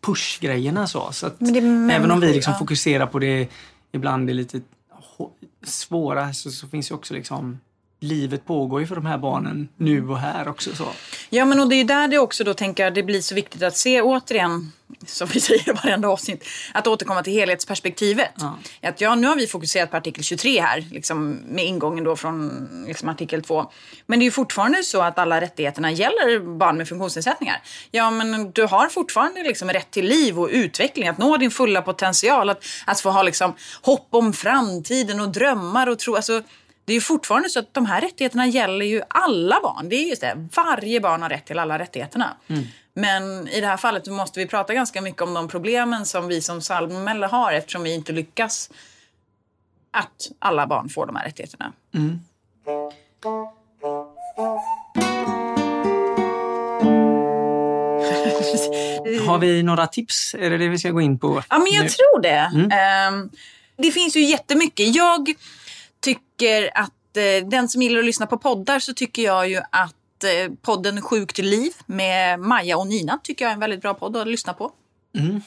push-grejerna. 0.00 0.86
Så. 0.86 1.12
så 1.12 1.26
att 1.26 1.42
även 1.90 2.10
om 2.10 2.20
vi 2.20 2.32
liksom 2.32 2.54
fokuserar 2.58 3.06
på 3.06 3.18
det 3.18 3.48
ibland 3.92 4.30
är 4.30 4.34
lite 4.34 4.60
svåra 5.62 6.32
så, 6.32 6.50
så 6.50 6.68
finns 6.68 6.90
ju 6.90 6.94
också 6.94 7.14
liksom 7.14 7.60
livet 8.04 8.46
pågår 8.46 8.80
ju 8.80 8.86
för 8.86 8.94
de 8.94 9.06
här 9.06 9.18
barnen 9.18 9.68
nu 9.76 10.08
och 10.08 10.18
här 10.18 10.48
också. 10.48 10.76
Så. 10.76 10.88
Ja, 11.30 11.44
men 11.44 11.60
och 11.60 11.68
det 11.68 11.76
är 11.76 11.84
där 11.84 12.08
det 12.08 12.18
också 12.18 12.44
då 12.44 12.54
tänker 12.54 12.84
jag, 12.84 12.94
det 12.94 13.02
blir 13.02 13.20
så 13.20 13.34
viktigt 13.34 13.62
att 13.62 13.76
se 13.76 14.02
återigen, 14.02 14.72
som 15.06 15.28
vi 15.28 15.40
säger 15.40 15.68
i 15.68 15.72
varenda 15.72 16.08
avsnitt, 16.08 16.44
att 16.74 16.86
återkomma 16.86 17.22
till 17.22 17.32
helhetsperspektivet. 17.32 18.30
Ja. 18.36 18.58
Att 18.82 19.00
ja, 19.00 19.14
nu 19.14 19.26
har 19.26 19.36
vi 19.36 19.46
fokuserat 19.46 19.90
på 19.90 19.96
artikel 19.96 20.24
23 20.24 20.60
här, 20.60 20.84
liksom, 20.90 21.30
med 21.30 21.64
ingången 21.64 22.04
då 22.04 22.16
från 22.16 22.68
liksom, 22.86 23.08
artikel 23.08 23.42
2. 23.42 23.70
Men 24.06 24.18
det 24.18 24.22
är 24.22 24.24
ju 24.24 24.30
fortfarande 24.30 24.82
så 24.82 25.02
att 25.02 25.18
alla 25.18 25.40
rättigheterna 25.40 25.90
gäller 25.90 26.56
barn 26.58 26.76
med 26.76 26.88
funktionsnedsättningar. 26.88 27.62
Ja, 27.90 28.10
men 28.10 28.50
du 28.50 28.62
har 28.62 28.88
fortfarande 28.88 29.42
liksom 29.42 29.70
rätt 29.70 29.90
till 29.90 30.06
liv 30.06 30.40
och 30.40 30.48
utveckling, 30.52 31.08
att 31.08 31.18
nå 31.18 31.36
din 31.36 31.50
fulla 31.50 31.82
potential, 31.82 32.50
att, 32.50 32.64
att 32.86 33.00
få 33.00 33.10
ha 33.10 33.22
liksom, 33.22 33.54
hopp 33.82 34.08
om 34.10 34.32
framtiden 34.32 35.20
och 35.20 35.28
drömmar 35.28 35.86
och 35.86 35.98
tro. 35.98 36.16
Alltså, 36.16 36.42
det 36.84 36.92
är 36.92 36.94
ju 36.94 37.00
fortfarande 37.00 37.48
så 37.48 37.58
att 37.58 37.74
de 37.74 37.86
här 37.86 38.00
rättigheterna 38.00 38.46
gäller 38.46 38.86
ju 38.86 39.02
alla 39.08 39.60
barn. 39.62 39.88
Det 39.88 39.96
är 39.96 40.08
just 40.08 40.20
det, 40.20 40.48
varje 40.54 41.00
barn 41.00 41.22
har 41.22 41.28
rätt 41.28 41.46
till 41.46 41.58
alla 41.58 41.78
rättigheterna. 41.78 42.36
Mm. 42.48 42.64
Men 42.94 43.48
i 43.48 43.60
det 43.60 43.66
här 43.66 43.76
fallet 43.76 44.06
måste 44.06 44.40
vi 44.40 44.46
prata 44.46 44.74
ganska 44.74 45.00
mycket 45.00 45.22
om 45.22 45.34
de 45.34 45.48
problemen 45.48 46.06
som 46.06 46.28
vi 46.28 46.40
som 46.40 46.60
samhälle 46.60 47.26
har 47.26 47.52
eftersom 47.52 47.82
vi 47.82 47.94
inte 47.94 48.12
lyckas 48.12 48.70
att 49.90 50.30
alla 50.38 50.66
barn 50.66 50.88
får 50.88 51.06
de 51.06 51.16
här 51.16 51.24
rättigheterna. 51.24 51.72
Mm. 51.94 52.20
Har 59.26 59.38
vi 59.38 59.62
några 59.62 59.86
tips? 59.86 60.34
Är 60.38 60.50
det 60.50 60.58
det 60.58 60.68
vi 60.68 60.78
ska 60.78 60.90
gå 60.90 61.00
in 61.00 61.18
på? 61.18 61.42
Ja, 61.50 61.58
men 61.58 61.72
jag 61.72 61.82
nu? 61.82 61.88
tror 61.88 62.22
det. 62.22 62.50
Mm. 62.54 63.14
Um, 63.14 63.30
det 63.76 63.90
finns 63.90 64.16
ju 64.16 64.20
jättemycket. 64.20 64.94
Jag 64.94 65.34
tycker 66.04 66.70
att 66.74 67.16
eh, 67.16 67.48
den 67.48 67.68
som 67.68 67.82
gillar 67.82 67.98
att 67.98 68.04
lyssna 68.04 68.26
på 68.26 68.38
poddar 68.38 68.78
så 68.78 68.94
tycker 68.94 69.22
jag 69.22 69.48
ju 69.48 69.60
att 69.70 70.24
eh, 70.24 70.52
podden 70.62 71.02
Sjukt 71.02 71.38
liv 71.38 71.72
med 71.86 72.40
Maja 72.40 72.76
och 72.76 72.86
Nina 72.86 73.18
tycker 73.22 73.44
jag 73.44 73.50
är 73.50 73.54
en 73.54 73.60
väldigt 73.60 73.82
bra 73.82 73.94
podd 73.94 74.16
att 74.16 74.26
lyssna 74.26 74.52
på. 74.52 74.72
Mm. 75.18 75.40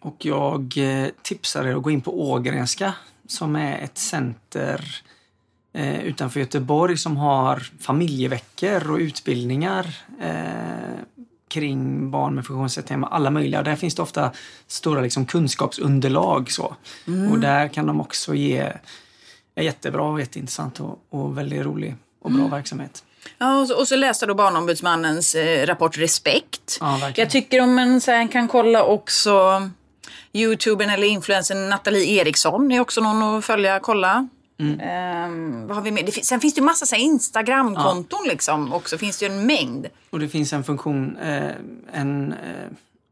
Och 0.00 0.16
jag 0.24 0.74
eh, 0.76 1.08
tipsar 1.22 1.64
er 1.64 1.76
att 1.76 1.82
gå 1.82 1.90
in 1.90 2.00
på 2.00 2.30
Ågrenska 2.30 2.94
som 3.26 3.56
är 3.56 3.78
ett 3.78 3.98
center 3.98 5.02
eh, 5.72 6.00
utanför 6.00 6.40
Göteborg 6.40 6.96
som 6.96 7.16
har 7.16 7.70
familjeveckor 7.80 8.90
och 8.90 8.98
utbildningar 8.98 9.96
eh, 10.20 11.22
kring 11.48 12.10
barn 12.10 12.34
med 12.34 12.46
funktionsnedsättning, 12.46 13.04
alla 13.10 13.30
möjliga. 13.30 13.62
Där 13.62 13.76
finns 13.76 13.94
det 13.94 14.02
ofta 14.02 14.30
stora 14.66 15.00
liksom, 15.00 15.26
kunskapsunderlag. 15.26 16.50
Så. 16.50 16.76
Mm. 17.06 17.32
Och 17.32 17.38
där 17.38 17.68
kan 17.68 17.86
de 17.86 18.00
också 18.00 18.34
ge 18.34 18.72
är 19.54 19.62
jättebra 19.62 20.02
och 20.02 20.20
jätteintressant 20.20 20.80
och, 20.80 20.98
och 21.10 21.38
väldigt 21.38 21.62
rolig 21.62 21.94
och 22.20 22.30
bra 22.30 22.40
mm. 22.40 22.50
verksamhet. 22.50 23.04
Ja, 23.38 23.60
och 23.60 23.68
så, 23.68 23.78
och 23.78 23.88
så 23.88 23.96
läste 23.96 24.26
då 24.26 24.34
Barnombudsmannens 24.34 25.34
eh, 25.34 25.66
rapport 25.66 25.98
Respekt. 25.98 26.78
Ja, 26.80 27.10
jag 27.14 27.30
tycker 27.30 27.60
om 27.60 27.74
man 27.74 28.00
sen 28.00 28.28
kan 28.28 28.48
kolla 28.48 28.84
också 28.84 29.62
Youtubern 30.32 30.90
eller 30.90 31.06
influencern 31.06 31.68
Nathalie 31.68 32.20
Eriksson 32.20 32.72
är 32.72 32.80
också 32.80 33.00
någon 33.00 33.22
att 33.22 33.44
följa, 33.44 33.80
kolla. 33.80 34.28
Mm. 34.58 34.80
Um, 35.30 35.66
vad 35.66 35.76
har 35.76 35.84
vi 35.84 35.90
med? 35.90 36.06
Det, 36.06 36.12
sen 36.12 36.40
finns 36.40 36.54
det 36.54 36.58
ju 36.58 36.64
massa 36.64 36.96
Instagram-konton 36.96 38.20
ja. 38.24 38.30
liksom 38.30 38.72
också. 38.72 38.98
Finns 38.98 39.18
det 39.18 39.26
en 39.26 39.46
mängd. 39.46 39.86
Och 40.10 40.20
det 40.20 40.28
finns 40.28 40.52
en 40.52 40.64
funktion, 40.64 41.16
eh, 41.16 41.50
en 41.92 42.32
eh, 42.32 42.38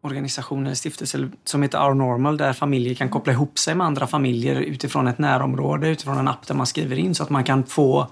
organisation 0.02 0.66
eller 0.66 0.74
stiftelse 0.74 1.28
som 1.44 1.62
heter 1.62 1.78
Our 1.78 1.94
Normal 1.94 2.36
där 2.36 2.52
familjer 2.52 2.94
kan 2.94 3.08
koppla 3.08 3.32
ihop 3.32 3.58
sig 3.58 3.74
med 3.74 3.86
andra 3.86 4.06
familjer 4.06 4.60
utifrån 4.60 5.08
ett 5.08 5.18
närområde, 5.18 5.88
utifrån 5.88 6.18
en 6.18 6.28
app 6.28 6.46
där 6.46 6.54
man 6.54 6.66
skriver 6.66 6.98
in 6.98 7.14
så 7.14 7.22
att 7.22 7.30
man 7.30 7.44
kan 7.44 7.64
få 7.64 8.06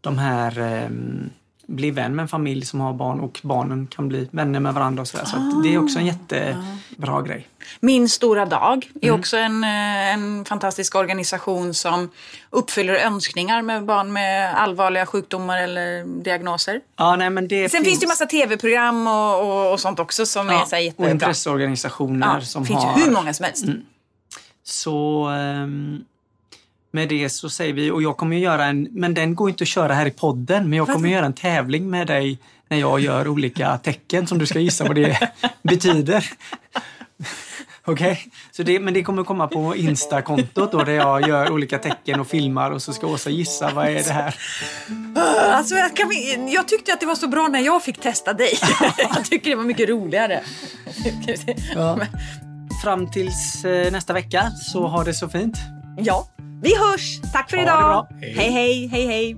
de 0.00 0.18
här 0.18 0.60
eh, 0.60 0.90
bli 1.72 1.90
vän 1.90 2.16
med 2.16 2.22
en 2.22 2.28
familj 2.28 2.64
som 2.66 2.80
har 2.80 2.92
barn 2.92 3.20
och 3.20 3.40
barnen 3.42 3.86
kan 3.86 4.08
bli 4.08 4.28
vänner 4.30 4.60
med 4.60 4.74
varandra 4.74 5.00
och 5.00 5.08
sådär. 5.08 5.24
Så 5.24 5.36
ah, 5.36 5.62
det 5.62 5.74
är 5.74 5.84
också 5.84 5.98
en 5.98 6.06
jättebra 6.06 7.14
ah. 7.14 7.20
grej. 7.20 7.48
Min 7.80 8.08
stora 8.08 8.46
dag 8.46 8.90
är 9.00 9.08
mm. 9.08 9.20
också 9.20 9.36
en, 9.36 9.64
eh, 9.64 10.14
en 10.14 10.44
fantastisk 10.44 10.94
organisation 10.94 11.74
som 11.74 12.10
uppfyller 12.50 12.94
önskningar 12.94 13.62
med 13.62 13.84
barn 13.84 14.12
med 14.12 14.54
allvarliga 14.54 15.06
sjukdomar 15.06 15.62
eller 15.62 16.04
diagnoser. 16.22 16.80
Ja, 16.96 17.16
nej, 17.16 17.30
men 17.30 17.48
det 17.48 17.68
Sen 17.68 17.78
finns, 17.78 17.88
finns 17.88 18.00
det 18.00 18.06
massa 18.06 18.26
tv-program 18.26 19.06
och, 19.06 19.40
och, 19.40 19.72
och, 19.72 19.80
sånt 19.80 19.98
också 19.98 20.26
som 20.26 20.48
ja, 20.48 20.62
är 20.62 20.66
så 20.66 20.76
jättebra. 20.76 21.06
Och 21.06 21.10
intresseorganisationer 21.10 22.34
ja, 22.34 22.40
som 22.40 22.66
finns 22.66 22.84
har... 22.84 23.00
hur 23.00 23.10
många 23.10 23.34
som 23.34 23.44
helst. 23.44 23.64
Mm. 23.64 23.82
Så... 24.64 25.28
Um 25.28 26.04
med 26.92 27.08
det 27.08 27.28
så 27.28 27.50
säger 27.50 27.72
vi, 27.72 27.90
och 27.90 28.02
jag 28.02 28.16
kommer 28.16 28.36
att 28.36 28.42
göra 28.42 28.64
en, 28.64 28.88
men 28.90 29.14
den 29.14 29.34
går 29.34 29.50
inte 29.50 29.64
att 29.64 29.68
köra 29.68 29.94
här 29.94 30.06
i 30.06 30.10
podden, 30.10 30.70
men 30.70 30.76
jag 30.76 30.88
kommer 30.88 31.08
att 31.08 31.14
göra 31.14 31.26
en 31.26 31.32
tävling 31.32 31.90
med 31.90 32.06
dig 32.06 32.38
när 32.68 32.78
jag 32.78 33.00
gör 33.00 33.28
olika 33.28 33.78
tecken 33.78 34.26
som 34.26 34.38
du 34.38 34.46
ska 34.46 34.58
gissa 34.58 34.84
vad 34.84 34.94
det 34.94 35.32
betyder. 35.62 36.30
Okej, 37.84 38.20
okay? 38.58 38.78
men 38.78 38.94
det 38.94 39.02
kommer 39.02 39.24
komma 39.24 39.48
på 39.48 39.76
Insta-kontot 39.76 40.72
då 40.72 40.84
där 40.84 40.92
jag 40.92 41.28
gör 41.28 41.52
olika 41.52 41.78
tecken 41.78 42.20
och 42.20 42.26
filmar 42.26 42.70
och 42.70 42.82
så 42.82 42.92
ska 42.92 43.06
Åsa 43.06 43.30
gissa 43.30 43.70
vad 43.74 43.86
är 43.88 43.94
det 43.94 44.12
här. 44.12 44.34
Alltså, 45.52 45.74
jag, 45.74 45.96
kan, 45.96 46.08
jag 46.48 46.68
tyckte 46.68 46.92
att 46.92 47.00
det 47.00 47.06
var 47.06 47.14
så 47.14 47.28
bra 47.28 47.48
när 47.48 47.60
jag 47.60 47.82
fick 47.82 48.00
testa 48.00 48.32
dig. 48.32 48.58
jag 49.14 49.24
tycker 49.24 49.50
det 49.50 49.56
var 49.56 49.64
mycket 49.64 49.88
roligare. 49.88 50.40
Ja. 51.74 51.98
Fram 52.82 53.10
tills 53.10 53.64
eh, 53.64 53.92
nästa 53.92 54.12
vecka 54.12 54.50
så 54.50 54.86
har 54.86 55.04
det 55.04 55.14
så 55.14 55.28
fint. 55.28 55.56
Ja. 55.96 56.28
Vi 56.62 56.76
hörs! 56.76 57.20
Tack 57.32 57.50
för 57.50 57.62
idag! 57.62 58.06
Hej, 58.20 58.50
hej, 58.50 58.86
hej, 58.86 59.06
hej! 59.06 59.36